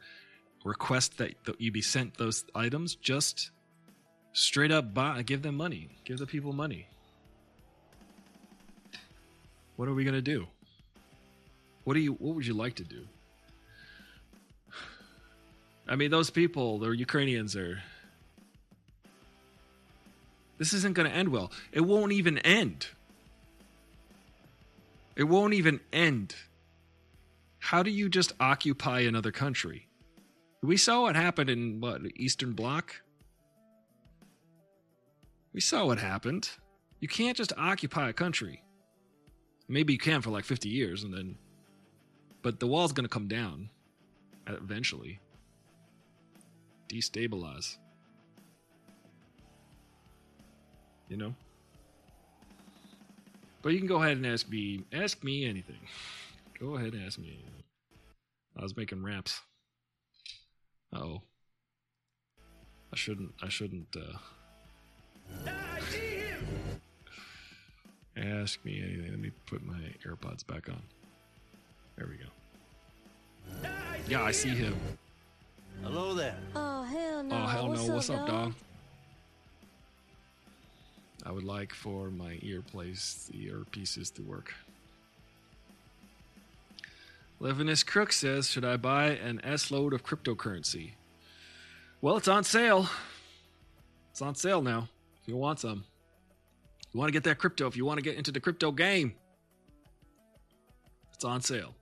request 0.66 1.16
that 1.16 1.32
you 1.56 1.72
be 1.72 1.80
sent 1.80 2.18
those 2.18 2.44
items. 2.54 2.94
Just 2.96 3.52
straight 4.34 4.70
up 4.70 4.92
buy, 4.92 5.22
give 5.22 5.40
them 5.40 5.54
money. 5.54 5.88
Give 6.04 6.18
the 6.18 6.26
people 6.26 6.52
money. 6.52 6.88
What 9.76 9.88
are 9.88 9.94
we 9.94 10.04
gonna 10.04 10.20
do? 10.20 10.46
What 11.84 11.94
do 11.94 12.00
you? 12.00 12.12
What 12.14 12.34
would 12.34 12.46
you 12.46 12.54
like 12.54 12.74
to 12.76 12.84
do? 12.84 13.06
I 15.88 15.96
mean, 15.96 16.10
those 16.10 16.30
people, 16.30 16.78
the 16.78 16.90
Ukrainians, 16.90 17.56
are. 17.56 17.82
This 20.58 20.74
isn't 20.74 20.94
going 20.94 21.08
to 21.08 21.16
end 21.16 21.30
well. 21.30 21.50
It 21.72 21.80
won't 21.80 22.12
even 22.12 22.36
end. 22.38 22.88
It 25.16 25.24
won't 25.24 25.54
even 25.54 25.80
end. 25.92 26.34
How 27.58 27.82
do 27.82 27.90
you 27.90 28.08
just 28.08 28.32
occupy 28.40 29.00
another 29.00 29.32
country? 29.32 29.88
We 30.62 30.76
saw 30.76 31.02
what 31.02 31.16
happened 31.16 31.48
in 31.48 31.80
what 31.80 32.02
Eastern 32.16 32.52
Bloc. 32.52 33.00
We 35.52 35.60
saw 35.60 35.86
what 35.86 35.98
happened. 35.98 36.50
You 37.00 37.08
can't 37.08 37.36
just 37.36 37.52
occupy 37.56 38.10
a 38.10 38.12
country. 38.12 38.62
Maybe 39.68 39.94
you 39.94 39.98
can 39.98 40.20
for 40.20 40.30
like 40.30 40.44
50 40.44 40.68
years 40.68 41.04
and 41.04 41.14
then 41.14 41.36
but 42.42 42.60
the 42.60 42.66
wall's 42.66 42.92
going 42.92 43.04
to 43.04 43.12
come 43.12 43.28
down 43.28 43.70
eventually. 44.46 45.20
Destabilize. 46.88 47.76
You 51.08 51.16
know? 51.16 51.34
But 53.62 53.72
you 53.72 53.78
can 53.78 53.88
go 53.88 54.02
ahead 54.02 54.16
and 54.16 54.26
ask 54.26 54.48
me 54.48 54.84
ask 54.92 55.22
me 55.22 55.44
anything. 55.44 55.80
Go 56.58 56.76
ahead 56.76 56.92
and 56.92 57.04
ask 57.06 57.18
me 57.18 57.28
anything. 57.28 57.64
I 58.56 58.62
was 58.62 58.76
making 58.76 59.02
raps. 59.02 59.40
Oh. 60.94 61.22
I 62.92 62.96
shouldn't 62.96 63.32
I 63.42 63.48
shouldn't 63.48 63.96
uh 63.96 64.18
Ask 68.16 68.64
me 68.64 68.82
anything. 68.82 69.10
Let 69.10 69.20
me 69.20 69.30
put 69.46 69.64
my 69.64 69.94
AirPods 70.06 70.46
back 70.46 70.68
on. 70.68 70.82
There 72.00 72.08
we 72.08 72.16
go. 72.16 73.68
Yeah, 74.08 74.22
I 74.22 74.30
see 74.30 74.48
him. 74.48 74.74
Hello 75.82 76.14
there. 76.14 76.34
Oh 76.56 76.82
hell 76.84 77.22
no! 77.22 77.36
Oh 77.36 77.46
hell 77.46 77.68
no! 77.68 77.94
What's, 77.94 78.08
up, 78.08 78.26
dog? 78.26 78.26
dog? 78.26 78.54
I 81.26 81.30
would 81.30 81.44
like 81.44 81.74
for 81.74 82.10
my 82.10 82.38
earplace, 82.42 83.26
the 83.26 83.50
earpieces 83.50 84.14
to 84.14 84.22
work. 84.22 84.54
Levinus 87.38 87.84
Crook 87.84 88.12
says, 88.14 88.48
"Should 88.48 88.64
I 88.64 88.78
buy 88.78 89.08
an 89.08 89.38
S 89.44 89.70
load 89.70 89.92
of 89.92 90.02
cryptocurrency?" 90.02 90.92
Well, 92.00 92.16
it's 92.16 92.28
on 92.28 92.44
sale. 92.44 92.88
It's 94.10 94.22
on 94.22 94.36
sale 94.36 94.62
now. 94.62 94.88
If 95.20 95.28
you 95.28 95.36
want 95.36 95.60
some, 95.60 95.84
you 96.94 96.98
want 96.98 97.08
to 97.08 97.12
get 97.12 97.24
that 97.24 97.36
crypto. 97.36 97.66
If 97.66 97.76
you 97.76 97.84
want 97.84 97.98
to 97.98 98.02
get 98.02 98.16
into 98.16 98.32
the 98.32 98.40
crypto 98.40 98.72
game, 98.72 99.12
it's 101.12 101.26
on 101.26 101.42
sale. 101.42 101.74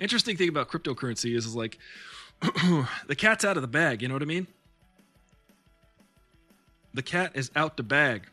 Interesting 0.00 0.36
thing 0.36 0.48
about 0.48 0.68
cryptocurrency 0.68 1.36
is, 1.36 1.46
is 1.46 1.54
like 1.54 1.78
the 2.40 3.16
cat's 3.16 3.44
out 3.44 3.56
of 3.56 3.62
the 3.62 3.68
bag. 3.68 4.02
You 4.02 4.08
know 4.08 4.14
what 4.14 4.22
I 4.22 4.26
mean? 4.26 4.46
The 6.92 7.02
cat 7.02 7.32
is 7.34 7.50
out 7.56 7.76
the 7.76 7.82
bag. 7.82 8.26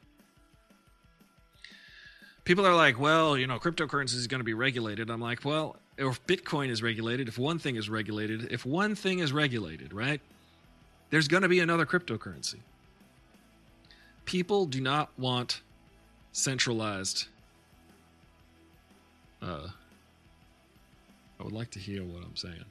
People 2.44 2.66
are 2.66 2.76
like, 2.76 3.00
well, 3.00 3.38
you 3.38 3.48
know, 3.48 3.60
cryptocurrency 3.60 4.16
is 4.16 4.28
going 4.28 4.40
to 4.40 4.46
be 4.46 4.54
regulated. 4.54 5.10
I'm 5.10 5.22
like, 5.22 5.46
well, 5.46 5.78
if 5.98 6.26
Bitcoin 6.26 6.70
is 6.70 6.82
regulated, 6.82 7.28
if 7.28 7.38
one 7.38 7.60
thing 7.60 7.76
is 7.76 7.90
regulated, 7.90 8.52
if 8.52 8.66
one 8.66 8.96
thing 8.96 9.20
is 9.20 9.32
regulated, 9.32 9.94
right? 9.94 10.22
There's 11.12 11.28
going 11.28 11.44
to 11.44 11.50
be 11.50 11.60
another 11.60 11.86
cryptocurrency. 11.86 12.60
People 14.26 14.66
do 14.66 14.82
not 14.82 15.10
want 15.18 15.62
centralized. 16.32 17.28
Uh, 19.42 19.68
I 21.42 21.44
would 21.44 21.54
like 21.54 21.72
to 21.72 21.80
hear 21.80 22.04
what 22.04 22.24
I'm 22.24 22.36
saying. 22.36 22.64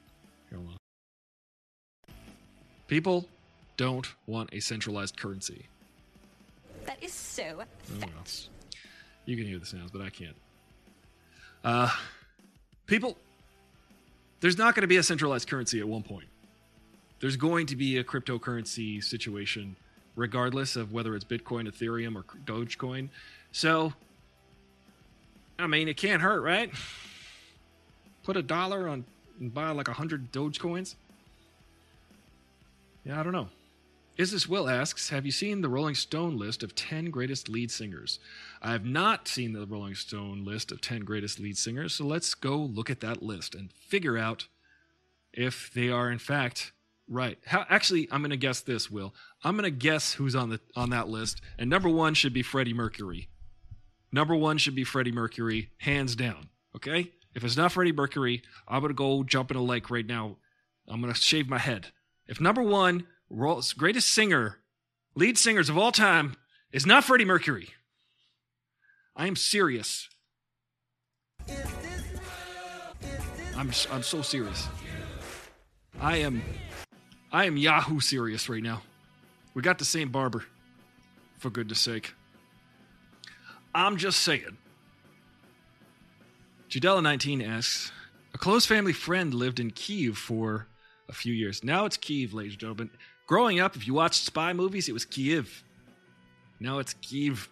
Hold 0.55 0.68
on. 0.68 2.14
People 2.87 3.27
don't 3.77 4.07
want 4.29 4.51
a 4.53 4.61
centralized 4.61 5.16
currency. 5.16 5.66
That 6.87 7.03
is 7.03 7.12
so 7.12 7.43
Oh, 7.62 7.64
well. 8.01 8.09
You 9.27 9.37
can 9.37 9.45
hear 9.45 9.59
the 9.59 9.66
sounds, 9.66 9.91
but 9.91 10.01
I 10.01 10.09
can't. 10.09 10.37
Uh, 11.64 11.91
people, 12.87 13.16
there's 14.41 14.57
not 14.57 14.77
going 14.77 14.83
to 14.83 14.89
be 14.89 14.99
a 14.99 15.03
centralized 15.03 15.49
currency 15.49 15.81
at 15.81 15.89
one 15.89 16.05
point. 16.05 16.29
There's 17.18 17.37
going 17.37 17.66
to 17.66 17.77
be 17.77 17.99
a 17.99 18.05
cryptocurrency 18.05 19.03
situation, 19.03 19.75
regardless 20.14 20.77
of 20.77 20.93
whether 20.93 21.16
it's 21.16 21.25
Bitcoin, 21.25 21.68
Ethereum, 21.68 22.14
or 22.14 22.23
Dogecoin. 22.45 23.09
So, 23.51 23.93
I 25.59 25.66
mean, 25.66 25.89
it 25.89 25.97
can't 25.97 26.23
hurt, 26.23 26.43
right? 26.43 26.71
Put 28.31 28.37
a 28.37 28.43
dollar 28.45 28.87
on 28.87 29.05
and 29.41 29.53
buy 29.53 29.72
like 29.72 29.89
a 29.89 29.93
hundred 29.93 30.31
Dogecoins. 30.31 30.95
Yeah, 33.05 33.18
I 33.18 33.24
don't 33.24 33.33
know. 33.33 33.49
Is 34.16 34.31
this 34.31 34.49
Will 34.49 34.68
asks, 34.68 35.09
Have 35.09 35.26
you 35.26 35.33
seen 35.33 35.62
the 35.62 35.68
Rolling 35.68 35.97
Stone 35.97 36.39
list 36.39 36.62
of 36.62 36.76
10 36.76 37.11
greatest 37.11 37.49
lead 37.49 37.72
singers? 37.72 38.20
I 38.62 38.70
have 38.70 38.85
not 38.85 39.26
seen 39.26 39.53
the 39.53 39.66
Rolling 39.66 39.97
Stone 39.97 40.45
list 40.45 40.70
of 40.70 40.81
10 40.81 41.01
greatest 41.01 41.41
lead 41.41 41.59
singers, 41.59 41.93
so 41.93 42.05
let's 42.05 42.35
go 42.35 42.57
look 42.57 42.89
at 42.89 43.01
that 43.01 43.20
list 43.20 43.57
and 43.57 43.72
figure 43.72 44.16
out 44.16 44.47
if 45.33 45.68
they 45.74 45.89
are 45.89 46.09
in 46.09 46.20
fact 46.20 46.70
right. 47.09 47.37
How 47.47 47.66
actually 47.68 48.07
I'm 48.12 48.20
going 48.20 48.31
to 48.31 48.37
guess 48.37 48.61
this, 48.61 48.89
Will. 48.89 49.12
I'm 49.43 49.57
going 49.57 49.64
to 49.64 49.76
guess 49.76 50.12
who's 50.12 50.37
on 50.37 50.51
the 50.51 50.61
on 50.76 50.91
that 50.91 51.09
list, 51.09 51.41
and 51.59 51.68
number 51.68 51.89
1 51.89 52.14
should 52.14 52.33
be 52.33 52.43
Freddie 52.43 52.74
Mercury. 52.74 53.28
Number 54.12 54.37
1 54.37 54.59
should 54.59 54.76
be 54.76 54.85
Freddie 54.85 55.11
Mercury, 55.11 55.70
hands 55.78 56.14
down, 56.14 56.51
okay? 56.76 57.11
If 57.35 57.45
it's 57.45 57.57
not 57.57 57.72
Freddie 57.72 57.93
Mercury, 57.93 58.43
I'm 58.66 58.83
to 58.83 58.95
go 58.95 59.22
jump 59.22 59.51
in 59.51 59.57
a 59.57 59.62
lake 59.62 59.91
right 59.91 60.07
now. 60.07 60.37
I'm 60.89 61.01
to 61.03 61.14
shave 61.14 61.49
my 61.49 61.59
head. 61.59 61.89
If 62.26 62.41
number 62.41 62.62
1 62.62 63.07
ro- 63.28 63.61
greatest 63.76 64.11
singer, 64.11 64.59
lead 65.14 65.39
singers 65.39 65.68
of 65.68 65.78
all 65.78 65.93
time, 65.93 66.37
is 66.72 66.87
not 66.87 67.05
Freddie 67.05 67.24
Mercury. 67.24 67.68
I 69.16 69.26
am 69.26 69.37
serious. 69.37 70.09
I'm 73.57 73.70
I'm 73.91 74.03
so 74.03 74.22
serious. 74.22 74.68
I 76.01 76.16
am 76.18 76.43
I 77.31 77.45
am 77.45 77.57
Yahoo 77.57 78.01
serious 78.01 78.49
right 78.49 78.62
now. 78.62 78.83
We 79.53 79.62
got 79.62 79.78
the 79.78 79.85
same 79.85 80.09
barber. 80.09 80.45
For 81.39 81.51
goodness 81.51 81.81
sake. 81.81 82.14
I'm 83.74 83.97
just 83.97 84.20
saying. 84.20 84.57
Judella19 86.71 87.47
asks, 87.49 87.91
a 88.33 88.39
close 88.39 88.64
family 88.64 88.93
friend 88.93 89.35
lived 89.35 89.59
in 89.59 89.73
Kiev 89.73 90.16
for 90.16 90.68
a 91.09 91.12
few 91.12 91.35
years. 91.35 91.64
Now 91.64 91.85
it's 91.85 91.97
Kyiv, 91.97 92.33
ladies 92.33 92.53
and 92.53 92.61
gentlemen. 92.61 92.91
Growing 93.27 93.59
up, 93.59 93.75
if 93.75 93.89
you 93.89 93.95
watched 93.95 94.25
spy 94.25 94.53
movies, 94.53 94.89
it 94.89 94.93
was 94.93 95.05
Kiev. 95.05 95.64
Now 96.61 96.79
it's 96.79 96.95
Kyiv. 96.95 97.49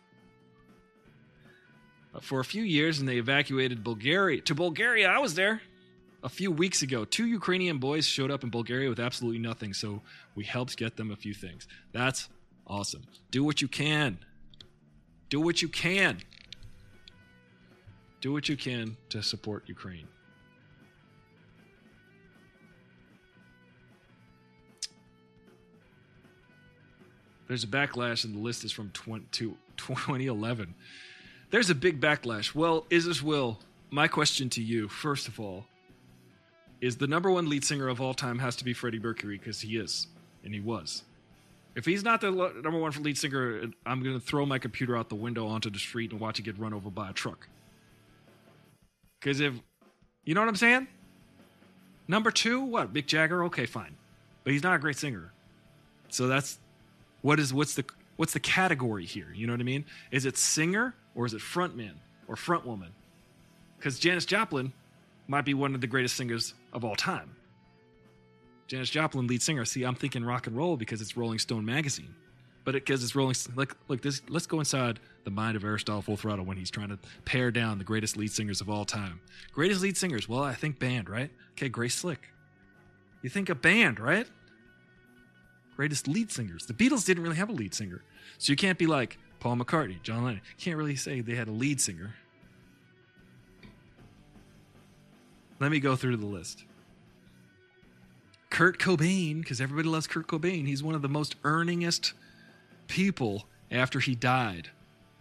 Uh, 2.14 2.20
For 2.20 2.38
a 2.38 2.44
few 2.44 2.62
years, 2.62 3.00
and 3.00 3.08
they 3.08 3.16
evacuated 3.16 3.82
Bulgaria. 3.82 4.40
To 4.42 4.54
Bulgaria, 4.54 5.08
I 5.08 5.18
was 5.18 5.34
there 5.34 5.62
a 6.22 6.28
few 6.28 6.52
weeks 6.52 6.82
ago. 6.82 7.04
Two 7.04 7.26
Ukrainian 7.26 7.78
boys 7.78 8.06
showed 8.06 8.30
up 8.30 8.44
in 8.44 8.50
Bulgaria 8.50 8.88
with 8.88 9.00
absolutely 9.00 9.40
nothing, 9.40 9.74
so 9.74 10.00
we 10.36 10.44
helped 10.44 10.76
get 10.76 10.96
them 10.96 11.10
a 11.10 11.16
few 11.16 11.34
things. 11.34 11.66
That's 11.92 12.28
awesome. 12.68 13.02
Do 13.32 13.42
what 13.42 13.60
you 13.60 13.66
can. 13.68 14.18
Do 15.28 15.40
what 15.40 15.60
you 15.60 15.68
can. 15.68 16.20
Do 18.20 18.32
what 18.32 18.48
you 18.48 18.56
can 18.56 18.96
to 19.10 19.22
support 19.22 19.64
Ukraine. 19.66 20.08
There's 27.46 27.64
a 27.64 27.68
backlash, 27.68 28.24
and 28.24 28.34
the 28.34 28.40
list 28.40 28.64
is 28.64 28.72
from 28.72 28.90
20, 28.92 29.26
to 29.32 29.56
2011. 29.76 30.74
There's 31.50 31.70
a 31.70 31.74
big 31.74 32.00
backlash. 32.00 32.54
Well, 32.54 32.86
is 32.90 33.06
this 33.06 33.22
Will? 33.22 33.58
My 33.90 34.06
question 34.06 34.50
to 34.50 34.62
you, 34.62 34.86
first 34.88 35.28
of 35.28 35.40
all, 35.40 35.64
is 36.80 36.98
the 36.98 37.06
number 37.06 37.30
one 37.30 37.48
lead 37.48 37.64
singer 37.64 37.88
of 37.88 38.00
all 38.00 38.12
time 38.12 38.38
has 38.38 38.54
to 38.56 38.64
be 38.64 38.74
Freddie 38.74 38.98
Mercury 38.98 39.38
because 39.38 39.62
he 39.62 39.78
is, 39.78 40.08
and 40.44 40.52
he 40.52 40.60
was. 40.60 41.04
If 41.74 41.86
he's 41.86 42.04
not 42.04 42.20
the 42.20 42.30
number 42.30 42.78
one 42.78 42.92
lead 43.02 43.16
singer, 43.16 43.62
I'm 43.86 44.02
going 44.02 44.18
to 44.18 44.24
throw 44.24 44.44
my 44.44 44.58
computer 44.58 44.96
out 44.96 45.08
the 45.08 45.14
window 45.14 45.46
onto 45.46 45.70
the 45.70 45.78
street 45.78 46.12
and 46.12 46.20
watch 46.20 46.38
it 46.38 46.42
get 46.42 46.58
run 46.58 46.74
over 46.74 46.90
by 46.90 47.08
a 47.10 47.12
truck. 47.12 47.48
Because 49.20 49.40
if, 49.40 49.54
you 50.24 50.34
know 50.34 50.40
what 50.40 50.48
I'm 50.48 50.56
saying? 50.56 50.88
Number 52.06 52.30
two, 52.30 52.60
what? 52.60 52.92
Mick 52.92 53.06
Jagger? 53.06 53.44
Okay, 53.44 53.66
fine, 53.66 53.94
but 54.44 54.52
he's 54.52 54.62
not 54.62 54.74
a 54.74 54.78
great 54.78 54.96
singer. 54.96 55.32
So 56.08 56.26
that's 56.26 56.58
what 57.20 57.38
is 57.38 57.52
what's 57.52 57.74
the 57.74 57.84
what's 58.16 58.32
the 58.32 58.40
category 58.40 59.04
here? 59.04 59.28
You 59.34 59.46
know 59.46 59.52
what 59.52 59.60
I 59.60 59.64
mean? 59.64 59.84
Is 60.10 60.24
it 60.24 60.36
singer 60.38 60.94
or 61.14 61.26
is 61.26 61.34
it 61.34 61.40
frontman 61.40 61.94
or 62.26 62.34
frontwoman? 62.34 62.90
Because 63.76 63.98
Janis 63.98 64.24
Joplin 64.24 64.72
might 65.26 65.44
be 65.44 65.54
one 65.54 65.74
of 65.74 65.80
the 65.80 65.86
greatest 65.86 66.16
singers 66.16 66.54
of 66.72 66.84
all 66.84 66.96
time. 66.96 67.36
Janis 68.66 68.90
Joplin, 68.90 69.26
lead 69.26 69.42
singer. 69.42 69.64
See, 69.64 69.84
I'm 69.84 69.94
thinking 69.94 70.24
rock 70.24 70.46
and 70.46 70.56
roll 70.56 70.76
because 70.76 71.00
it's 71.00 71.16
Rolling 71.16 71.38
Stone 71.38 71.64
magazine, 71.64 72.14
but 72.68 72.74
because 72.74 73.02
it's 73.02 73.14
Rolling. 73.14 73.34
Like, 73.56 73.74
look, 73.88 74.02
this. 74.02 74.20
Let's 74.28 74.46
go 74.46 74.58
inside 74.58 75.00
the 75.24 75.30
mind 75.30 75.56
of 75.56 75.64
Aristotle 75.64 76.02
Full 76.02 76.18
Throttle 76.18 76.44
when 76.44 76.58
he's 76.58 76.70
trying 76.70 76.90
to 76.90 76.98
pare 77.24 77.50
down 77.50 77.78
the 77.78 77.84
greatest 77.84 78.14
lead 78.18 78.30
singers 78.30 78.60
of 78.60 78.68
all 78.68 78.84
time. 78.84 79.22
Greatest 79.54 79.80
lead 79.80 79.96
singers. 79.96 80.28
Well, 80.28 80.42
I 80.42 80.52
think 80.52 80.78
band, 80.78 81.08
right? 81.08 81.30
Okay, 81.52 81.70
Grace 81.70 81.94
Slick. 81.94 82.28
You 83.22 83.30
think 83.30 83.48
a 83.48 83.54
band, 83.54 83.98
right? 83.98 84.26
Greatest 85.76 86.08
lead 86.08 86.30
singers. 86.30 86.66
The 86.66 86.74
Beatles 86.74 87.06
didn't 87.06 87.22
really 87.22 87.36
have 87.36 87.48
a 87.48 87.52
lead 87.52 87.72
singer, 87.72 88.02
so 88.36 88.52
you 88.52 88.56
can't 88.58 88.76
be 88.76 88.86
like 88.86 89.16
Paul 89.40 89.56
McCartney, 89.56 90.02
John 90.02 90.24
Lennon. 90.24 90.42
Can't 90.58 90.76
really 90.76 90.96
say 90.96 91.22
they 91.22 91.36
had 91.36 91.48
a 91.48 91.52
lead 91.52 91.80
singer. 91.80 92.16
Let 95.58 95.70
me 95.70 95.80
go 95.80 95.96
through 95.96 96.18
the 96.18 96.26
list. 96.26 96.64
Kurt 98.50 98.78
Cobain, 98.78 99.40
because 99.40 99.58
everybody 99.58 99.88
loves 99.88 100.06
Kurt 100.06 100.26
Cobain. 100.26 100.66
He's 100.66 100.82
one 100.82 100.94
of 100.94 101.00
the 101.00 101.08
most 101.08 101.42
earningest 101.44 102.12
people 102.88 103.46
after 103.70 104.00
he 104.00 104.14
died. 104.14 104.70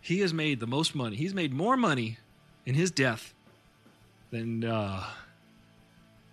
He 0.02 0.22
has 0.22 0.34
made 0.34 0.60
the 0.60 0.68
most 0.68 0.96
money. 0.96 1.16
He's 1.16 1.34
made 1.34 1.54
more 1.54 1.78
money 1.78 2.18
in 2.66 2.74
his 2.74 2.92
death 2.92 3.34
than, 4.32 4.64
uh, 4.64 5.04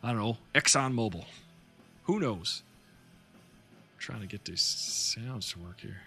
I 0.03 0.09
don't 0.09 0.18
know, 0.18 0.39
ExxonMobil. 0.55 1.24
Who 2.05 2.20
knows? 2.20 2.62
I'm 3.35 3.99
trying 3.99 4.20
to 4.20 4.26
get 4.26 4.45
these 4.45 4.62
sounds 4.62 5.53
to 5.53 5.59
work 5.59 5.80
here. 5.80 6.01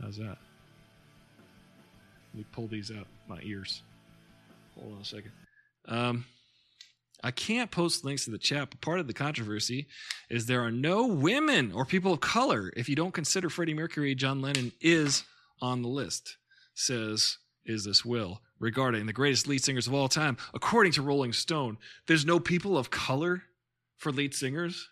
How's 0.00 0.16
that? 0.16 0.38
Let 2.32 2.34
me 2.34 2.44
pull 2.52 2.66
these 2.66 2.90
out 2.90 3.06
my 3.28 3.40
ears. 3.42 3.82
Hold 4.78 4.94
on 4.94 5.00
a 5.00 5.04
second. 5.04 5.32
Um, 5.86 6.24
I 7.22 7.32
can't 7.32 7.70
post 7.70 8.04
links 8.04 8.24
to 8.24 8.30
the 8.30 8.38
chat, 8.38 8.70
but 8.70 8.80
part 8.80 9.00
of 9.00 9.08
the 9.08 9.12
controversy 9.12 9.88
is 10.30 10.46
there 10.46 10.62
are 10.62 10.70
no 10.70 11.06
women 11.06 11.72
or 11.72 11.84
people 11.84 12.12
of 12.12 12.20
color 12.20 12.72
if 12.76 12.88
you 12.88 12.94
don't 12.94 13.14
consider 13.14 13.50
Freddie 13.50 13.74
Mercury, 13.74 14.14
John 14.14 14.40
Lennon 14.40 14.72
is 14.80 15.24
on 15.60 15.82
the 15.82 15.88
list, 15.88 16.36
says 16.74 17.38
Is 17.64 17.84
This 17.84 18.04
Will, 18.04 18.40
regarding 18.60 19.06
the 19.06 19.12
greatest 19.12 19.48
lead 19.48 19.64
singers 19.64 19.88
of 19.88 19.94
all 19.94 20.08
time. 20.08 20.36
According 20.54 20.92
to 20.92 21.02
Rolling 21.02 21.32
Stone, 21.32 21.78
there's 22.06 22.24
no 22.24 22.38
people 22.38 22.78
of 22.78 22.90
color 22.90 23.42
for 23.96 24.12
lead 24.12 24.32
singers. 24.32 24.88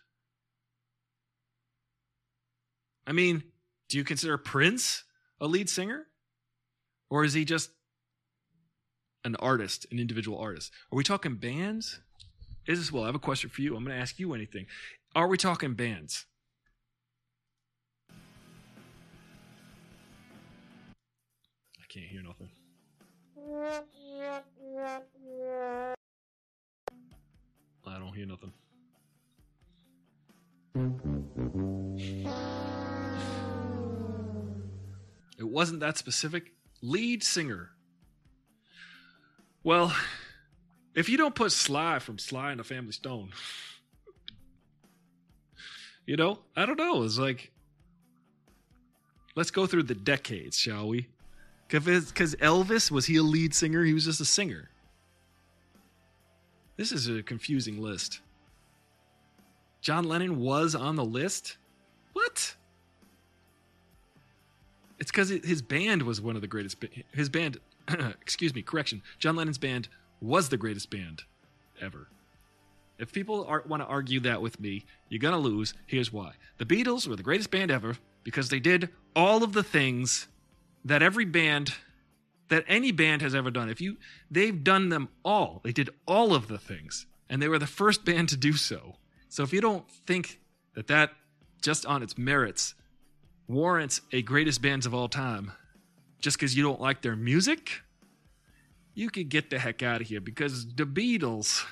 I 3.05 3.13
mean, 3.13 3.43
do 3.87 3.97
you 3.97 4.03
consider 4.03 4.37
Prince 4.37 5.05
a 5.39 5.47
lead 5.47 5.69
singer? 5.69 6.07
Or 7.09 7.23
is 7.23 7.33
he 7.33 7.45
just 7.45 7.69
an 9.23 9.37
artist, 9.37 9.87
an 9.91 9.99
individual 9.99 10.37
artist? 10.37 10.73
Are 10.91 10.97
we 10.97 11.05
talking 11.05 11.35
bands? 11.35 12.01
Is 12.67 12.79
this 12.79 12.91
well? 12.91 13.03
I 13.03 13.05
have 13.05 13.15
a 13.15 13.19
question 13.19 13.49
for 13.49 13.61
you. 13.61 13.77
I'm 13.77 13.83
going 13.85 13.95
to 13.95 14.01
ask 14.01 14.19
you 14.19 14.33
anything. 14.33 14.65
Are 15.15 15.27
we 15.27 15.37
talking 15.37 15.73
bands? 15.73 16.25
I 21.79 21.85
can't 21.87 22.05
hear 22.05 22.21
nothing. 22.21 22.49
I 27.87 27.99
don't 27.99 28.13
hear 28.13 28.25
nothing. 28.25 28.51
It 35.39 35.47
wasn't 35.47 35.79
that 35.79 35.97
specific. 35.97 36.51
Lead 36.81 37.23
singer. 37.23 37.69
Well, 39.63 39.95
if 40.97 41.07
you 41.07 41.15
don't 41.15 41.35
put 41.35 41.51
Sly 41.51 41.99
from 41.99 42.17
Sly 42.17 42.49
and 42.49 42.59
the 42.59 42.63
Family 42.63 42.91
Stone, 42.91 43.29
you 46.07 46.15
know, 46.15 46.39
I 46.55 46.65
don't 46.65 46.79
know. 46.79 47.03
It's 47.03 47.19
like, 47.19 47.51
let's 49.35 49.51
go 49.51 49.67
through 49.67 49.83
the 49.83 49.93
decades, 49.93 50.57
shall 50.57 50.87
we? 50.87 51.07
Because 51.67 52.33
Elvis, 52.35 52.89
was 52.89 53.05
he 53.05 53.17
a 53.17 53.21
lead 53.21 53.53
singer? 53.53 53.83
He 53.83 53.93
was 53.93 54.05
just 54.05 54.21
a 54.21 54.25
singer. 54.25 54.71
This 56.77 56.91
is 56.91 57.07
a 57.07 57.21
confusing 57.21 57.79
list. 57.79 58.21
John 59.81 60.05
Lennon 60.05 60.39
was 60.39 60.73
on 60.73 60.95
the 60.95 61.05
list? 61.05 61.57
What? 62.13 62.55
It's 64.97 65.11
because 65.11 65.29
his 65.29 65.61
band 65.61 66.01
was 66.01 66.19
one 66.19 66.35
of 66.35 66.41
the 66.41 66.47
greatest. 66.47 66.83
His 67.11 67.29
band, 67.29 67.59
excuse 68.19 68.55
me, 68.55 68.63
correction. 68.63 69.03
John 69.19 69.35
Lennon's 69.35 69.59
band 69.59 69.89
was 70.21 70.49
the 70.49 70.57
greatest 70.57 70.89
band 70.89 71.23
ever. 71.81 72.07
If 72.99 73.11
people 73.11 73.45
want 73.67 73.83
to 73.83 73.87
argue 73.87 74.19
that 74.21 74.41
with 74.41 74.59
me, 74.59 74.85
you're 75.09 75.19
going 75.19 75.33
to 75.33 75.39
lose. 75.39 75.73
Here's 75.85 76.11
why. 76.11 76.33
The 76.57 76.65
Beatles 76.65 77.07
were 77.07 77.15
the 77.15 77.23
greatest 77.23 77.51
band 77.51 77.69
ever 77.69 77.97
because 78.23 78.49
they 78.49 78.59
did 78.59 78.89
all 79.15 79.43
of 79.43 79.53
the 79.53 79.63
things 79.63 80.27
that 80.83 81.03
every 81.03 81.25
band 81.25 81.73
that 82.49 82.63
any 82.67 82.91
band 82.91 83.21
has 83.21 83.35
ever 83.35 83.51
done. 83.51 83.69
If 83.69 83.81
you 83.81 83.97
they've 84.31 84.63
done 84.63 84.89
them 84.89 85.09
all. 85.23 85.61
They 85.63 85.73
did 85.73 85.89
all 86.07 86.33
of 86.33 86.47
the 86.47 86.57
things 86.57 87.05
and 87.29 87.41
they 87.41 87.47
were 87.47 87.59
the 87.59 87.67
first 87.67 88.05
band 88.05 88.29
to 88.29 88.37
do 88.37 88.53
so. 88.53 88.95
So 89.29 89.43
if 89.43 89.51
you 89.51 89.61
don't 89.61 89.89
think 90.07 90.39
that 90.73 90.87
that 90.87 91.11
just 91.61 91.85
on 91.85 92.03
its 92.03 92.17
merits 92.17 92.73
warrants 93.47 94.01
a 94.11 94.21
greatest 94.21 94.61
bands 94.61 94.85
of 94.85 94.93
all 94.93 95.07
time 95.07 95.51
just 96.19 96.39
cuz 96.39 96.55
you 96.55 96.63
don't 96.63 96.81
like 96.81 97.01
their 97.01 97.15
music, 97.15 97.81
you 98.97 99.11
could 99.11 99.29
get 99.29 99.51
the 99.51 99.59
heck 99.59 99.83
out 99.83 100.01
of 100.01 100.07
here 100.07 100.19
because 100.19 100.73
the 100.73 100.83
Beatles 100.83 101.63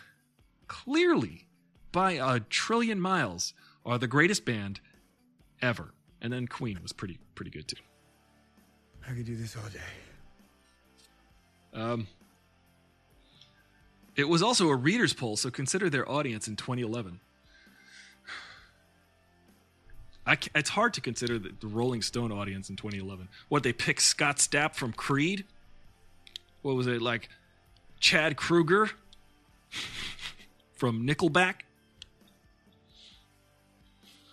clearly 0.67 1.47
by 1.91 2.11
a 2.11 2.39
trillion 2.39 3.01
miles 3.01 3.55
are 3.84 3.97
the 3.97 4.05
greatest 4.05 4.45
band 4.45 4.80
ever. 5.59 5.91
And 6.21 6.32
then 6.32 6.47
Queen 6.47 6.78
was 6.84 6.93
pretty 6.93 7.17
pretty 7.34 7.49
good 7.49 7.67
too. 7.67 7.82
I 9.09 9.13
could 9.13 9.26
do 9.26 9.36
this 9.36 9.55
all 9.55 9.63
day. 9.69 9.80
Um, 11.73 12.07
it 14.15 14.30
was 14.30 14.43
also 14.43 14.69
a 14.69 14.76
readers' 14.76 15.13
poll, 15.13 15.36
so 15.36 15.49
consider 15.49 15.89
their 15.89 16.09
audience 16.09 16.47
in 16.47 16.55
2011. 16.55 17.19
I 20.28 20.38
it's 20.53 20.69
hard 20.69 20.93
to 20.93 21.01
consider 21.01 21.39
the, 21.39 21.53
the 21.59 21.67
Rolling 21.67 22.03
Stone 22.03 22.32
audience 22.32 22.69
in 22.69 22.76
2011. 22.76 23.30
What 23.49 23.63
they 23.63 23.73
picked 23.73 24.03
Scott 24.03 24.38
Stapp 24.38 24.76
from 24.76 24.93
Creed? 24.93 25.45
What 26.66 26.76
was 26.76 26.88
it 26.88 26.99
like? 26.99 27.30
Chad 27.99 28.38
Kroeger 28.38 28.89
from 30.74 31.05
Nickelback? 31.05 31.57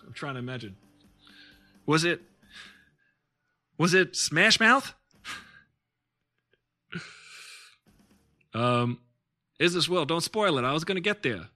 I'm 0.07 0.15
trying 0.15 0.33
to 0.37 0.39
imagine. 0.39 0.77
Was 1.85 2.05
it? 2.05 2.23
Was 3.77 3.93
it 3.93 4.17
Smash 4.17 4.59
Mouth? 4.59 4.95
Um, 8.55 9.01
is 9.59 9.75
this 9.75 9.87
Will? 9.87 10.07
Don't 10.07 10.23
spoil 10.23 10.57
it. 10.57 10.65
I 10.65 10.73
was 10.73 10.85
to 10.95 11.03
get 11.03 11.23
there. 11.23 11.49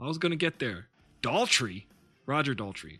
I 0.00 0.06
was 0.06 0.16
to 0.30 0.36
get 0.36 0.60
there. 0.60 0.86
Daltrey, 1.24 1.86
Roger 2.24 2.54
Daltrey. 2.54 2.98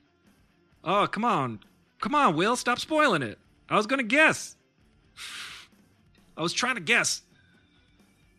Oh, 0.83 1.07
come 1.07 1.25
on, 1.25 1.61
come 2.01 2.17
on, 2.17 2.35
Will, 2.35 2.57
stop 2.57 2.81
spoiling 2.81 3.23
it. 3.23 3.39
I 3.69 3.77
was 3.77 3.87
to 3.99 4.05
guess. 4.05 4.57
I 6.39 6.43
was 6.43 6.53
trying 6.53 6.77
to 6.77 6.81
guess. 6.81 7.23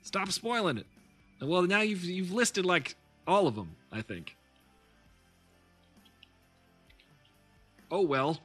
Stop 0.03 0.31
spoiling 0.31 0.77
it. 0.77 0.85
Well, 1.41 1.63
now 1.63 1.81
you've 1.81 2.03
you've 2.03 2.31
listed 2.31 2.65
like 2.65 2.95
all 3.27 3.45
of 3.45 3.55
them. 3.55 3.75
I 3.91 4.01
think. 4.01 4.35
Oh 7.91 8.01
well. 8.01 8.39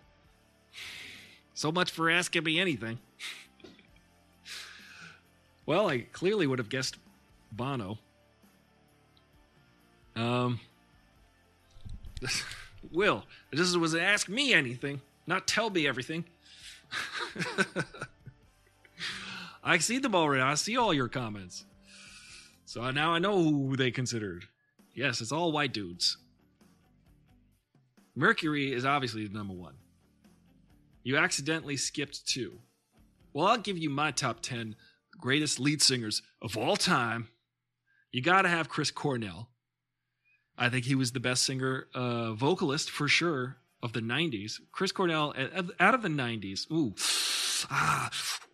So 1.54 1.70
much 1.70 1.92
for 1.92 2.10
asking 2.10 2.42
me 2.42 2.58
anything. 2.58 2.98
Well, 5.66 5.88
I 5.88 6.00
clearly 6.12 6.46
would 6.46 6.58
have 6.58 6.68
guessed 6.68 6.96
Bono. 7.52 7.98
Um, 10.16 10.60
Will, 12.92 13.24
this 13.52 13.74
was 13.76 13.94
ask 13.94 14.28
me 14.28 14.52
anything, 14.52 15.00
not 15.26 15.46
tell 15.46 15.70
me 15.70 15.86
everything. 15.86 16.24
I 19.64 19.78
see 19.78 19.98
them 19.98 20.14
already. 20.14 20.42
I 20.42 20.54
see 20.54 20.76
all 20.76 20.92
your 20.92 21.08
comments. 21.08 21.64
So 22.66 22.90
now 22.90 23.12
I 23.12 23.18
know 23.18 23.42
who 23.42 23.76
they 23.76 23.90
considered. 23.90 24.44
Yes, 24.94 25.20
it's 25.22 25.32
all 25.32 25.52
white 25.52 25.72
dudes. 25.72 26.18
Mercury 28.14 28.72
is 28.72 28.84
obviously 28.84 29.26
the 29.26 29.34
number 29.34 29.54
one. 29.54 29.74
You 31.02 31.16
accidentally 31.16 31.76
skipped 31.76 32.26
two. 32.26 32.60
Well, 33.32 33.46
I'll 33.46 33.58
give 33.58 33.78
you 33.78 33.90
my 33.90 34.10
top 34.10 34.40
10 34.40 34.76
greatest 35.18 35.58
lead 35.58 35.80
singers 35.80 36.22
of 36.42 36.56
all 36.56 36.76
time. 36.76 37.28
You 38.12 38.22
got 38.22 38.42
to 38.42 38.48
have 38.48 38.68
Chris 38.68 38.90
Cornell. 38.90 39.48
I 40.56 40.68
think 40.68 40.84
he 40.84 40.94
was 40.94 41.12
the 41.12 41.20
best 41.20 41.42
singer, 41.42 41.88
uh, 41.94 42.34
vocalist 42.34 42.90
for 42.90 43.08
sure 43.08 43.56
of 43.82 43.92
the 43.92 44.00
90s. 44.00 44.60
Chris 44.70 44.92
Cornell, 44.92 45.34
out 45.80 45.94
of 45.94 46.02
the 46.02 46.08
90s, 46.08 46.70
ooh, 46.70 46.94
ah, 47.70 48.10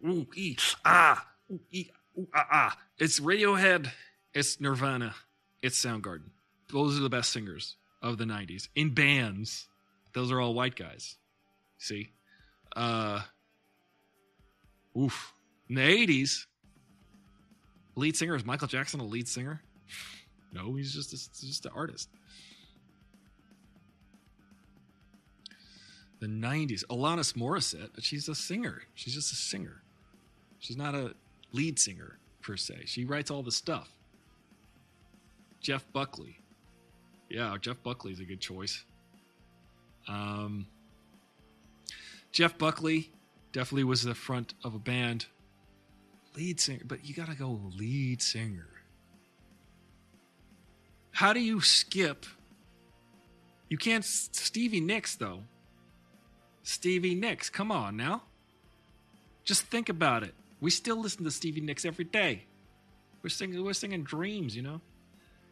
ooh, 0.06 0.26
ee, 0.34 0.56
ah, 0.84 1.26
ooh, 1.50 1.60
ee, 1.72 1.90
ooh, 2.18 2.28
ah, 2.34 2.46
ah. 2.50 2.78
It's 2.98 3.20
Radiohead, 3.20 3.90
it's 4.34 4.60
Nirvana, 4.60 5.14
it's 5.62 5.82
Soundgarden. 5.84 6.30
Those 6.72 6.98
are 6.98 7.02
the 7.02 7.10
best 7.10 7.30
singers 7.32 7.76
of 8.02 8.18
the 8.18 8.24
90s 8.24 8.68
in 8.74 8.94
bands. 8.94 9.68
Those 10.14 10.30
are 10.32 10.40
all 10.40 10.54
white 10.54 10.76
guys. 10.76 11.16
See? 11.78 12.10
Uh, 12.74 13.20
oof. 14.98 15.32
In 15.68 15.76
the 15.76 15.82
80s, 15.82 16.46
lead 17.96 18.16
singer 18.16 18.34
is 18.34 18.44
Michael 18.44 18.68
Jackson 18.68 19.00
a 19.00 19.04
lead 19.04 19.28
singer? 19.28 19.62
No, 20.52 20.74
he's 20.74 20.92
just 20.92 21.12
a, 21.12 21.46
just 21.46 21.66
an 21.66 21.72
artist. 21.74 22.08
The 26.20 26.26
90s, 26.26 26.84
Alanis 26.86 27.34
Morissette, 27.34 27.90
but 27.94 28.04
she's 28.04 28.28
a 28.28 28.34
singer. 28.34 28.82
She's 28.94 29.14
just 29.14 29.32
a 29.32 29.36
singer. 29.36 29.82
She's 30.58 30.76
not 30.76 30.94
a 30.94 31.14
lead 31.52 31.78
singer 31.78 32.18
per 32.42 32.56
se. 32.56 32.82
She 32.84 33.04
writes 33.04 33.30
all 33.30 33.42
the 33.42 33.52
stuff. 33.52 33.90
Jeff 35.60 35.84
Buckley. 35.92 36.38
Yeah, 37.28 37.56
Jeff 37.60 37.82
Buckley's 37.82 38.20
a 38.20 38.24
good 38.24 38.40
choice. 38.40 38.84
Um, 40.08 40.66
Jeff 42.32 42.58
Buckley 42.58 43.10
definitely 43.52 43.84
was 43.84 44.02
the 44.02 44.14
front 44.14 44.54
of 44.62 44.74
a 44.74 44.78
band. 44.78 45.26
Lead 46.36 46.60
singer, 46.60 46.82
but 46.84 47.04
you 47.04 47.14
gotta 47.14 47.34
go 47.34 47.60
lead 47.76 48.22
singer. 48.22 48.68
How 51.12 51.32
do 51.32 51.40
you 51.40 51.60
skip? 51.60 52.24
You 53.68 53.76
can't. 53.76 54.04
Stevie 54.04 54.80
Nicks, 54.80 55.16
though. 55.16 55.42
Stevie 56.70 57.16
Nicks, 57.16 57.50
come 57.50 57.72
on 57.72 57.96
now. 57.96 58.22
Just 59.42 59.62
think 59.62 59.88
about 59.88 60.22
it. 60.22 60.32
We 60.60 60.70
still 60.70 61.00
listen 61.00 61.24
to 61.24 61.30
Stevie 61.32 61.60
Nicks 61.60 61.84
every 61.84 62.04
day. 62.04 62.44
We're 63.24 63.30
singing, 63.30 63.64
we're 63.64 63.72
singing 63.72 64.04
dreams, 64.04 64.54
you 64.54 64.62
know. 64.62 64.80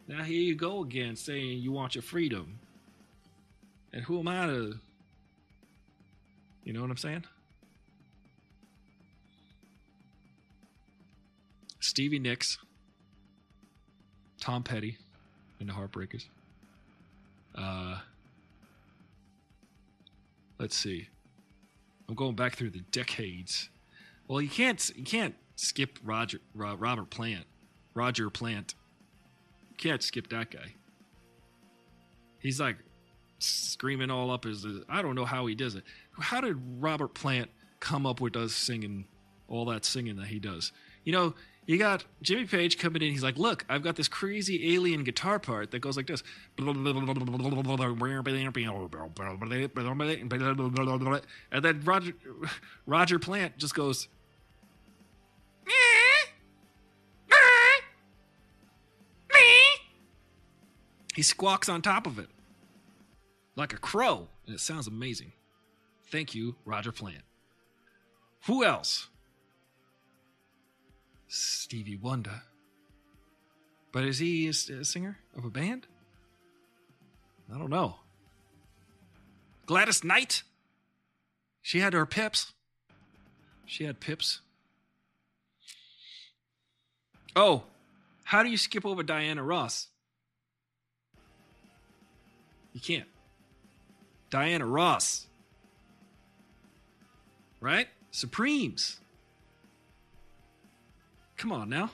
Now 0.07 0.23
here 0.23 0.41
you 0.41 0.55
go 0.55 0.81
again, 0.81 1.17
saying 1.17 1.59
you 1.59 1.73
want 1.73 1.93
your 1.93 2.03
freedom. 2.03 2.59
And 3.91 4.01
who 4.01 4.17
am 4.17 4.29
I 4.29 4.45
to? 4.45 4.79
You 6.63 6.71
know 6.71 6.81
what 6.81 6.89
I'm 6.89 6.95
saying? 6.95 7.25
Stevie 11.81 12.19
Nicks, 12.19 12.57
Tom 14.39 14.63
Petty, 14.63 14.97
and 15.59 15.67
the 15.67 15.73
Heartbreakers. 15.73 16.23
Uh, 17.53 17.97
let's 20.59 20.75
see. 20.75 21.07
I'm 22.07 22.15
going 22.15 22.35
back 22.35 22.55
through 22.55 22.71
the 22.71 22.81
decades. 22.91 23.69
Well, 24.27 24.41
you 24.41 24.49
can't 24.49 24.91
you 24.95 25.03
can't 25.03 25.35
skip 25.55 25.97
Roger 26.03 26.39
Ro- 26.53 26.75
Robert 26.75 27.09
Plant, 27.09 27.45
Roger 27.93 28.29
Plant. 28.29 28.75
You 29.71 29.75
can't 29.77 30.03
skip 30.03 30.29
that 30.29 30.51
guy. 30.51 30.73
He's 32.39 32.59
like 32.59 32.77
screaming 33.39 34.11
all 34.11 34.31
up 34.31 34.43
his. 34.43 34.65
I 34.87 35.01
don't 35.01 35.15
know 35.15 35.25
how 35.25 35.45
he 35.45 35.55
does 35.55 35.75
it. 35.75 35.83
How 36.19 36.41
did 36.41 36.57
Robert 36.79 37.13
Plant 37.13 37.49
come 37.79 38.05
up 38.05 38.21
with 38.21 38.35
us 38.35 38.53
singing 38.53 39.05
all 39.47 39.65
that 39.65 39.85
singing 39.85 40.17
that 40.17 40.27
he 40.27 40.39
does? 40.39 40.71
You 41.03 41.13
know, 41.13 41.35
You 41.69 41.77
got 41.77 42.03
Jimmy 42.23 42.45
Page 42.45 42.79
coming 42.79 43.03
in. 43.03 43.11
He's 43.11 43.21
like, 43.21 43.37
"Look, 43.37 43.63
I've 43.69 43.83
got 43.83 43.95
this 43.95 44.07
crazy 44.07 44.73
alien 44.73 45.03
guitar 45.03 45.37
part 45.37 45.69
that 45.69 45.81
goes 45.81 45.95
like 45.97 46.07
this," 46.07 46.23
and 46.57 46.67
then 51.61 51.81
Roger 51.85 52.13
Roger 52.87 53.19
Plant 53.19 53.59
just 53.59 53.75
goes, 53.75 54.07
Me. 55.67 55.73
he 61.13 61.21
squawks 61.21 61.69
on 61.69 61.83
top 61.83 62.07
of 62.07 62.17
it 62.17 62.29
like 63.55 63.73
a 63.73 63.77
crow, 63.77 64.27
and 64.47 64.55
it 64.55 64.59
sounds 64.59 64.87
amazing. 64.87 65.33
Thank 66.05 66.33
you, 66.33 66.55
Roger 66.65 66.91
Plant. 66.91 67.21
Who 68.47 68.63
else? 68.65 69.09
Stevie 71.29 71.95
Wonder. 71.95 72.41
But 73.91 74.03
is 74.03 74.19
he 74.19 74.47
a 74.47 74.53
singer 74.53 75.19
of 75.37 75.45
a 75.45 75.49
band? 75.49 75.87
I 77.53 77.57
don't 77.57 77.69
know. 77.69 77.95
Gladys 79.65 80.03
Knight? 80.03 80.43
She 81.61 81.79
had 81.79 81.93
her 81.93 82.05
pips. 82.05 82.53
She 83.65 83.83
had 83.85 83.99
pips. 83.99 84.41
Oh, 87.35 87.63
how 88.23 88.43
do 88.43 88.49
you 88.49 88.57
skip 88.57 88.85
over 88.85 89.03
Diana 89.03 89.43
Ross? 89.43 89.87
You 92.73 92.81
can't. 92.81 93.07
Diana 94.29 94.65
Ross. 94.65 95.27
Right? 97.61 97.87
Supremes. 98.11 98.99
Come 101.39 101.53
on 101.53 101.69
now. 101.69 101.89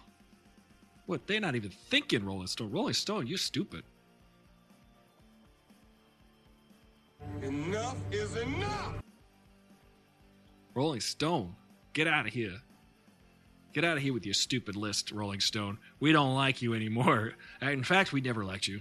What? 1.06 1.28
They're 1.28 1.40
not 1.40 1.56
even 1.56 1.70
thinking 1.90 2.26
Rolling 2.26 2.48
Stone. 2.48 2.72
Rolling 2.72 2.96
Stone, 2.96 3.28
you're 3.28 3.38
stupid. 3.38 3.84
Enough 7.44 7.96
is 8.12 8.36
enough. 8.38 8.96
Rolling 10.74 11.00
Stone, 11.00 11.56
get 11.94 12.08
out 12.08 12.26
of 12.26 12.34
here. 12.34 12.56
Get 13.72 13.84
out 13.86 13.98
of 13.98 14.04
here 14.04 14.14
with 14.14 14.26
your 14.26 14.34
stupid 14.34 14.76
list, 14.76 15.12
Rolling 15.12 15.40
Stone. 15.42 15.78
We 16.00 16.12
don't 16.12 16.34
like 16.34 16.64
you 16.64 16.74
anymore. 16.74 17.34
Uh, 17.62 17.70
In 17.70 17.84
fact, 17.84 18.12
we 18.12 18.22
never 18.22 18.44
liked 18.44 18.68
you. 18.68 18.80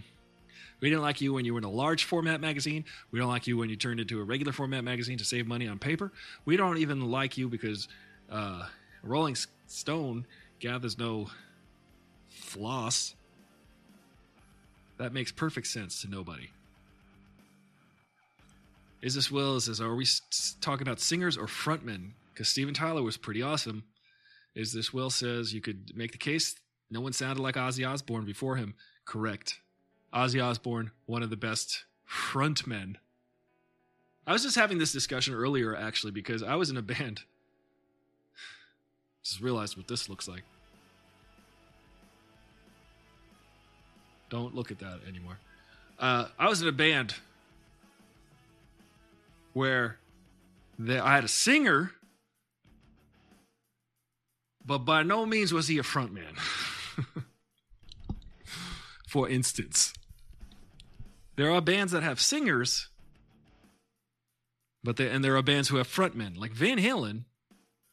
We 0.80 0.88
didn't 0.88 1.02
like 1.02 1.20
you 1.20 1.34
when 1.34 1.44
you 1.44 1.52
were 1.52 1.58
in 1.58 1.64
a 1.64 1.70
large 1.70 2.04
format 2.04 2.40
magazine. 2.40 2.86
We 3.10 3.18
don't 3.18 3.28
like 3.28 3.46
you 3.46 3.58
when 3.58 3.68
you 3.68 3.76
turned 3.76 4.00
into 4.00 4.18
a 4.20 4.24
regular 4.24 4.52
format 4.52 4.82
magazine 4.82 5.18
to 5.18 5.24
save 5.24 5.46
money 5.46 5.68
on 5.68 5.78
paper. 5.78 6.10
We 6.46 6.56
don't 6.56 6.78
even 6.78 7.10
like 7.10 7.36
you 7.36 7.48
because 7.50 7.86
uh, 8.30 8.66
Rolling 9.02 9.32
S- 9.32 9.46
Stone 10.64 10.72
gathers 10.72 10.98
no 10.98 11.28
floss. 12.28 13.14
That 14.96 15.12
makes 15.12 15.30
perfect 15.30 15.66
sense 15.66 16.00
to 16.00 16.08
nobody. 16.08 16.48
Is 19.02 19.14
this 19.14 19.30
Will? 19.30 19.60
Says, 19.60 19.80
are 19.80 19.94
we 19.94 20.06
talking 20.62 20.86
about 20.86 21.00
singers 21.00 21.36
or 21.36 21.46
frontmen? 21.46 22.12
Because 22.32 22.48
Steven 22.48 22.72
Tyler 22.72 23.02
was 23.02 23.18
pretty 23.18 23.42
awesome. 23.42 23.84
Is 24.54 24.72
this 24.72 24.90
Will 24.90 25.10
says 25.10 25.52
you 25.52 25.60
could 25.60 25.94
make 25.94 26.12
the 26.12 26.18
case 26.18 26.54
no 26.90 27.02
one 27.02 27.12
sounded 27.12 27.42
like 27.42 27.56
Ozzy 27.56 27.86
Osbourne 27.86 28.24
before 28.24 28.56
him. 28.56 28.74
Correct. 29.04 29.60
Ozzy 30.14 30.42
Osbourne, 30.42 30.92
one 31.04 31.22
of 31.22 31.28
the 31.28 31.36
best 31.36 31.84
frontmen. 32.08 32.96
I 34.26 34.32
was 34.32 34.44
just 34.44 34.56
having 34.56 34.78
this 34.78 34.92
discussion 34.92 35.34
earlier, 35.34 35.76
actually, 35.76 36.12
because 36.12 36.42
I 36.42 36.54
was 36.54 36.70
in 36.70 36.78
a 36.78 36.82
band. 36.94 37.22
Just 39.22 39.42
realized 39.42 39.76
what 39.76 39.88
this 39.88 40.08
looks 40.08 40.26
like. 40.26 40.44
Don't 44.31 44.55
look 44.55 44.70
at 44.70 44.79
that 44.81 45.01
anymore. 45.09 45.39
Uh, 45.99 46.27
I 46.39 46.49
was 46.49 46.61
in 46.62 46.68
a 46.68 46.72
band 46.72 47.14
where 49.53 49.99
the, 50.79 51.05
I 51.05 51.14
had 51.14 51.25
a 51.25 51.29
singer, 51.29 51.93
but 54.64 54.79
by 54.79 55.03
no 55.03 55.25
means 55.25 55.53
was 55.53 55.68
he 55.68 55.79
a 55.79 55.83
frontman. 55.83 56.39
For 59.09 59.29
instance, 59.29 59.95
there 61.37 61.51
are 61.51 61.61
bands 61.61 61.93
that 61.93 62.03
have 62.03 62.20
singers, 62.20 62.89
but 64.83 64.97
they, 64.97 65.09
and 65.09 65.25
there 65.25 65.37
are 65.37 65.43
bands 65.43 65.68
who 65.68 65.77
have 65.77 65.87
frontmen. 65.87 66.37
Like 66.37 66.51
Van 66.53 66.79
Halen 66.79 67.25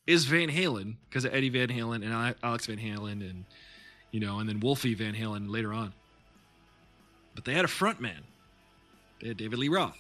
is 0.07 0.25
Van 0.25 0.49
Halen 0.49 0.95
because 1.07 1.25
of 1.25 1.33
Eddie 1.33 1.49
Van 1.49 1.67
Halen 1.67 2.03
and 2.03 2.35
Alex 2.43 2.65
Van 2.65 2.77
Halen 2.77 3.21
and 3.21 3.45
you 4.11 4.19
know, 4.19 4.39
and 4.39 4.49
then 4.49 4.59
Wolfie 4.59 4.93
Van 4.93 5.13
Halen 5.13 5.49
later 5.49 5.73
on. 5.73 5.93
But 7.41 7.49
they 7.49 7.55
had 7.55 7.65
a 7.65 7.67
frontman. 7.67 8.21
They 9.19 9.29
had 9.29 9.37
David 9.37 9.57
Lee 9.57 9.67
Roth. 9.67 9.99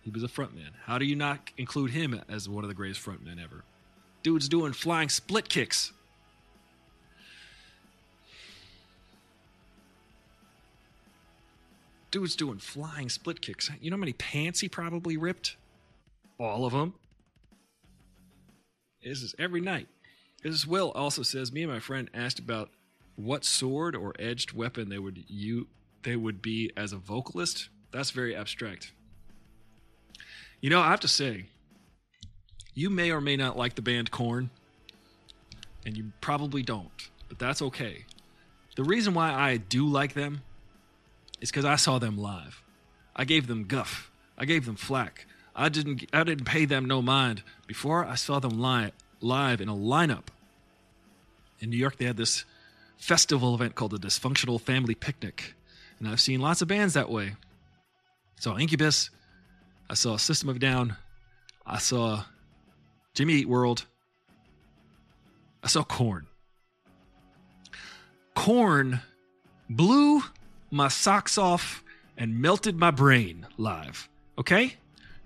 He 0.00 0.08
was 0.08 0.22
a 0.22 0.28
front 0.28 0.54
man. 0.54 0.70
How 0.84 0.96
do 0.96 1.04
you 1.04 1.14
not 1.14 1.50
include 1.58 1.90
him 1.90 2.22
as 2.26 2.48
one 2.48 2.64
of 2.64 2.68
the 2.68 2.74
greatest 2.74 3.04
frontmen 3.04 3.42
ever? 3.42 3.64
Dude's 4.22 4.48
doing 4.48 4.72
flying 4.72 5.10
split 5.10 5.50
kicks. 5.50 5.92
Dude's 12.10 12.34
doing 12.34 12.56
flying 12.56 13.10
split 13.10 13.42
kicks. 13.42 13.70
You 13.82 13.90
know 13.90 13.96
how 13.96 14.00
many 14.00 14.14
pants 14.14 14.60
he 14.60 14.68
probably 14.70 15.18
ripped? 15.18 15.56
All 16.40 16.64
of 16.64 16.72
them. 16.72 16.94
This 19.02 19.22
is 19.22 19.34
every 19.38 19.60
night. 19.60 19.88
This 20.42 20.54
is 20.54 20.66
Will 20.66 20.92
also 20.92 21.22
says, 21.22 21.52
me 21.52 21.64
and 21.64 21.72
my 21.72 21.80
friend 21.80 22.08
asked 22.14 22.38
about 22.38 22.70
what 23.16 23.44
sword 23.44 23.94
or 23.94 24.14
edged 24.18 24.54
weapon 24.54 24.88
they 24.88 24.98
would 24.98 25.24
you 25.28 25.66
they 26.04 26.16
would 26.16 26.40
be 26.40 26.70
as 26.76 26.92
a 26.92 26.96
vocalist. 26.96 27.68
That's 27.90 28.10
very 28.10 28.34
abstract. 28.34 28.92
You 30.60 30.70
know, 30.70 30.80
I 30.80 30.90
have 30.90 31.00
to 31.00 31.08
say, 31.08 31.46
you 32.74 32.88
may 32.90 33.10
or 33.10 33.20
may 33.20 33.36
not 33.36 33.56
like 33.56 33.74
the 33.74 33.82
band 33.82 34.10
Korn, 34.10 34.50
and 35.84 35.96
you 35.96 36.12
probably 36.20 36.62
don't, 36.62 37.08
but 37.28 37.38
that's 37.38 37.60
okay. 37.60 38.04
The 38.76 38.84
reason 38.84 39.14
why 39.14 39.32
I 39.32 39.58
do 39.58 39.86
like 39.86 40.14
them 40.14 40.42
is 41.40 41.50
because 41.50 41.64
I 41.64 41.76
saw 41.76 41.98
them 41.98 42.16
live. 42.16 42.62
I 43.14 43.24
gave 43.24 43.46
them 43.46 43.64
guff. 43.64 44.10
I 44.36 44.44
gave 44.44 44.64
them 44.66 44.76
flack. 44.76 45.26
I 45.54 45.68
didn't. 45.68 46.06
I 46.12 46.24
didn't 46.24 46.46
pay 46.46 46.64
them 46.64 46.86
no 46.86 47.00
mind 47.00 47.42
before 47.66 48.04
I 48.04 48.16
saw 48.16 48.40
them 48.40 48.58
live 48.58 48.92
live 49.20 49.60
in 49.60 49.68
a 49.68 49.74
lineup. 49.74 50.26
In 51.60 51.70
New 51.70 51.76
York, 51.76 51.96
they 51.96 52.04
had 52.04 52.16
this 52.16 52.44
festival 52.96 53.54
event 53.54 53.74
called 53.74 53.92
the 53.92 53.98
Dysfunctional 53.98 54.60
Family 54.60 54.94
Picnic, 54.94 55.54
and 55.98 56.08
I've 56.08 56.20
seen 56.20 56.40
lots 56.40 56.62
of 56.62 56.68
bands 56.68 56.94
that 56.94 57.10
way. 57.10 57.28
I 57.28 58.40
saw 58.40 58.56
Incubus. 58.56 59.10
I 59.88 59.94
saw 59.94 60.16
System 60.16 60.48
of 60.48 60.58
Down. 60.58 60.96
I 61.66 61.78
saw 61.78 62.24
Jimmy 63.14 63.34
Eat 63.34 63.48
World. 63.48 63.86
I 65.62 65.68
saw 65.68 65.82
Korn. 65.82 66.26
Korn 68.34 69.00
blew 69.70 70.22
my 70.70 70.88
socks 70.88 71.38
off 71.38 71.82
and 72.18 72.40
melted 72.40 72.76
my 72.76 72.90
brain 72.90 73.46
live. 73.56 74.08
Okay? 74.38 74.74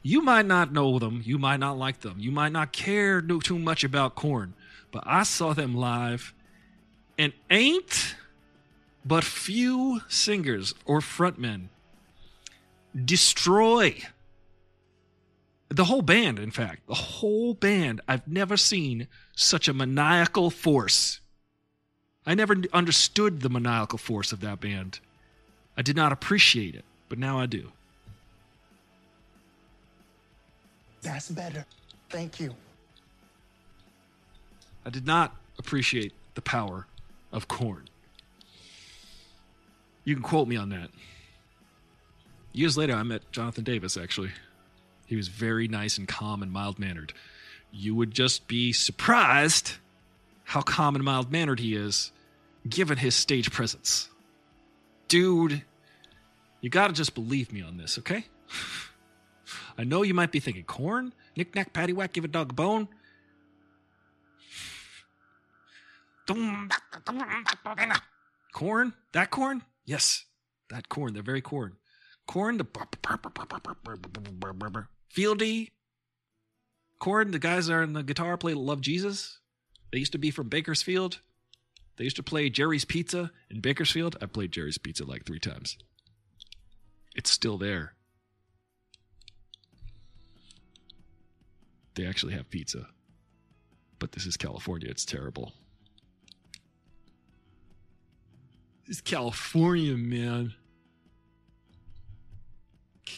You 0.02 0.22
might 0.22 0.46
not 0.46 0.72
know 0.72 0.98
them. 0.98 1.22
You 1.24 1.38
might 1.38 1.60
not 1.60 1.76
like 1.76 2.00
them. 2.00 2.16
You 2.18 2.30
might 2.30 2.52
not 2.52 2.72
care 2.72 3.20
too 3.20 3.58
much 3.58 3.82
about 3.84 4.14
Korn. 4.14 4.54
But 4.92 5.02
I 5.06 5.22
saw 5.24 5.52
them 5.54 5.74
live 5.74 6.34
and 7.18 7.32
ain't 7.50 8.14
but 9.08 9.24
few 9.24 10.02
singers 10.06 10.74
or 10.84 11.00
frontmen 11.00 11.68
destroy 13.04 13.96
the 15.70 15.84
whole 15.84 16.02
band, 16.02 16.38
in 16.38 16.50
fact, 16.50 16.86
the 16.86 16.94
whole 16.94 17.54
band. 17.54 18.02
I've 18.06 18.28
never 18.28 18.56
seen 18.58 19.08
such 19.34 19.66
a 19.66 19.72
maniacal 19.72 20.50
force. 20.50 21.20
I 22.26 22.34
never 22.34 22.56
understood 22.74 23.40
the 23.40 23.48
maniacal 23.48 23.98
force 23.98 24.30
of 24.30 24.40
that 24.40 24.60
band. 24.60 25.00
I 25.76 25.82
did 25.82 25.96
not 25.96 26.12
appreciate 26.12 26.74
it, 26.74 26.84
but 27.08 27.18
now 27.18 27.38
I 27.40 27.46
do. 27.46 27.72
That's 31.00 31.30
better. 31.30 31.64
Thank 32.10 32.40
you. 32.40 32.54
I 34.84 34.90
did 34.90 35.06
not 35.06 35.34
appreciate 35.58 36.12
the 36.34 36.42
power 36.42 36.86
of 37.32 37.48
Korn. 37.48 37.88
You 40.08 40.14
can 40.14 40.22
quote 40.22 40.48
me 40.48 40.56
on 40.56 40.70
that. 40.70 40.88
Years 42.54 42.78
later, 42.78 42.94
I 42.94 43.02
met 43.02 43.30
Jonathan 43.30 43.62
Davis, 43.62 43.98
actually. 43.98 44.30
He 45.04 45.16
was 45.16 45.28
very 45.28 45.68
nice 45.68 45.98
and 45.98 46.08
calm 46.08 46.42
and 46.42 46.50
mild 46.50 46.78
mannered. 46.78 47.12
You 47.70 47.94
would 47.94 48.12
just 48.12 48.48
be 48.48 48.72
surprised 48.72 49.72
how 50.44 50.62
calm 50.62 50.94
and 50.94 51.04
mild 51.04 51.30
mannered 51.30 51.60
he 51.60 51.74
is 51.74 52.10
given 52.66 52.96
his 52.96 53.14
stage 53.14 53.52
presence. 53.52 54.08
Dude, 55.08 55.62
you 56.62 56.70
gotta 56.70 56.94
just 56.94 57.14
believe 57.14 57.52
me 57.52 57.60
on 57.60 57.76
this, 57.76 57.98
okay? 57.98 58.24
I 59.76 59.84
know 59.84 60.00
you 60.00 60.14
might 60.14 60.32
be 60.32 60.40
thinking, 60.40 60.64
Korn? 60.64 61.12
Knick 61.36 61.54
knack, 61.54 61.74
patty 61.74 61.92
whack, 61.92 62.14
give 62.14 62.24
a 62.24 62.28
dog 62.28 62.52
a 62.52 62.54
bone? 62.54 62.88
Korn? 68.54 68.94
That 69.12 69.30
Korn? 69.30 69.62
Yes, 69.88 70.26
that 70.68 70.90
Korn. 70.90 71.14
The 71.14 71.22
very 71.22 71.40
Korn. 71.40 71.76
Korn. 72.26 72.58
The 72.58 72.66
Fieldy. 75.16 75.70
Korn. 76.98 77.30
The 77.30 77.38
guys 77.38 77.68
that 77.68 77.72
are 77.72 77.82
in 77.82 77.94
the 77.94 78.02
guitar 78.02 78.36
play 78.36 78.52
"Love 78.52 78.82
Jesus." 78.82 79.38
They 79.90 79.98
used 79.98 80.12
to 80.12 80.18
be 80.18 80.30
from 80.30 80.50
Bakersfield. 80.50 81.20
They 81.96 82.04
used 82.04 82.16
to 82.16 82.22
play 82.22 82.50
Jerry's 82.50 82.84
Pizza 82.84 83.30
in 83.48 83.60
Bakersfield. 83.62 84.18
I 84.20 84.26
played 84.26 84.52
Jerry's 84.52 84.76
Pizza 84.76 85.06
like 85.06 85.24
three 85.24 85.38
times. 85.38 85.78
It's 87.16 87.30
still 87.30 87.56
there. 87.56 87.94
They 91.94 92.04
actually 92.04 92.34
have 92.34 92.50
pizza. 92.50 92.88
But 93.98 94.12
this 94.12 94.26
is 94.26 94.36
California. 94.36 94.90
It's 94.90 95.06
terrible. 95.06 95.54
This 98.88 99.02
California, 99.02 99.94
man. 99.98 100.54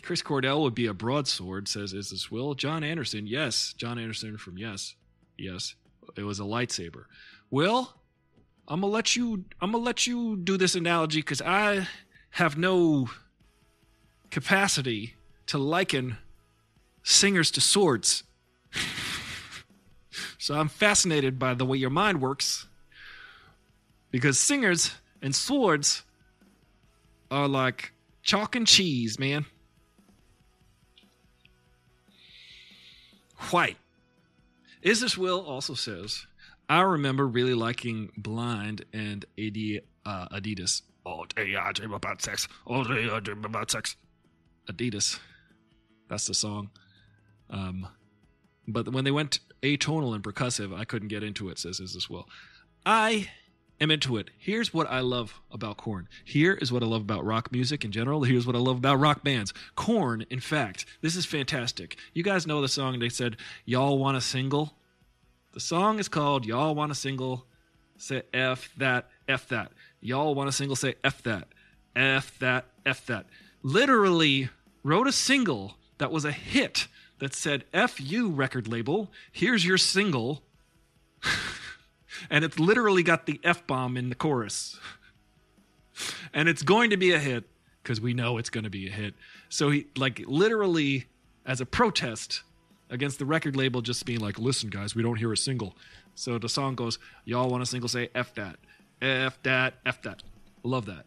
Chris 0.03 0.21
Cornell 0.21 0.63
would 0.63 0.75
be 0.75 0.87
a 0.87 0.95
broadsword, 0.95 1.69
says 1.69 1.93
Is 1.93 2.11
this 2.11 2.29
Will? 2.29 2.55
Jon 2.55 2.83
Anderson, 2.83 3.29
yes. 3.29 3.73
Jon 3.77 3.97
Anderson 3.97 4.37
from 4.37 4.59
Yes. 4.59 4.97
Yes. 5.39 5.77
It 6.17 6.25
was 6.25 6.41
a 6.41 6.45
lightsaber. 6.45 7.05
Will, 7.51 7.95
I'm 8.67 8.81
gonna 8.81 8.93
let 8.93 9.15
you 9.15 9.45
I'm 9.61 9.71
gonna 9.71 9.85
let 9.85 10.09
you 10.09 10.37
do 10.37 10.57
this 10.57 10.75
analogy 10.75 11.21
because 11.21 11.41
I 11.41 11.87
have 12.31 12.59
no 12.59 13.09
capacity 14.31 15.15
to 15.47 15.59
liken 15.59 16.19
singers 17.05 17.53
to 17.53 17.61
swords. 17.61 18.25
so 20.39 20.55
I'm 20.59 20.69
fascinated 20.69 21.39
by 21.39 21.55
the 21.55 21.65
way 21.65 21.79
your 21.79 21.91
mind 21.91 22.21
works. 22.21 22.67
Because 24.11 24.41
singers 24.41 24.97
and 25.23 25.35
swords 25.35 26.05
are 27.31 27.49
like 27.49 27.93
chalk 28.23 28.57
and 28.57 28.67
cheese, 28.67 29.19
man. 29.19 29.47
White. 33.51 33.79
Is 34.83 35.01
this 35.01 35.17
Will 35.17 35.41
also 35.41 35.75
says, 35.75 36.27
I 36.69 36.83
remember 36.83 37.27
really 37.27 37.55
liking 37.55 38.11
Blind 38.17 38.85
and 38.93 39.25
AD, 39.39 39.57
uh, 40.07 40.29
Adidas. 40.29 40.83
All 41.05 41.25
day 41.25 41.57
I 41.57 41.73
dream 41.73 41.93
about 41.93 42.23
sex. 42.23 42.47
All 42.67 42.85
day 42.85 43.09
I 43.11 43.21
dream 43.21 43.45
about 43.45 43.71
sex. 43.71 43.97
Adidas. 44.69 45.19
That's 46.09 46.27
the 46.27 46.35
song. 46.35 46.71
Um, 47.49 47.89
but 48.69 48.93
when 48.93 49.05
they 49.05 49.11
went 49.11 49.41
atonal 49.63 50.15
and 50.15 50.23
percussive, 50.23 50.77
I 50.77 50.85
couldn't 50.85 51.09
get 51.09 51.23
into 51.23 51.49
it, 51.49 51.59
says 51.59 51.81
Is 51.81 51.95
This 51.95 52.09
Will. 52.09 52.29
I 52.87 53.29
into 53.89 54.17
it. 54.17 54.31
Here's 54.37 54.75
what 54.75 54.91
I 54.91 55.01
love 55.01 55.41
about 55.51 55.77
Korn. 55.77 56.09
Here 56.25 56.55
is 56.55 56.71
what 56.71 56.83
I 56.83 56.87
love 56.87 57.03
about 57.03 57.25
rock 57.25 57.51
music 57.53 57.85
in 57.85 57.93
general. 57.93 58.25
Here's 58.25 58.47
what 58.47 58.57
I 58.57 58.59
love 58.59 58.79
about 58.79 59.01
rock 59.01 59.23
bands. 59.25 59.55
Korn, 59.77 60.27
in 60.29 60.41
fact, 60.41 60.85
this 61.01 61.17
is 61.17 61.25
fantastic. 61.25 61.97
You 62.13 62.23
guys 62.23 62.47
know 62.47 62.61
the 62.61 62.69
song 62.69 62.99
they 62.99 63.09
said, 63.09 63.37
Y'all 63.65 63.99
Want 63.99 64.17
a 64.17 64.21
Single? 64.21 64.75
The 65.53 65.61
song 65.61 65.99
is 65.99 66.09
called 66.09 66.45
Y'all 66.45 66.75
Want 66.75 66.93
a 66.93 66.95
Single? 66.95 67.47
Say 67.97 68.23
F 68.33 68.71
that, 68.79 69.09
F 69.29 69.49
that. 69.49 69.73
Y'all 70.01 70.35
want 70.35 70.49
a 70.49 70.53
single? 70.53 70.75
Say 70.75 70.95
F 71.05 71.23
that, 71.25 71.49
F 71.95 72.39
that, 72.39 72.65
F 72.87 73.05
that. 73.07 73.27
Literally 73.63 74.49
wrote 74.83 75.07
a 75.07 75.13
single 75.13 75.77
that 75.99 76.11
was 76.11 76.25
a 76.25 76.33
hit 76.33 76.89
that 77.19 77.35
said, 77.35 77.65
F 77.75 78.01
you, 78.01 78.31
record 78.31 78.67
label, 78.67 79.11
here's 79.31 79.67
your 79.67 79.77
single. 79.77 80.43
and 82.29 82.45
it's 82.45 82.59
literally 82.59 83.03
got 83.03 83.27
the 83.27 83.41
F 83.45 83.67
bomb 83.67 83.97
in 83.97 84.09
the 84.09 84.15
chorus. 84.15 84.79
and 86.35 86.49
it's 86.49 86.63
going 86.63 86.91
to 86.91 86.97
be 86.97 87.13
a 87.13 87.19
hit 87.19 87.45
because 87.83 88.01
we 88.01 88.13
know 88.13 88.39
it's 88.39 88.51
going 88.51 88.65
to 88.65 88.71
be 88.71 88.89
a 88.89 88.91
hit. 88.91 89.15
So 89.49 89.71
he, 89.71 89.87
like, 89.97 90.23
literally, 90.27 91.07
as 91.47 91.61
a 91.61 91.67
protest 91.67 92.43
against 92.91 93.19
the 93.19 93.25
record 93.25 93.57
label 93.57 93.81
just 93.81 94.05
being 94.05 94.21
like, 94.21 94.39
listen, 94.39 94.69
guys, 94.69 94.95
we 94.95 95.03
don't 95.03 95.17
hear 95.17 95.33
a 95.33 95.37
single. 95.37 95.77
So 96.15 96.39
the 96.39 96.49
song 96.49 96.75
goes, 96.75 96.99
y'all 97.25 97.49
want 97.49 97.63
a 97.63 97.67
single, 97.67 97.89
say 97.89 98.11
F 98.15 98.35
that, 98.35 98.57
F 99.01 99.43
that, 99.45 99.75
F 99.87 100.03
that. 100.03 100.23
Love 100.63 100.87
that. 100.87 101.07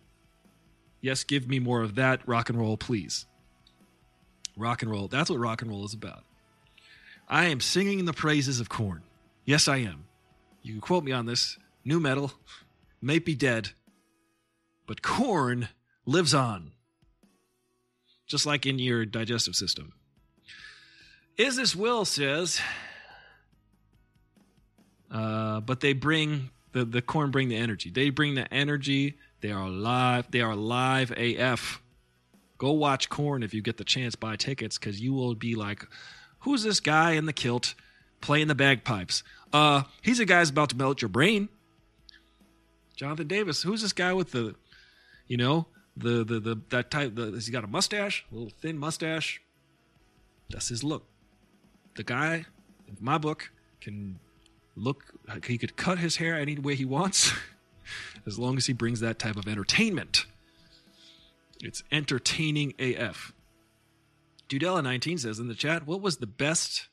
Yes, 1.01 1.23
give 1.23 1.47
me 1.47 1.59
more 1.59 1.81
of 1.81 1.95
that 1.95 2.27
rock 2.27 2.49
and 2.49 2.57
roll, 2.57 2.77
please. 2.77 3.25
Rock 4.55 4.81
and 4.81 4.89
roll. 4.89 5.07
That's 5.07 5.29
what 5.29 5.39
rock 5.39 5.61
and 5.61 5.69
roll 5.69 5.83
is 5.85 5.93
about. 5.93 6.23
I 7.27 7.45
am 7.45 7.59
singing 7.59 8.05
the 8.05 8.13
praises 8.13 8.59
of 8.59 8.69
Korn. 8.69 9.03
Yes, 9.45 9.67
I 9.67 9.77
am. 9.77 10.05
You 10.63 10.71
can 10.71 10.81
quote 10.81 11.03
me 11.03 11.11
on 11.11 11.25
this. 11.25 11.57
New 11.85 11.99
metal 11.99 12.31
may 13.01 13.19
be 13.19 13.35
dead, 13.35 13.71
but 14.87 15.01
Korn 15.01 15.67
lives 16.05 16.33
on. 16.33 16.71
Just 18.25 18.45
like 18.45 18.65
in 18.65 18.79
your 18.79 19.05
digestive 19.05 19.55
system. 19.55 19.93
Is 21.37 21.57
this 21.57 21.75
Will 21.75 22.05
says, 22.05 22.61
uh, 25.11 25.59
but 25.59 25.81
they 25.81 25.93
bring 25.93 26.49
the 26.71 26.85
the 26.85 27.01
Korn 27.01 27.31
bring 27.31 27.49
the 27.49 27.57
energy. 27.57 27.89
They 27.89 28.09
bring 28.09 28.35
the 28.35 28.51
energy. 28.51 29.17
They 29.41 29.51
are 29.51 29.69
live. 29.69 30.31
They 30.31 30.41
are 30.41 30.55
live 30.55 31.11
AF. 31.11 31.81
Go 32.57 32.71
watch 32.71 33.09
Korn 33.09 33.43
if 33.43 33.53
you 33.53 33.61
get 33.61 33.77
the 33.77 33.83
chance. 33.83 34.15
Buy 34.15 34.37
tickets 34.37 34.77
because 34.77 35.01
you 35.01 35.13
will 35.13 35.35
be 35.35 35.55
like, 35.55 35.85
"Who's 36.39 36.63
this 36.63 36.79
guy 36.79 37.11
in 37.11 37.25
the 37.25 37.33
kilt 37.33 37.75
playing 38.21 38.47
the 38.47 38.55
bagpipes?" 38.55 39.23
Uh, 39.53 39.83
he's 40.01 40.19
a 40.19 40.25
guy's 40.25 40.49
about 40.49 40.69
to 40.69 40.75
melt 40.75 41.01
your 41.01 41.09
brain. 41.09 41.47
Jonathan 42.95 43.27
Davis. 43.27 43.61
Who's 43.61 43.81
this 43.81 43.93
guy 43.93 44.11
with 44.13 44.31
the, 44.31 44.55
you 45.27 45.37
know, 45.37 45.67
the 45.95 46.23
the 46.23 46.39
the 46.39 46.61
that 46.69 46.89
type? 46.89 47.15
The, 47.15 47.31
he's 47.31 47.49
got 47.49 47.63
a 47.63 47.67
mustache, 47.67 48.25
a 48.31 48.35
little 48.35 48.51
thin 48.61 48.77
mustache. 48.77 49.41
That's 50.49 50.69
his 50.69 50.83
look. 50.83 51.05
The 51.95 52.03
guy, 52.03 52.45
in 52.87 52.97
my 52.99 53.17
book, 53.17 53.51
can 53.79 54.19
look. 54.75 55.13
He 55.45 55.57
could 55.57 55.75
cut 55.77 55.99
his 55.99 56.17
hair 56.17 56.35
any 56.35 56.55
way 56.55 56.75
he 56.75 56.85
wants, 56.85 57.31
as 58.25 58.39
long 58.39 58.57
as 58.57 58.65
he 58.65 58.73
brings 58.73 58.99
that 59.01 59.19
type 59.19 59.35
of 59.35 59.47
entertainment. 59.47 60.25
It's 61.61 61.83
entertaining 61.91 62.73
AF. 62.77 63.33
Judella19 64.49 65.19
says 65.19 65.39
in 65.39 65.47
the 65.47 65.55
chat, 65.55 65.87
what 65.87 66.01
was 66.01 66.17
the 66.17 66.27
best 66.27 66.89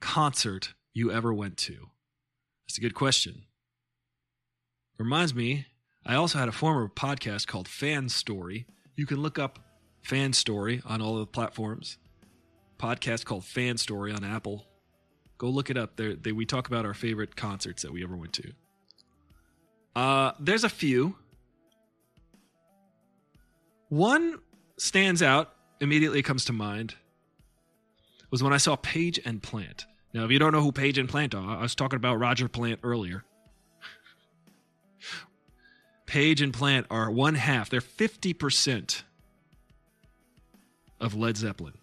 concert 0.00 0.72
you 0.92 1.12
ever 1.12 1.32
went 1.32 1.56
to? 1.58 1.90
That's 2.66 2.78
a 2.78 2.80
good 2.80 2.94
question. 2.94 3.42
Reminds 4.98 5.34
me, 5.34 5.66
I 6.04 6.14
also 6.14 6.38
had 6.38 6.48
a 6.48 6.52
former 6.52 6.88
podcast 6.88 7.46
called 7.46 7.68
Fan 7.68 8.08
Story. 8.08 8.66
You 8.96 9.06
can 9.06 9.22
look 9.22 9.38
up 9.38 9.58
Fan 10.02 10.32
Story 10.32 10.82
on 10.84 11.00
all 11.00 11.14
of 11.14 11.20
the 11.20 11.26
platforms. 11.26 11.98
Podcast 12.78 13.24
called 13.24 13.44
Fan 13.44 13.76
Story 13.76 14.12
on 14.12 14.24
Apple. 14.24 14.66
Go 15.38 15.48
look 15.48 15.70
it 15.70 15.76
up. 15.76 15.96
There, 15.96 16.14
they, 16.14 16.32
we 16.32 16.46
talk 16.46 16.68
about 16.68 16.84
our 16.84 16.94
favorite 16.94 17.36
concerts 17.36 17.82
that 17.82 17.92
we 17.92 18.02
ever 18.02 18.16
went 18.16 18.32
to. 18.34 18.52
Uh, 19.96 20.32
there's 20.38 20.64
a 20.64 20.68
few. 20.68 21.16
One 23.88 24.38
stands 24.76 25.22
out, 25.22 25.54
immediately 25.80 26.22
comes 26.22 26.44
to 26.46 26.52
mind, 26.52 26.94
was 28.30 28.42
when 28.42 28.52
I 28.52 28.58
saw 28.58 28.76
Page 28.76 29.18
and 29.24 29.42
Plant. 29.42 29.86
Now, 30.12 30.24
if 30.24 30.30
you 30.30 30.38
don't 30.38 30.52
know 30.52 30.62
who 30.62 30.72
Page 30.72 30.98
and 30.98 31.08
Plant 31.08 31.34
are, 31.34 31.56
I 31.58 31.62
was 31.62 31.74
talking 31.74 31.96
about 31.96 32.18
Roger 32.18 32.48
Plant 32.48 32.80
earlier. 32.82 33.24
Page 36.06 36.40
and 36.40 36.52
Plant 36.52 36.86
are 36.90 37.10
one 37.10 37.36
half, 37.36 37.70
they're 37.70 37.80
50% 37.80 39.02
of 41.00 41.14
Led 41.14 41.36
Zeppelin. 41.36 41.74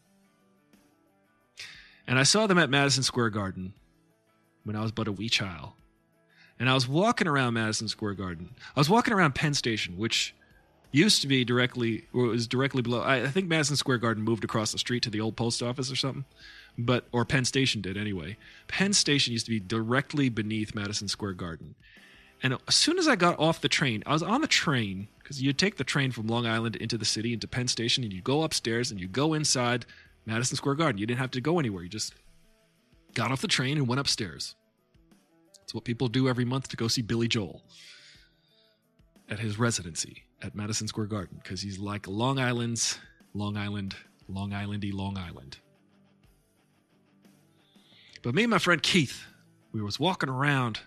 And 2.06 2.20
I 2.20 2.24
saw 2.24 2.48
them 2.48 2.58
at 2.58 2.70
Madison 2.70 3.04
Square 3.04 3.32
Garden 3.32 3.74
when 4.64 4.76
I 4.76 4.82
was 4.82 4.92
but 4.92 5.08
a 5.08 5.12
wee 5.12 5.30
child. 5.30 5.72
And 6.60 6.70
I 6.70 6.74
was 6.74 6.88
walking 6.88 7.28
around 7.28 7.54
Madison 7.54 7.88
Square 7.88 8.16
Garden. 8.16 8.56
I 8.76 8.80
was 8.80 8.90
walking 8.90 9.14
around 9.14 9.36
Penn 9.36 9.54
Station, 9.54 9.98
which 9.98 10.36
used 10.92 11.22
to 11.22 11.28
be 11.28 11.46
directly 11.46 12.06
or 12.14 12.26
was 12.26 12.48
directly 12.48 12.82
below 12.82 13.02
I, 13.02 13.24
I 13.24 13.28
think 13.28 13.48
Madison 13.48 13.76
Square 13.76 14.00
Garden 14.00 14.24
moved 14.24 14.44
across 14.44 14.72
the 14.72 14.78
street 14.78 15.04
to 15.04 15.10
the 15.10 15.22
old 15.22 15.36
post 15.36 15.62
office 15.62 15.92
or 15.92 15.96
something. 15.96 16.26
But 16.78 17.08
or 17.12 17.26
Penn 17.26 17.46
Station 17.46 17.82
did 17.82 17.98
anyway. 17.98 18.38
Penn 18.68 18.94
Station 18.94 19.34
used 19.34 19.46
to 19.48 19.52
be 19.52 19.60
directly 19.60 20.30
beneath 20.30 20.76
Madison 20.76 21.08
Square 21.08 21.34
Garden. 21.34 21.76
And 22.44 22.56
as 22.68 22.76
soon 22.76 23.00
as 23.00 23.08
I 23.08 23.16
got 23.16 23.40
off 23.40 23.62
the 23.62 23.70
train, 23.70 24.04
I 24.06 24.14
was 24.14 24.22
on 24.22 24.42
the 24.42 24.48
train 24.48 25.08
because 25.20 25.42
you 25.42 25.54
take 25.54 25.78
the 25.78 25.84
train 25.84 26.12
from 26.12 26.28
Long 26.28 26.46
Island 26.46 26.76
into 26.76 26.98
the 26.98 27.06
city 27.06 27.34
into 27.34 27.48
Penn 27.48 27.68
Station 27.68 28.04
and 28.04 28.14
you 28.14 28.22
go 28.22 28.44
upstairs 28.44 28.92
and 28.92 29.00
you 29.00 29.08
go 29.08 29.34
inside 29.34 29.86
Madison 30.26 30.56
Square 30.56 30.76
Garden. 30.76 31.00
You 31.00 31.08
didn't 31.08 31.20
have 31.20 31.32
to 31.32 31.42
go 31.42 31.58
anywhere. 31.58 31.84
You 31.84 31.90
just 31.90 32.14
got 33.16 33.32
off 33.32 33.42
the 33.42 33.48
train 33.48 33.78
and 33.78 33.88
went 33.88 34.00
upstairs. 34.00 34.56
It's 35.64 35.74
what 35.74 35.84
people 35.84 36.08
do 36.08 36.30
every 36.30 36.46
month 36.46 36.70
to 36.70 36.78
go 36.78 36.88
see 36.88 37.02
Billy 37.02 37.28
Joel 37.28 37.64
at 39.30 39.40
his 39.40 39.58
residency 39.58 40.24
at 40.42 40.56
Madison 40.56 40.88
Square 40.88 41.08
Garden 41.08 41.40
because 41.42 41.62
he's 41.62 41.80
like 41.80 42.08
Long 42.08 42.40
Island's 42.40 43.00
Long 43.34 43.58
Island, 43.58 43.96
Long 44.30 44.52
Islandy 44.52 44.94
Long 44.94 45.18
Island. 45.18 45.58
But 48.28 48.36
me 48.36 48.44
and 48.44 48.52
my 48.52 48.58
friend 48.58 48.84
Keith, 48.84 49.24
we 49.72 49.82
was 49.82 50.02
walking 50.02 50.28
around 50.28 50.82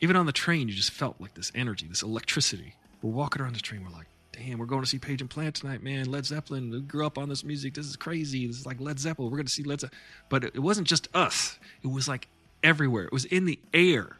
Even 0.00 0.16
on 0.16 0.26
the 0.26 0.32
train, 0.32 0.66
you 0.66 0.74
just 0.74 0.90
felt 0.90 1.20
like 1.20 1.34
this 1.34 1.52
energy, 1.54 1.86
this 1.86 2.02
electricity. 2.02 2.74
We're 3.00 3.12
walking 3.12 3.40
around 3.40 3.54
the 3.54 3.60
train. 3.60 3.84
We're 3.84 3.96
like, 3.96 4.08
damn, 4.32 4.58
we're 4.58 4.66
going 4.66 4.82
to 4.82 4.88
see 4.88 4.98
Page 4.98 5.20
and 5.20 5.30
Plant 5.30 5.54
tonight, 5.54 5.80
man. 5.80 6.10
Led 6.10 6.26
Zeppelin. 6.26 6.72
We 6.72 6.80
grew 6.80 7.06
up 7.06 7.16
on 7.16 7.28
this 7.28 7.44
music. 7.44 7.74
This 7.74 7.86
is 7.86 7.94
crazy. 7.94 8.48
This 8.48 8.58
is 8.58 8.66
like 8.66 8.80
Led 8.80 8.98
Zeppelin. 8.98 9.30
We're 9.30 9.36
going 9.36 9.46
to 9.46 9.52
see 9.52 9.62
Led 9.62 9.80
Zeppelin. 9.80 10.00
But 10.28 10.42
it 10.46 10.58
wasn't 10.58 10.88
just 10.88 11.06
us. 11.14 11.60
It 11.84 11.92
was 11.92 12.08
like 12.08 12.26
everywhere. 12.64 13.04
It 13.04 13.12
was 13.12 13.24
in 13.26 13.44
the 13.44 13.60
air. 13.72 14.16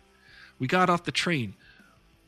We 0.60 0.68
got 0.68 0.88
off 0.88 1.02
the 1.02 1.10
train. 1.10 1.54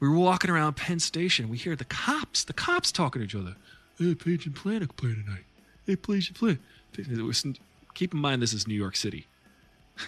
We 0.01 0.09
were 0.09 0.19
walking 0.19 0.51
around 0.51 0.75
Penn 0.75 0.99
Station. 0.99 1.49
We 1.49 1.57
hear 1.57 1.77
the 1.77 1.85
cops, 1.85 2.43
the 2.43 2.53
cops 2.53 2.91
talking 2.91 3.21
to 3.21 3.27
each 3.27 3.37
other. 3.37 3.55
Hey, 3.97 4.17
Page 4.17 4.47
and 4.47 4.57
Plant 4.57 4.83
are 4.83 4.89
playing 4.89 5.23
tonight. 5.25 5.45
Hey, 5.87 5.95
Page 5.95 6.31
and 6.31 6.37
Plant. 6.37 6.59
It 6.99 7.23
was, 7.23 7.45
keep 7.95 8.15
in 8.15 8.21
mind, 8.21 8.43
this 8.43 8.53
is 8.53 8.67
New 8.67 8.75
York 8.75 8.97
City. 8.97 9.27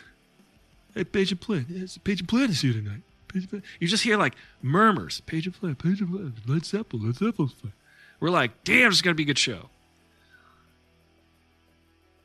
hey, 0.95 1.05
Page 1.05 1.33
and 1.33 1.41
Plant. 1.41 1.67
Yes, 1.69 1.99
Page 1.99 2.21
and 2.21 2.29
Plant 2.29 2.51
is 2.51 2.61
here 2.61 2.73
tonight. 2.73 3.03
Page 3.29 3.49
and. 3.53 3.63
You 3.81 3.89
just 3.89 4.05
hear 4.05 4.17
like 4.17 4.35
murmurs. 4.61 5.21
Page 5.23 5.47
and 5.47 5.55
Plant, 5.55 5.79
Page 5.79 6.01
and 6.01 6.11
Plant, 6.11 6.49
Led 6.49 6.65
Zeppelin, 6.65 7.07
Led 7.07 7.17
Zeppelin's 7.17 7.55
playing. 7.55 7.75
We're 8.21 8.31
like, 8.31 8.65
damn, 8.65 8.91
it's 8.91 9.03
going 9.03 9.15
to 9.15 9.17
be 9.17 9.25
a 9.25 9.27
good 9.27 9.39
show. 9.39 9.69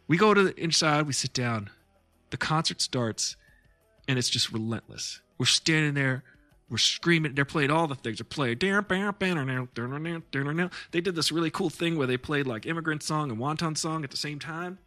We 0.07 0.17
go 0.17 0.33
to 0.33 0.43
the 0.43 0.61
inside, 0.61 1.07
we 1.07 1.13
sit 1.13 1.33
down. 1.33 1.69
The 2.29 2.37
concert 2.37 2.81
starts, 2.81 3.35
and 4.07 4.17
it's 4.17 4.29
just 4.29 4.51
relentless. 4.51 5.21
We're 5.37 5.47
standing 5.47 5.95
there, 5.95 6.23
we're 6.69 6.77
screaming. 6.77 7.35
They're 7.35 7.45
playing 7.45 7.71
all 7.71 7.87
the 7.87 7.95
things. 7.95 8.17
They're 8.17 8.25
playing. 8.25 8.57
They 8.59 8.67
did 11.01 11.15
this 11.15 11.31
really 11.31 11.49
cool 11.49 11.69
thing 11.69 11.97
where 11.97 12.07
they 12.07 12.17
played 12.17 12.45
like 12.45 12.65
immigrant 12.65 13.03
song 13.03 13.31
and 13.31 13.39
wanton 13.39 13.75
song 13.75 14.03
at 14.03 14.11
the 14.11 14.17
same 14.17 14.39
time. 14.39 14.79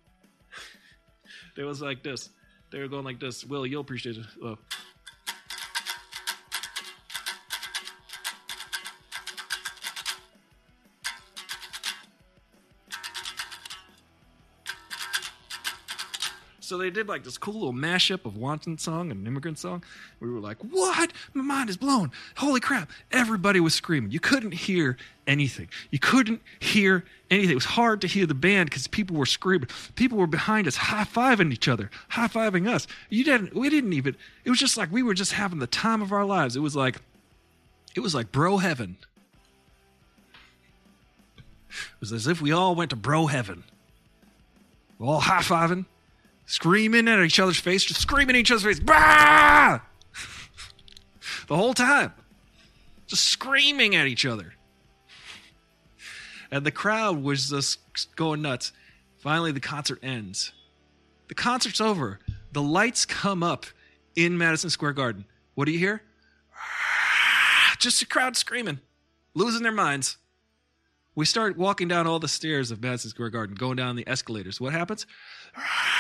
It 1.57 1.65
was 1.65 1.81
like 1.81 2.03
this. 2.03 2.31
They 2.71 2.79
were 2.79 2.89
going 2.89 3.05
like 3.05 3.21
this. 3.21 3.45
Will, 3.45 3.67
you'll 3.67 3.81
appreciate 3.81 4.17
it. 4.17 4.59
So 16.71 16.79
they 16.79 16.91
did 16.91 17.09
like 17.09 17.25
this 17.25 17.37
cool 17.37 17.55
little 17.55 17.73
mashup 17.73 18.25
of 18.25 18.37
Wanton 18.37 18.79
song 18.79 19.11
and 19.11 19.27
immigrant 19.27 19.59
song. 19.59 19.83
We 20.21 20.31
were 20.31 20.39
like, 20.39 20.59
what? 20.59 21.13
My 21.35 21.43
mind 21.43 21.69
is 21.69 21.77
blown. 21.77 22.13
Holy 22.37 22.61
crap. 22.61 22.89
Everybody 23.11 23.59
was 23.59 23.75
screaming. 23.75 24.13
You 24.13 24.21
couldn't 24.21 24.53
hear 24.53 24.97
anything. 25.27 25.69
You 25.91 25.99
couldn't 25.99 26.41
hear 26.61 27.05
anything. 27.29 27.51
It 27.51 27.57
was 27.57 27.65
hard 27.65 28.01
to 28.03 28.07
hear 28.07 28.25
the 28.25 28.35
band 28.35 28.71
because 28.71 28.87
people 28.87 29.17
were 29.17 29.27
screaming. 29.27 29.69
People 29.97 30.17
were 30.17 30.29
behind 30.29 30.69
us 30.69 30.77
high 30.77 31.03
fiving 31.03 31.53
each 31.53 31.67
other, 31.67 31.91
high 32.11 32.29
fiving 32.29 32.69
us. 32.69 32.87
You 33.09 33.25
didn't, 33.25 33.53
we 33.53 33.69
didn't 33.69 33.93
even, 33.93 34.15
it 34.45 34.51
was 34.51 34.61
just 34.61 34.77
like 34.77 34.93
we 34.93 35.03
were 35.03 35.15
just 35.15 35.33
having 35.33 35.59
the 35.59 35.67
time 35.67 36.03
of 36.03 36.13
our 36.13 36.25
lives. 36.25 36.55
It 36.55 36.61
was 36.61 36.77
like, 36.77 36.99
it 37.97 38.01
was 38.01 38.15
like 38.15 38.31
bro 38.31 38.59
heaven. 38.59 38.97
It 41.69 41.99
was 41.99 42.13
as 42.13 42.29
if 42.29 42.41
we 42.41 42.53
all 42.53 42.77
went 42.77 42.91
to 42.91 42.97
bro 42.97 43.27
heaven. 43.27 43.65
We're 45.01 45.09
all 45.09 45.19
high 45.19 45.43
fiving 45.43 45.87
screaming 46.51 47.07
at 47.07 47.21
each 47.21 47.39
other's 47.39 47.61
face, 47.61 47.85
just 47.85 48.01
screaming 48.01 48.35
at 48.35 48.41
each 48.41 48.51
other's 48.51 48.65
face, 48.65 48.81
bah! 48.81 49.79
the 51.47 51.57
whole 51.57 51.75
time, 51.75 52.13
just 53.07 53.25
screaming 53.25 53.95
at 53.95 54.09
each 54.09 54.27
other. 54.27 54.55
And 56.51 56.67
the 56.67 56.73
crowd 56.73 57.23
was 57.23 57.51
just 57.51 58.17
going 58.17 58.43
nuts. 58.43 58.73
Finally, 59.19 59.53
the 59.53 59.61
concert 59.61 60.01
ends. 60.03 60.53
The 61.29 61.35
concert's 61.35 61.81
over. 61.81 62.19
The 62.51 62.63
lights 62.63 63.07
come 63.07 63.45
up 63.45 63.67
in 64.17 64.37
Madison 64.37 64.71
Square 64.71 64.95
Garden. 64.95 65.27
What 65.55 65.67
do 65.67 65.73
you 65.73 65.79
hear? 65.79 66.03
Just 67.79 68.03
a 68.03 68.07
crowd 68.07 68.37
screaming, 68.37 68.81
losing 69.35 69.63
their 69.63 69.71
minds. 69.71 70.17
We 71.15 71.25
start 71.25 71.57
walking 71.57 71.87
down 71.87 72.09
all 72.09 72.19
the 72.19 72.29
stairs 72.29 72.73
of 72.73 72.83
Madison 72.83 73.11
Square 73.11 73.31
Garden, 73.31 73.55
going 73.55 73.77
down 73.77 73.95
the 73.95 74.09
escalators. 74.09 74.61
What 74.61 74.73
happens? 74.73 75.07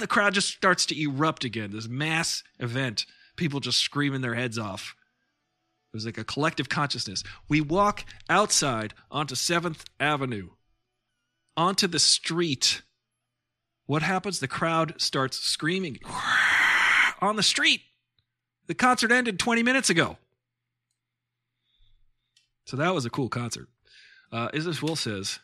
the 0.00 0.06
crowd 0.06 0.34
just 0.34 0.48
starts 0.48 0.86
to 0.86 1.00
erupt 1.00 1.44
again. 1.44 1.70
This 1.70 1.88
mass 1.88 2.42
event, 2.58 3.06
people 3.36 3.60
just 3.60 3.78
screaming 3.78 4.20
their 4.20 4.34
heads 4.34 4.58
off. 4.58 4.94
It 5.92 5.96
was 5.96 6.06
like 6.06 6.18
a 6.18 6.24
collective 6.24 6.68
consciousness. 6.68 7.24
We 7.48 7.60
walk 7.60 8.04
outside 8.28 8.94
onto 9.10 9.34
7th 9.34 9.84
Avenue, 9.98 10.50
onto 11.56 11.86
the 11.86 11.98
street. 11.98 12.82
What 13.86 14.02
happens? 14.02 14.38
The 14.38 14.48
crowd 14.48 14.94
starts 15.00 15.38
screaming 15.38 15.98
on 17.20 17.36
the 17.36 17.42
street. 17.42 17.82
The 18.66 18.74
concert 18.74 19.10
ended 19.10 19.38
20 19.40 19.64
minutes 19.64 19.90
ago. 19.90 20.18
So 22.66 22.76
that 22.76 22.94
was 22.94 23.04
a 23.04 23.10
cool 23.10 23.28
concert. 23.28 23.68
Uh, 24.30 24.48
Is 24.54 24.64
This 24.64 24.80
Will 24.80 24.94
says, 24.94 25.40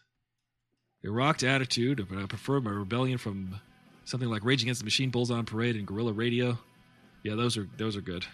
a 1.04 1.10
rocked 1.10 1.42
attitude, 1.42 2.06
but 2.08 2.18
I 2.18 2.26
prefer 2.26 2.60
my 2.60 2.70
rebellion 2.70 3.18
from 3.18 3.60
something 4.06 4.30
like 4.30 4.44
Rage 4.44 4.62
Against 4.62 4.80
the 4.80 4.86
Machine, 4.86 5.10
Bulls 5.10 5.30
on 5.30 5.44
Parade, 5.44 5.76
and 5.76 5.86
Guerrilla 5.86 6.14
Radio. 6.14 6.58
Yeah, 7.22 7.34
those 7.34 7.58
are 7.58 7.68
those 7.76 7.96
are 7.96 8.00
good. 8.00 8.24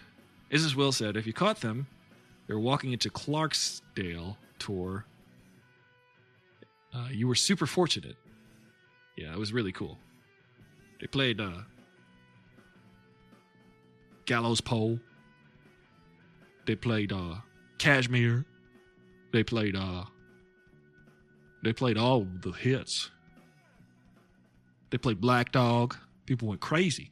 Is 0.49 0.63
This 0.63 0.75
Will 0.75 0.91
said, 0.91 1.17
if 1.17 1.27
you 1.27 1.33
caught 1.33 1.59
them, 1.61 1.87
they 2.47 2.53
were 2.53 2.59
walking 2.59 2.93
into 2.93 3.09
Clarksdale 3.09 4.37
tour. 4.59 5.05
Uh, 6.93 7.07
you 7.11 7.27
were 7.27 7.35
super 7.35 7.65
fortunate. 7.65 8.15
Yeah, 9.17 9.33
it 9.33 9.39
was 9.39 9.51
really 9.51 9.71
cool. 9.71 9.97
They 11.01 11.07
played 11.07 11.41
uh, 11.41 11.63
Gallows 14.25 14.61
Pole. 14.61 14.99
They 16.65 16.75
played 16.75 17.11
uh, 17.11 17.35
Kashmir. 17.79 18.45
They 19.31 19.43
played 19.43 19.75
uh, 19.75 20.05
they 21.63 21.73
played 21.73 21.97
all 21.97 22.27
the 22.41 22.51
hits. 22.51 23.09
They 24.93 24.99
played 24.99 25.19
Black 25.19 25.51
Dog. 25.51 25.95
People 26.27 26.49
went 26.49 26.61
crazy. 26.61 27.09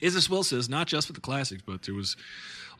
Is 0.00 0.14
This 0.14 0.28
Will 0.28 0.42
says 0.42 0.68
not 0.68 0.88
just 0.88 1.06
for 1.06 1.12
the 1.12 1.20
classics, 1.20 1.62
but 1.64 1.82
there 1.82 1.94
was 1.94 2.16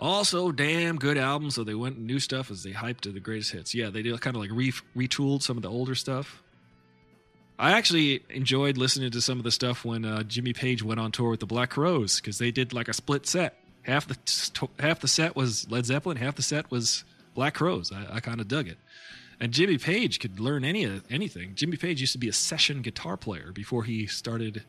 also 0.01 0.51
damn 0.51 0.97
good 0.97 1.17
albums. 1.17 1.55
So 1.55 1.63
they 1.63 1.77
went 1.77 2.01
new 2.01 2.19
stuff 2.19 2.51
as 2.51 2.65
they 2.65 2.73
hyped 2.73 3.03
to 3.03 3.13
the 3.13 3.21
greatest 3.21 3.53
hits. 3.53 3.73
Yeah, 3.73 3.91
they 3.91 4.03
did 4.03 4.21
kind 4.21 4.35
of 4.35 4.43
like 4.43 4.51
re- 4.53 4.73
retooled 4.97 5.43
some 5.43 5.57
of 5.57 5.63
the 5.63 5.71
older 5.71 5.95
stuff. 5.95 6.43
I 7.57 7.71
actually 7.71 8.25
enjoyed 8.31 8.77
listening 8.77 9.13
to 9.13 9.21
some 9.21 9.39
of 9.39 9.45
the 9.45 9.53
stuff 9.53 9.85
when 9.85 10.05
uh, 10.05 10.25
Jimmy 10.25 10.55
Page 10.55 10.83
went 10.83 10.99
on 10.99 11.13
tour 11.13 11.31
with 11.31 11.39
the 11.39 11.47
Black 11.47 11.71
Crowes 11.71 12.21
because 12.21 12.39
they 12.39 12.51
did 12.51 12.73
like 12.73 12.89
a 12.89 12.93
split 12.93 13.29
set. 13.29 13.61
Half 13.83 14.09
the 14.09 14.69
half 14.81 14.99
the 14.99 15.07
set 15.07 15.37
was 15.37 15.71
Led 15.71 15.87
Zeppelin, 15.87 16.17
half 16.17 16.35
the 16.35 16.43
set 16.43 16.69
was 16.69 17.05
Black 17.37 17.55
Crowes. 17.55 17.93
I, 17.93 18.17
I 18.17 18.19
kind 18.19 18.41
of 18.41 18.49
dug 18.49 18.67
it. 18.67 18.79
And 19.41 19.53
Jimmy 19.53 19.79
Page 19.79 20.21
could 20.21 20.39
learn 20.39 20.65
any 20.65 21.01
anything. 21.11 21.55
Jimmy 21.55 21.77
Page 21.77 22.01
used 22.01 22.13
to 22.13 22.19
be 22.19 22.29
a 22.29 22.33
session 22.33 22.83
guitar 22.83 23.17
player 23.17 23.53
before 23.53 23.85
he 23.85 24.07
started. 24.07 24.65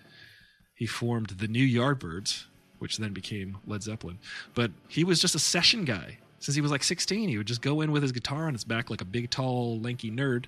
He 0.73 0.85
formed 0.85 1.29
the 1.29 1.47
New 1.47 1.65
Yardbirds, 1.65 2.45
which 2.79 2.97
then 2.97 3.13
became 3.13 3.57
Led 3.65 3.83
Zeppelin. 3.83 4.19
But 4.53 4.71
he 4.87 5.03
was 5.03 5.19
just 5.21 5.35
a 5.35 5.39
session 5.39 5.85
guy 5.85 6.17
since 6.39 6.55
he 6.55 6.61
was 6.61 6.71
like 6.71 6.83
16. 6.83 7.29
He 7.29 7.37
would 7.37 7.47
just 7.47 7.61
go 7.61 7.81
in 7.81 7.91
with 7.91 8.03
his 8.03 8.11
guitar 8.11 8.47
on 8.47 8.53
his 8.53 8.63
back 8.63 8.89
like 8.89 9.01
a 9.01 9.05
big, 9.05 9.29
tall, 9.29 9.79
lanky 9.79 10.11
nerd. 10.11 10.45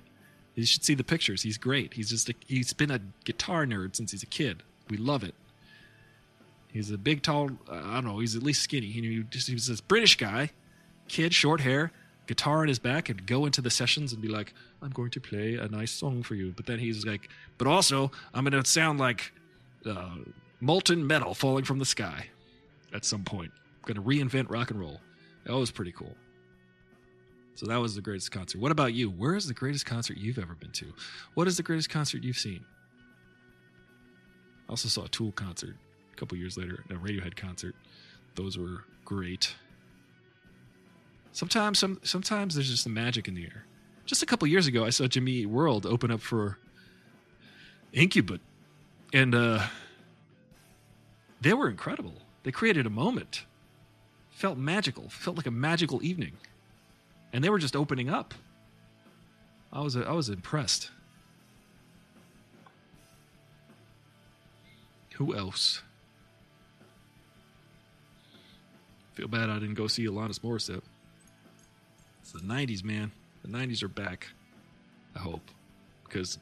You 0.54 0.66
should 0.66 0.84
see 0.84 0.94
the 0.94 1.04
pictures. 1.04 1.42
He's 1.42 1.56
great. 1.56 1.94
He's 1.94 2.10
just 2.10 2.28
a, 2.28 2.34
he's 2.46 2.72
been 2.72 2.90
a 2.90 3.00
guitar 3.24 3.64
nerd 3.64 3.96
since 3.96 4.10
he's 4.10 4.22
a 4.22 4.26
kid. 4.26 4.62
We 4.90 4.96
love 4.96 5.22
it. 5.22 5.34
He's 6.72 6.90
a 6.90 6.98
big, 6.98 7.22
tall. 7.22 7.50
I 7.70 7.94
don't 7.94 8.04
know. 8.04 8.18
He's 8.18 8.36
at 8.36 8.42
least 8.42 8.62
skinny. 8.62 8.88
He, 8.88 9.24
just, 9.30 9.48
he 9.48 9.54
was 9.54 9.66
this 9.66 9.80
British 9.80 10.16
guy, 10.16 10.50
kid, 11.08 11.32
short 11.32 11.60
hair, 11.60 11.92
guitar 12.28 12.60
on 12.60 12.68
his 12.68 12.78
back 12.78 13.08
and 13.08 13.26
go 13.26 13.46
into 13.46 13.60
the 13.60 13.70
sessions 13.70 14.12
and 14.12 14.22
be 14.22 14.28
like, 14.28 14.52
I'm 14.82 14.90
going 14.90 15.10
to 15.10 15.20
play 15.20 15.54
a 15.54 15.66
nice 15.66 15.90
song 15.90 16.22
for 16.22 16.34
you. 16.34 16.52
But 16.54 16.66
then 16.66 16.78
he's 16.78 17.04
like, 17.04 17.28
but 17.56 17.66
also, 17.66 18.12
I'm 18.34 18.44
going 18.44 18.62
to 18.62 18.70
sound 18.70 19.00
like 19.00 19.32
uh, 19.84 20.16
molten 20.60 21.04
metal 21.06 21.34
falling 21.34 21.64
from 21.64 21.78
the 21.78 21.86
sky 21.86 22.26
at 22.94 23.04
some 23.04 23.24
point. 23.24 23.50
I'm 23.54 23.94
going 23.94 23.96
to 23.96 24.02
reinvent 24.02 24.50
rock 24.50 24.70
and 24.70 24.78
roll. 24.78 25.00
That 25.46 25.56
was 25.56 25.70
pretty 25.70 25.92
cool. 25.92 26.14
So 27.54 27.66
that 27.66 27.78
was 27.78 27.94
the 27.94 28.02
greatest 28.02 28.30
concert. 28.30 28.60
What 28.60 28.72
about 28.72 28.92
you? 28.92 29.08
Where 29.08 29.34
is 29.34 29.48
the 29.48 29.54
greatest 29.54 29.86
concert 29.86 30.18
you've 30.18 30.38
ever 30.38 30.54
been 30.54 30.70
to? 30.72 30.92
What 31.34 31.48
is 31.48 31.56
the 31.56 31.62
greatest 31.62 31.88
concert 31.88 32.22
you've 32.22 32.36
seen? 32.36 32.64
I 34.68 34.70
also 34.70 34.88
saw 34.88 35.06
a 35.06 35.08
Tool 35.08 35.32
concert 35.32 35.76
a 36.12 36.16
couple 36.16 36.36
years 36.36 36.58
later, 36.58 36.84
a 36.90 36.94
Radiohead 36.94 37.36
concert. 37.36 37.74
Those 38.34 38.58
were 38.58 38.84
great. 39.04 39.54
Sometimes, 41.32 41.78
some 41.78 42.00
sometimes 42.02 42.54
there's 42.54 42.70
just 42.70 42.84
the 42.84 42.90
magic 42.90 43.28
in 43.28 43.34
the 43.34 43.44
air. 43.44 43.64
Just 44.06 44.22
a 44.22 44.26
couple 44.26 44.48
years 44.48 44.66
ago, 44.66 44.84
I 44.84 44.90
saw 44.90 45.06
Jimmy 45.06 45.32
Eat 45.32 45.46
World 45.46 45.84
open 45.86 46.10
up 46.10 46.20
for 46.20 46.58
Incubus, 47.92 48.40
and 49.12 49.34
uh, 49.34 49.66
they 51.40 51.52
were 51.52 51.68
incredible. 51.68 52.14
They 52.42 52.50
created 52.50 52.86
a 52.86 52.90
moment. 52.90 53.44
Felt 54.30 54.56
magical. 54.56 55.08
Felt 55.10 55.36
like 55.36 55.46
a 55.46 55.50
magical 55.50 56.02
evening, 56.02 56.32
and 57.32 57.44
they 57.44 57.50
were 57.50 57.58
just 57.58 57.76
opening 57.76 58.08
up. 58.08 58.34
I 59.72 59.80
was 59.80 59.96
I 59.96 60.12
was 60.12 60.28
impressed. 60.28 60.90
Who 65.16 65.34
else? 65.34 65.82
Feel 69.14 69.26
bad 69.26 69.50
I 69.50 69.58
didn't 69.58 69.74
go 69.74 69.88
see 69.88 70.06
Alanis 70.06 70.38
Morissette. 70.38 70.82
It's 72.30 72.42
the 72.42 72.46
90s, 72.46 72.84
man. 72.84 73.10
The 73.42 73.48
90s 73.48 73.82
are 73.82 73.88
back. 73.88 74.26
I 75.16 75.18
hope. 75.18 75.50
Because 76.04 76.38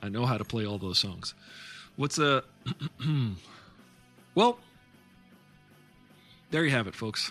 I 0.00 0.08
know 0.08 0.24
how 0.24 0.38
to 0.38 0.44
play 0.44 0.64
all 0.64 0.78
those 0.78 0.98
songs. 0.98 1.34
What's 1.96 2.18
a. 2.18 2.42
well, 4.34 4.58
there 6.50 6.64
you 6.64 6.70
have 6.70 6.86
it, 6.86 6.94
folks. 6.94 7.30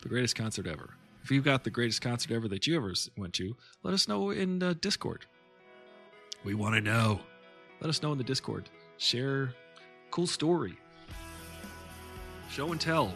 The 0.00 0.08
greatest 0.08 0.36
concert 0.36 0.66
ever. 0.66 0.94
If 1.22 1.30
you've 1.30 1.44
got 1.44 1.64
the 1.64 1.70
greatest 1.70 2.00
concert 2.00 2.32
ever 2.32 2.48
that 2.48 2.66
you 2.66 2.76
ever 2.76 2.94
went 3.18 3.34
to, 3.34 3.54
let 3.82 3.92
us 3.92 4.08
know 4.08 4.30
in 4.30 4.62
uh, 4.62 4.72
Discord. 4.80 5.26
We 6.44 6.54
want 6.54 6.76
to 6.76 6.80
know. 6.80 7.20
Let 7.82 7.90
us 7.90 8.02
know 8.02 8.12
in 8.12 8.16
the 8.16 8.24
Discord. 8.24 8.70
Share 8.96 9.52
cool 10.10 10.26
story. 10.26 10.78
Show 12.48 12.72
and 12.72 12.80
tell. 12.80 13.14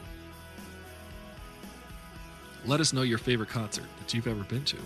Let 2.67 2.81
us 2.81 2.93
know 2.93 3.03
your 3.03 3.19
favorite 3.19 3.49
concert 3.49 3.85
that 3.99 4.15
you've 4.15 4.27
ever 4.27 4.45
been 4.45 4.65
to. 4.65 4.77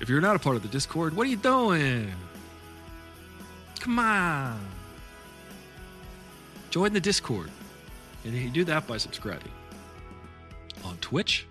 If 0.00 0.08
you're 0.08 0.20
not 0.20 0.36
a 0.36 0.38
part 0.38 0.56
of 0.56 0.62
the 0.62 0.68
Discord, 0.68 1.14
what 1.14 1.26
are 1.26 1.30
you 1.30 1.36
doing? 1.36 2.12
Come 3.80 3.98
on. 3.98 4.60
Join 6.70 6.92
the 6.92 7.00
Discord. 7.00 7.50
And 8.24 8.34
you 8.34 8.50
do 8.50 8.64
that 8.64 8.86
by 8.86 8.96
subscribing. 8.96 9.52
On 10.82 10.96
Twitch. 10.98 11.46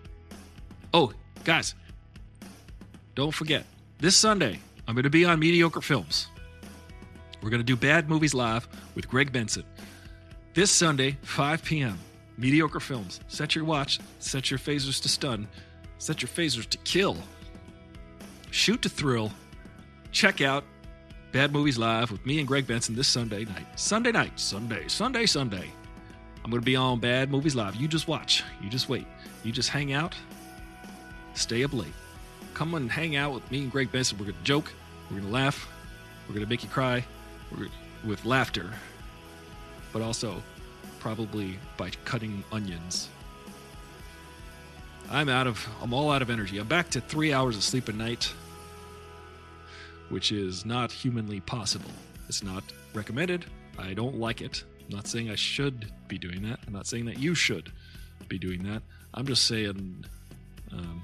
Oh, 0.93 1.13
guys. 1.43 1.75
Don't 3.15 3.33
forget, 3.33 3.63
this 3.99 4.15
Sunday, 4.15 4.59
I'm 4.87 4.95
going 4.95 5.03
to 5.03 5.09
be 5.09 5.23
on 5.23 5.39
Mediocre 5.39 5.81
Films. 5.81 6.27
We're 7.41 7.51
going 7.51 7.59
to 7.59 7.65
do 7.65 7.75
Bad 7.75 8.09
Movies 8.09 8.33
Live 8.33 8.67
with 8.95 9.07
Greg 9.07 9.31
Benson. 9.31 9.63
This 10.55 10.71
Sunday, 10.71 11.17
5 11.21 11.63
p.m. 11.63 11.99
Mediocre 12.37 12.79
Films. 12.79 13.19
Set 13.27 13.55
your 13.55 13.65
watch, 13.65 13.99
set 14.19 14.49
your 14.49 14.59
phasers 14.59 15.01
to 15.01 15.09
stun, 15.09 15.47
set 15.97 16.21
your 16.21 16.29
phasers 16.29 16.67
to 16.69 16.77
kill. 16.79 17.17
Shoot 18.51 18.81
to 18.83 18.89
thrill. 18.89 19.31
Check 20.11 20.41
out 20.41 20.63
Bad 21.31 21.51
Movies 21.51 21.77
Live 21.77 22.11
with 22.11 22.23
me 22.25 22.37
and 22.39 22.47
Greg 22.47 22.67
Benson 22.67 22.95
this 22.95 23.07
Sunday 23.07 23.45
night. 23.45 23.65
Sunday 23.75 24.11
night, 24.11 24.39
Sunday, 24.39 24.87
Sunday, 24.87 25.25
Sunday. 25.25 25.71
I'm 26.43 26.51
going 26.51 26.61
to 26.61 26.65
be 26.65 26.75
on 26.75 26.99
Bad 26.99 27.31
Movies 27.31 27.55
Live. 27.55 27.75
You 27.75 27.87
just 27.87 28.07
watch. 28.07 28.43
You 28.61 28.69
just 28.69 28.89
wait. 28.89 29.07
You 29.43 29.51
just 29.51 29.69
hang 29.69 29.93
out. 29.93 30.13
Stay 31.33 31.63
up 31.63 31.73
late. 31.73 31.93
Come 32.53 32.75
and 32.75 32.91
hang 32.91 33.15
out 33.15 33.33
with 33.33 33.49
me 33.49 33.61
and 33.61 33.71
Greg 33.71 33.91
Benson. 33.91 34.19
We're 34.19 34.25
going 34.25 34.37
to 34.37 34.43
joke. 34.43 34.71
We're 35.09 35.17
going 35.17 35.29
to 35.29 35.33
laugh. 35.33 35.67
We're 36.27 36.35
going 36.35 36.45
to 36.45 36.49
make 36.49 36.63
you 36.63 36.69
cry 36.69 37.03
with 38.05 38.25
laughter, 38.25 38.69
but 39.91 40.01
also 40.01 40.43
probably 41.03 41.59
by 41.75 41.89
cutting 42.05 42.41
onions. 42.53 43.09
I'm 45.11 45.27
out 45.27 45.47
of, 45.47 45.67
I'm 45.81 45.93
all 45.93 46.09
out 46.09 46.21
of 46.21 46.29
energy. 46.29 46.59
I'm 46.59 46.67
back 46.67 46.89
to 46.91 47.01
three 47.01 47.33
hours 47.33 47.57
of 47.57 47.63
sleep 47.63 47.89
a 47.89 47.91
night, 47.91 48.31
which 50.07 50.31
is 50.31 50.65
not 50.65 50.93
humanly 50.93 51.41
possible. 51.41 51.91
It's 52.29 52.41
not 52.41 52.63
recommended. 52.93 53.45
I 53.77 53.93
don't 53.93 54.15
like 54.17 54.39
it. 54.41 54.63
I'm 54.79 54.95
not 54.95 55.07
saying 55.07 55.29
I 55.29 55.35
should 55.35 55.91
be 56.07 56.17
doing 56.17 56.41
that. 56.43 56.59
I'm 56.65 56.71
not 56.71 56.87
saying 56.87 57.03
that 57.07 57.19
you 57.19 57.35
should 57.35 57.73
be 58.29 58.39
doing 58.39 58.63
that. 58.63 58.81
I'm 59.13 59.27
just 59.27 59.43
saying, 59.45 60.05
um, 60.71 61.01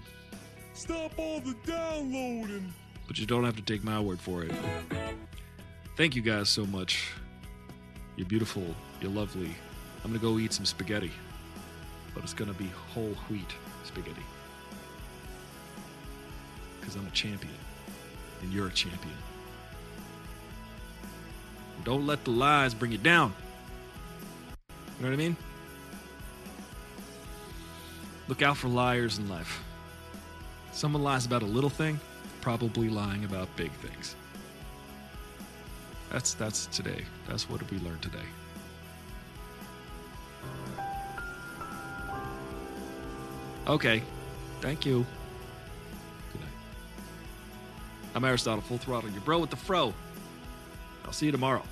Stop 0.74 1.12
all 1.20 1.42
the 1.42 1.56
downloading. 1.68 2.74
but 3.06 3.20
you 3.20 3.26
don't 3.26 3.44
have 3.44 3.58
to 3.58 3.62
take 3.64 3.84
my 3.84 4.00
word 4.00 4.22
for 4.22 4.46
it. 4.46 4.52
Thank 5.98 6.16
you 6.16 6.22
guys 6.22 6.48
so 6.48 6.66
much. 6.66 7.12
You're 8.16 8.28
beautiful. 8.28 8.64
You're 9.02 9.12
lovely. 9.12 9.54
I'm 10.04 10.12
gonna 10.12 10.20
go 10.20 10.40
eat 10.40 10.54
some 10.54 10.66
spaghetti, 10.66 11.12
but 12.14 12.24
it's 12.24 12.34
gonna 12.34 12.54
be 12.54 12.70
whole 12.94 13.14
wheat 13.30 13.54
spaghetti. 13.84 14.24
Because 16.80 16.96
I'm 16.96 17.06
a 17.06 17.12
champion, 17.12 17.54
and 18.42 18.52
you're 18.54 18.68
a 18.68 18.72
champion. 18.72 19.16
Don't 21.84 22.06
let 22.06 22.24
the 22.24 22.32
lies 22.32 22.74
bring 22.74 22.92
you 22.92 22.98
down. 22.98 23.34
You 24.70 25.06
know 25.06 25.10
what 25.10 25.14
I 25.14 25.18
mean? 25.18 25.36
Look 28.28 28.42
out 28.42 28.58
for 28.58 28.68
liars 28.68 29.18
in 29.18 29.28
life. 29.30 29.64
Someone 30.72 31.04
lies 31.04 31.26
about 31.26 31.42
a 31.42 31.48
little 31.48 31.70
thing, 31.70 32.00
probably 32.42 32.90
lying 32.90 33.26
about 33.26 33.48
big 33.56 33.72
things. 33.72 34.16
That's 36.12 36.34
that's 36.34 36.66
today. 36.68 37.06
That's 37.28 37.50
what 37.50 37.70
we 37.72 37.80
learned 37.80 38.02
today. 38.02 38.26
Okay. 43.68 44.04
Thank 44.62 44.86
you. 44.86 45.06
Good 46.34 46.42
night. 46.42 46.50
I'm 48.16 48.26
Aristotle, 48.26 48.62
full 48.62 48.78
throttle, 48.78 49.10
your 49.10 49.22
bro 49.22 49.40
with 49.40 49.50
the 49.50 49.56
fro. 49.56 49.94
I'll 51.06 51.12
see 51.14 51.28
you 51.28 51.32
tomorrow. 51.32 51.64